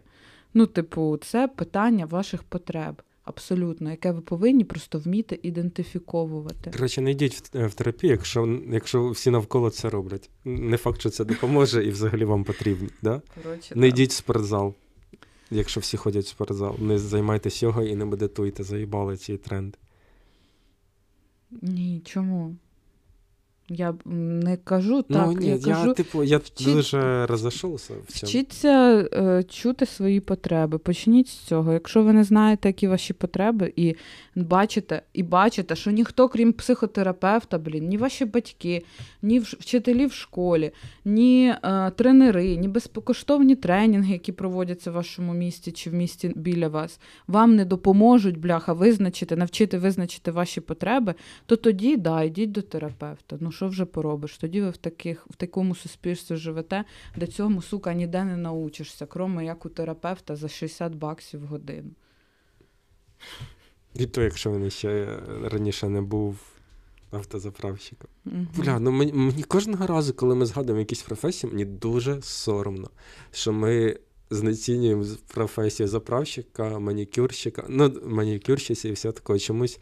Ну, 0.54 0.66
типу, 0.66 1.18
це 1.22 1.48
питання 1.48 2.06
ваших 2.06 2.42
потреб. 2.42 3.02
Абсолютно, 3.24 3.90
яке 3.90 4.12
ви 4.12 4.20
повинні 4.20 4.64
просто 4.64 4.98
вміти 4.98 5.40
ідентифіковувати. 5.42 6.70
Коротше, 6.70 7.00
не 7.00 7.10
йдіть 7.10 7.54
в, 7.54 7.66
в 7.66 7.74
терапію, 7.74 8.10
якщо, 8.10 8.60
якщо 8.72 9.08
всі 9.08 9.30
навколо 9.30 9.70
це 9.70 9.90
роблять. 9.90 10.30
Не 10.44 10.76
факт, 10.76 11.00
що 11.00 11.10
це 11.10 11.24
допоможе 11.24 11.84
і 11.84 11.90
взагалі 11.90 12.24
вам 12.24 12.44
потрібно. 12.44 12.88
Да? 13.02 13.22
Коротше, 13.42 13.74
Не 13.74 13.86
так. 13.86 13.94
йдіть 13.94 14.10
в 14.10 14.14
спортзал, 14.14 14.74
якщо 15.50 15.80
всі 15.80 15.96
ходять 15.96 16.24
в 16.24 16.28
спортзал. 16.28 16.76
Не 16.78 16.98
займайтесь 16.98 17.62
його 17.62 17.82
і 17.82 17.96
не 17.96 18.04
медитуйте, 18.04 18.64
заїбали 18.64 19.16
ці 19.16 19.36
тренди. 19.36 19.78
Ні, 21.62 22.02
чому? 22.04 22.56
Я 23.68 23.94
не 24.04 24.56
кажу 24.56 25.02
так. 25.02 25.26
ну 25.26 25.32
ні, 25.32 25.46
я 25.46 25.84
я, 25.84 25.92
типу, 25.92 26.24
я 26.24 26.38
вчить... 26.38 26.74
дуже 26.74 27.26
розійшовся 27.26 27.94
в 28.08 28.12
цьому. 28.12 28.28
Вчіться 28.28 29.08
е, 29.12 29.42
чути 29.42 29.86
свої 29.86 30.20
потреби. 30.20 30.78
Почніть 30.78 31.28
з 31.28 31.36
цього. 31.36 31.72
Якщо 31.72 32.02
ви 32.02 32.12
не 32.12 32.24
знаєте, 32.24 32.68
які 32.68 32.88
ваші 32.88 33.12
потреби, 33.12 33.72
і 33.76 33.94
бачите, 34.36 35.02
і 35.12 35.22
бачите, 35.22 35.76
що 35.76 35.90
ніхто, 35.90 36.28
крім 36.28 36.52
психотерапевта, 36.52 37.58
блін, 37.58 37.88
ні 37.88 37.96
ваші 37.96 38.24
батьки, 38.24 38.84
ні 39.22 39.38
вчителі 39.38 40.06
в 40.06 40.12
школі, 40.12 40.72
ні 41.04 41.54
е, 41.64 41.90
тренери, 41.90 42.56
ні 42.56 42.68
безкоштовні 42.68 43.56
тренінги, 43.56 44.12
які 44.12 44.32
проводяться 44.32 44.90
в 44.90 44.94
вашому 44.94 45.34
місті 45.34 45.72
чи 45.72 45.90
в 45.90 45.94
місті 45.94 46.32
біля 46.36 46.68
вас, 46.68 47.00
вам 47.26 47.56
не 47.56 47.64
допоможуть, 47.64 48.38
бляха, 48.38 48.72
визначити, 48.72 49.36
навчити 49.36 49.78
визначити 49.78 50.30
ваші 50.30 50.60
потреби, 50.60 51.14
то 51.46 51.56
тоді 51.56 51.96
да, 51.96 52.22
йдіть 52.22 52.52
до 52.52 52.62
терапевта. 52.62 53.36
Ну 53.40 53.52
що 53.52 53.68
вже 53.68 53.84
поробиш? 53.84 54.38
Тоді 54.38 54.60
ви 54.60 54.70
в 54.70 54.76
таких 54.76 55.26
в 55.30 55.36
такому 55.36 55.74
суспільстві 55.74 56.36
живете, 56.36 56.84
де 57.16 57.26
цьому, 57.26 57.62
сука, 57.62 57.94
ніде 57.94 58.24
не 58.24 58.36
научишся, 58.36 59.06
кроме 59.06 59.44
як 59.44 59.66
у 59.66 59.68
терапевта 59.68 60.36
за 60.36 60.48
60 60.48 60.94
баксів 60.94 61.40
в 61.40 61.46
годину. 61.46 61.90
І 63.94 64.06
то, 64.06 64.22
якщо 64.22 64.52
він 64.52 64.70
ще 64.70 64.88
е, 64.88 65.18
раніше 65.42 65.88
не 65.88 66.02
був 66.02 66.36
автозаправщиком. 67.10 68.10
Мгм. 68.24 68.48
Бля, 68.56 68.78
ну 68.78 68.90
мені, 68.90 69.12
мені 69.12 69.42
кожного 69.42 69.86
разу, 69.86 70.14
коли 70.14 70.34
ми 70.34 70.46
згадуємо 70.46 70.78
якісь 70.78 71.02
професії, 71.02 71.52
мені 71.52 71.64
дуже 71.64 72.22
соромно, 72.22 72.90
що 73.32 73.52
ми 73.52 73.98
знецінюємо 74.30 75.04
професію 75.34 75.88
заправщика, 75.88 76.78
манікюрщика, 76.78 77.64
ну, 77.68 77.92
манікюрщиці 78.06 78.88
і 78.88 78.92
все 78.92 79.12
такого 79.12 79.38
чомусь. 79.38 79.78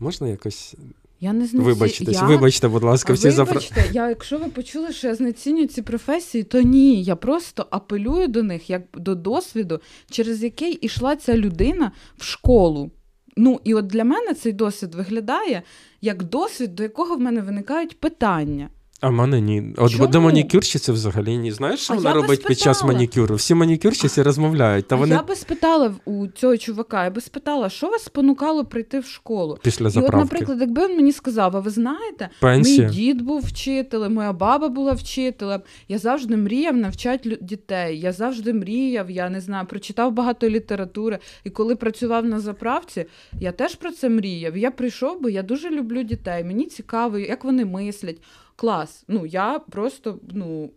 Можна 0.00 0.28
якось 0.28 0.74
Я 1.20 1.32
не 1.32 1.46
знаю. 1.46 1.66
вибачтесь, 1.66 2.16
я... 2.16 2.26
вибачте, 2.26 2.68
будь 2.68 2.82
ласка, 2.82 3.12
всі 3.12 3.30
запра... 3.30 3.54
Вибачте, 3.54 3.90
я, 3.92 4.08
якщо 4.08 4.38
ви 4.38 4.48
почули, 4.48 4.92
що 4.92 5.08
я 5.08 5.14
знецінюю 5.14 5.68
ці 5.68 5.82
професії, 5.82 6.44
то 6.44 6.60
ні. 6.60 7.02
Я 7.02 7.16
просто 7.16 7.66
апелюю 7.70 8.28
до 8.28 8.42
них 8.42 8.70
як 8.70 8.82
до 8.94 9.14
досвіду, 9.14 9.80
через 10.10 10.42
який 10.42 10.72
ішла 10.72 11.16
ця 11.16 11.36
людина 11.36 11.92
в 12.18 12.24
школу. 12.24 12.90
Ну, 13.36 13.60
і 13.64 13.74
от 13.74 13.86
для 13.86 14.04
мене 14.04 14.34
цей 14.34 14.52
досвід 14.52 14.94
виглядає 14.94 15.62
як 16.00 16.22
досвід, 16.22 16.74
до 16.74 16.82
якого 16.82 17.16
в 17.16 17.20
мене 17.20 17.40
виникають 17.40 18.00
питання. 18.00 18.68
А 19.02 19.08
в 19.08 19.12
мене 19.12 19.40
ні. 19.40 19.62
От 19.76 19.90
Чому? 19.92 20.06
до 20.06 20.20
манікюрщиці 20.20 20.92
взагалі 20.92 21.36
ні. 21.36 21.52
Знаєш, 21.52 21.80
що 21.80 21.92
А 21.92 21.96
вона 21.96 22.14
робить 22.14 22.46
під 22.46 22.58
час 22.58 22.84
манікюру? 22.84 23.34
Всі 23.34 23.54
манікюрщиці 23.54 24.22
розмовляють, 24.22 24.86
та 24.86 24.94
а 24.94 24.98
вони 24.98 25.14
я 25.14 25.22
би 25.22 25.36
спитала 25.36 25.94
у 26.04 26.26
цього 26.26 26.56
чувака, 26.56 27.04
я 27.04 27.10
би 27.10 27.20
спитала, 27.20 27.70
що 27.70 27.88
вас 27.88 28.02
спонукало 28.02 28.64
прийти 28.64 29.00
в 29.00 29.06
школу? 29.06 29.58
після 29.62 29.88
І 29.88 29.98
от, 29.98 30.12
наприклад, 30.12 30.60
якби 30.60 30.86
він 30.86 30.96
мені 30.96 31.12
сказав, 31.12 31.56
а 31.56 31.60
ви 31.60 31.70
знаєте, 31.70 32.28
Пенсія. 32.40 32.88
Мій 32.88 32.94
дід 32.94 33.22
був 33.22 33.40
вчителем, 33.40 34.14
моя 34.14 34.32
баба 34.32 34.68
була 34.68 34.92
вчителем. 34.92 35.60
Я 35.88 35.98
завжди 35.98 36.36
мріяв 36.36 36.76
навчати 36.76 37.38
дітей. 37.40 38.00
Я 38.00 38.12
завжди 38.12 38.52
мріяв, 38.52 39.10
я 39.10 39.30
не 39.30 39.40
знаю, 39.40 39.66
прочитав 39.66 40.12
багато 40.12 40.48
літератури. 40.48 41.18
І 41.44 41.50
коли 41.50 41.76
працював 41.76 42.24
на 42.24 42.40
заправці, 42.40 43.04
я 43.40 43.52
теж 43.52 43.74
про 43.74 43.92
це 43.92 44.08
мріяв. 44.08 44.56
Я 44.56 44.70
прийшов 44.70 45.20
би, 45.20 45.32
я 45.32 45.42
дуже 45.42 45.70
люблю 45.70 46.02
дітей. 46.02 46.44
Мені 46.44 46.66
цікаво, 46.66 47.18
як 47.18 47.44
вони 47.44 47.64
мислять. 47.64 48.16
Клас. 48.62 49.04
Ну 49.08 49.26
я 49.26 49.58
просто 49.58 50.18
ну 50.32 50.70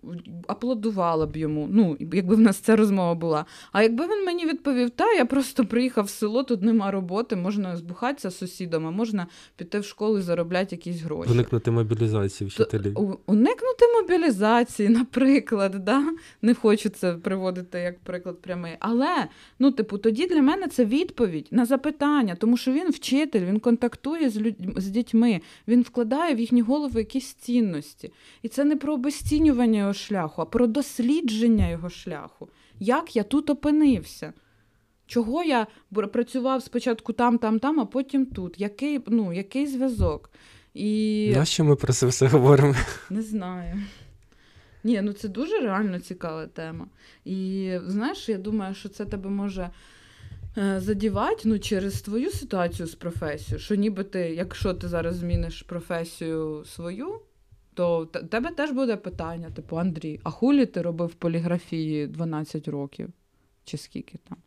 аплодувала 0.48 1.26
б 1.26 1.38
йому. 1.38 1.68
Ну, 1.72 1.98
якби 2.00 2.36
в 2.36 2.40
нас 2.40 2.58
ця 2.58 2.76
розмова 2.76 3.16
була. 3.16 3.46
А 3.72 3.84
якби 3.84 4.08
він 4.08 4.26
мені 4.26 4.46
відповів, 4.46 4.90
та 4.90 5.14
я 5.14 5.26
просто 5.26 5.66
приїхав 5.66 6.06
в 6.06 6.10
село, 6.10 6.44
тут 6.44 6.62
нема 6.62 6.92
роботи, 6.92 7.36
можна 7.36 7.78
збухатися 7.78 8.30
з 8.30 8.38
сусідами, 8.38 8.92
можна 8.92 9.28
піти 9.56 9.80
в 9.80 9.86
школу 9.86 10.18
і 10.18 10.22
заробляти 10.22 10.76
якісь 10.76 11.02
гроші. 11.02 11.32
Уникнути 11.32 11.72
мобілізації 11.72 12.50
вчителів. 12.50 13.20
Уникнути 13.26 13.86
мобілізації, 14.02 14.90
наприклад, 14.90 15.72
да? 15.72 16.04
не 16.42 16.54
хочу 16.54 16.90
це 16.90 17.14
приводити 17.14 17.80
як 17.80 18.00
приклад 18.00 18.42
прямий. 18.42 18.74
Але 18.80 19.28
ну, 19.60 19.72
типу, 19.72 19.98
тоді 19.98 20.28
для 20.28 20.42
мене 20.42 20.68
це 20.68 20.86
відповідь 20.86 21.48
на 21.52 21.66
запитання, 21.66 22.36
тому 22.40 22.58
що 22.58 22.72
він 22.72 22.90
вчитель, 22.90 23.46
він 23.46 23.60
контактує 23.60 24.30
з 24.30 24.38
людьми 24.38 24.74
з 24.78 24.88
дітьми, 24.88 25.42
він 25.68 25.82
вкладає 25.82 26.36
в 26.36 26.40
їхні 26.40 26.62
голови 26.62 27.00
якісь 27.00 27.34
цінності. 27.34 27.75
І 28.42 28.48
це 28.48 28.64
не 28.64 28.76
про 28.76 28.94
обесцінювання 28.94 29.80
його 29.80 29.94
шляху, 29.94 30.42
а 30.42 30.46
про 30.46 30.68
дослідження 30.68 31.70
його 31.70 31.90
шляху. 31.90 32.50
Як 32.80 33.16
я 33.16 33.24
тут 33.24 33.50
опинився? 33.50 34.34
Чого 35.08 35.44
я 35.44 35.68
працював 36.14 36.64
спочатку 36.64 37.14
там, 37.14 37.38
там, 37.38 37.60
там, 37.60 37.80
а 37.80 37.86
потім 37.86 38.26
тут? 38.26 38.60
Який, 38.60 39.02
ну, 39.08 39.34
який 39.34 39.68
зв'язок? 39.68 40.32
І... 40.74 41.32
Нащо 41.36 41.64
ми 41.64 41.76
про 41.76 41.94
це 41.94 42.06
все 42.06 42.28
говоримо? 42.28 42.76
Не 43.10 43.22
знаю. 43.22 43.82
Ні, 44.84 45.02
ну 45.02 45.14
це 45.14 45.28
дуже 45.28 45.60
реально 45.60 46.00
цікава 46.00 46.48
тема. 46.48 46.88
І 47.26 47.72
знаєш, 47.86 48.30
я 48.30 48.38
думаю, 48.38 48.76
що 48.76 48.90
це 48.90 49.06
тебе 49.06 49.30
може 49.30 49.70
е, 50.58 50.80
задівати 50.80 51.42
ну, 51.46 51.60
через 51.60 52.02
твою 52.02 52.32
ситуацію 52.32 52.88
з 52.88 52.96
професією. 52.96 53.60
Що 53.60 53.76
ніби 53.76 54.04
ти, 54.04 54.20
якщо 54.20 54.74
ти 54.74 54.88
зараз 54.88 55.16
зміниш 55.16 55.62
професію 55.62 56.64
свою, 56.66 57.20
то 57.76 58.06
т- 58.06 58.24
тебе 58.24 58.52
теж 58.52 58.72
буде 58.72 58.96
питання, 58.96 59.50
типу, 59.50 59.78
Андрій, 59.78 60.20
а 60.24 60.30
хулі 60.30 60.66
ти 60.66 60.82
робив 60.82 61.14
поліграфії 61.14 62.08
12 62.08 62.68
років? 62.68 63.10
Чи 63.64 63.78
скільки 63.78 64.20
там? 64.30 64.38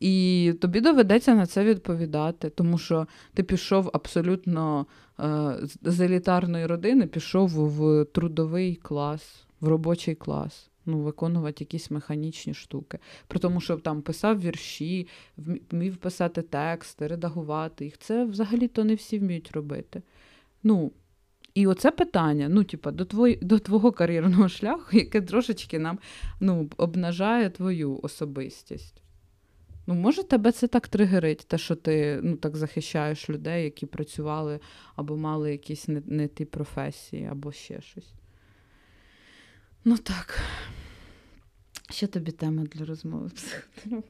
І 0.00 0.54
тобі 0.60 0.80
доведеться 0.80 1.34
на 1.34 1.46
це 1.46 1.64
відповідати, 1.64 2.50
тому 2.50 2.78
що 2.78 3.06
ти 3.34 3.42
пішов 3.42 3.90
абсолютно 3.92 4.86
е, 5.20 5.56
з 5.82 6.00
елітарної 6.00 6.66
родини, 6.66 7.06
пішов 7.06 7.48
в 7.48 8.04
трудовий 8.04 8.74
клас, 8.74 9.46
в 9.60 9.68
робочий 9.68 10.14
клас. 10.14 10.70
Ну, 10.88 10.98
виконувати 10.98 11.64
якісь 11.64 11.90
механічні 11.90 12.54
штуки. 12.54 12.98
При 13.28 13.38
тому, 13.38 13.60
що 13.60 13.76
там 13.76 14.02
писав 14.02 14.40
вірші, 14.40 15.08
вмів 15.70 15.96
писати 15.96 16.42
тексти, 16.42 17.06
редагувати 17.06 17.84
їх. 17.84 17.98
Це 17.98 18.24
взагалі-то 18.24 18.84
не 18.84 18.94
всі 18.94 19.18
вміють 19.18 19.52
робити. 19.52 20.02
Ну, 20.62 20.92
і 21.56 21.66
оце 21.66 21.90
питання, 21.90 22.48
ну, 22.48 22.64
типа, 22.64 22.90
до, 22.90 23.04
твої, 23.04 23.36
до 23.36 23.58
твого 23.58 23.92
кар'єрного 23.92 24.48
шляху, 24.48 24.96
яке 24.96 25.20
трошечки 25.20 25.78
нам 25.78 25.98
ну, 26.40 26.70
обнажає 26.76 27.50
твою 27.50 28.00
особистість. 28.02 29.02
Ну, 29.86 29.94
може, 29.94 30.22
тебе 30.22 30.52
це 30.52 30.66
так 30.66 30.88
тригерить, 30.88 31.46
те, 31.48 31.58
що 31.58 31.76
ти 31.76 32.20
ну, 32.22 32.36
так 32.36 32.56
захищаєш 32.56 33.30
людей, 33.30 33.64
які 33.64 33.86
працювали 33.86 34.60
або 34.96 35.16
мали 35.16 35.52
якісь 35.52 35.88
не, 35.88 36.02
не 36.06 36.28
ті 36.28 36.44
професії, 36.44 37.26
або 37.26 37.52
ще 37.52 37.80
щось. 37.80 38.12
Ну 39.84 39.96
так. 39.98 40.40
Ще 41.90 42.06
тобі 42.06 42.32
тема 42.32 42.62
для 42.62 42.84
розмови. 42.84 43.30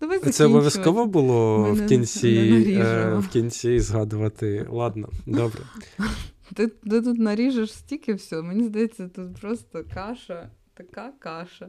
Давай 0.00 0.18
Це 0.18 0.44
обов'язково 0.44 1.06
було 1.06 1.62
в 1.72 1.86
кінці, 1.86 2.64
е, 2.78 3.14
в 3.18 3.28
кінці 3.28 3.80
згадувати. 3.80 4.66
Ладно, 4.70 5.08
добре. 5.26 5.60
Ти, 6.54 6.66
ти 6.68 7.02
тут 7.02 7.18
наріжеш 7.18 7.72
стільки 7.72 8.14
всього. 8.14 8.42
Мені 8.42 8.64
здається, 8.64 9.08
тут 9.08 9.40
просто 9.40 9.84
каша, 9.94 10.50
така 10.74 11.12
каша, 11.18 11.68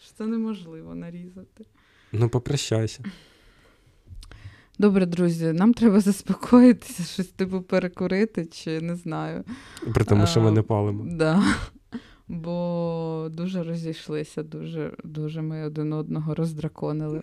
що 0.00 0.12
це 0.18 0.26
неможливо 0.26 0.94
нарізати. 0.94 1.64
Ну, 2.12 2.28
попрощайся. 2.28 3.04
Добре, 4.78 5.06
друзі, 5.06 5.52
нам 5.52 5.74
треба 5.74 6.00
заспокоїтися, 6.00 7.02
щось 7.02 7.26
типу 7.26 7.62
перекурити, 7.62 8.46
чи 8.46 8.80
не 8.80 8.96
знаю. 8.96 9.44
При 9.94 10.04
тому, 10.04 10.26
що 10.26 10.40
ми 10.40 10.50
не 10.50 10.62
палимо. 10.62 11.04
Да. 11.06 11.42
Бо 12.32 13.28
дуже 13.32 13.62
розійшлися, 13.62 14.42
дуже, 14.42 14.90
дуже 15.04 15.42
ми 15.42 15.66
один 15.66 15.92
одного 15.92 16.34
роздраконили. 16.34 17.20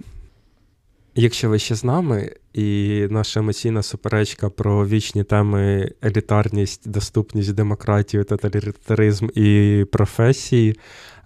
Якщо 1.15 1.49
ви 1.49 1.59
ще 1.59 1.75
з 1.75 1.83
нами, 1.83 2.35
і 2.53 3.07
наша 3.09 3.39
емоційна 3.39 3.83
суперечка 3.83 4.49
про 4.49 4.87
вічні 4.87 5.23
теми 5.23 5.91
елітарність, 6.03 6.89
доступність, 6.89 7.53
демократію, 7.53 8.23
тоталітаризм 8.23 9.27
і 9.35 9.85
професії 9.91 10.75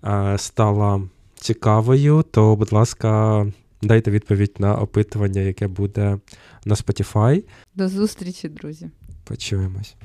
е, 0.03 0.38
стала 0.38 1.01
цікавою, 1.36 2.23
то, 2.31 2.55
будь 2.55 2.73
ласка, 2.73 3.45
дайте 3.81 4.11
відповідь 4.11 4.55
на 4.59 4.75
опитування, 4.75 5.41
яке 5.41 5.67
буде 5.67 6.19
на 6.65 6.75
Spotify. 6.75 7.43
До 7.75 7.89
зустрічі, 7.89 8.49
друзі. 8.49 8.89
Почуємось. 9.23 9.95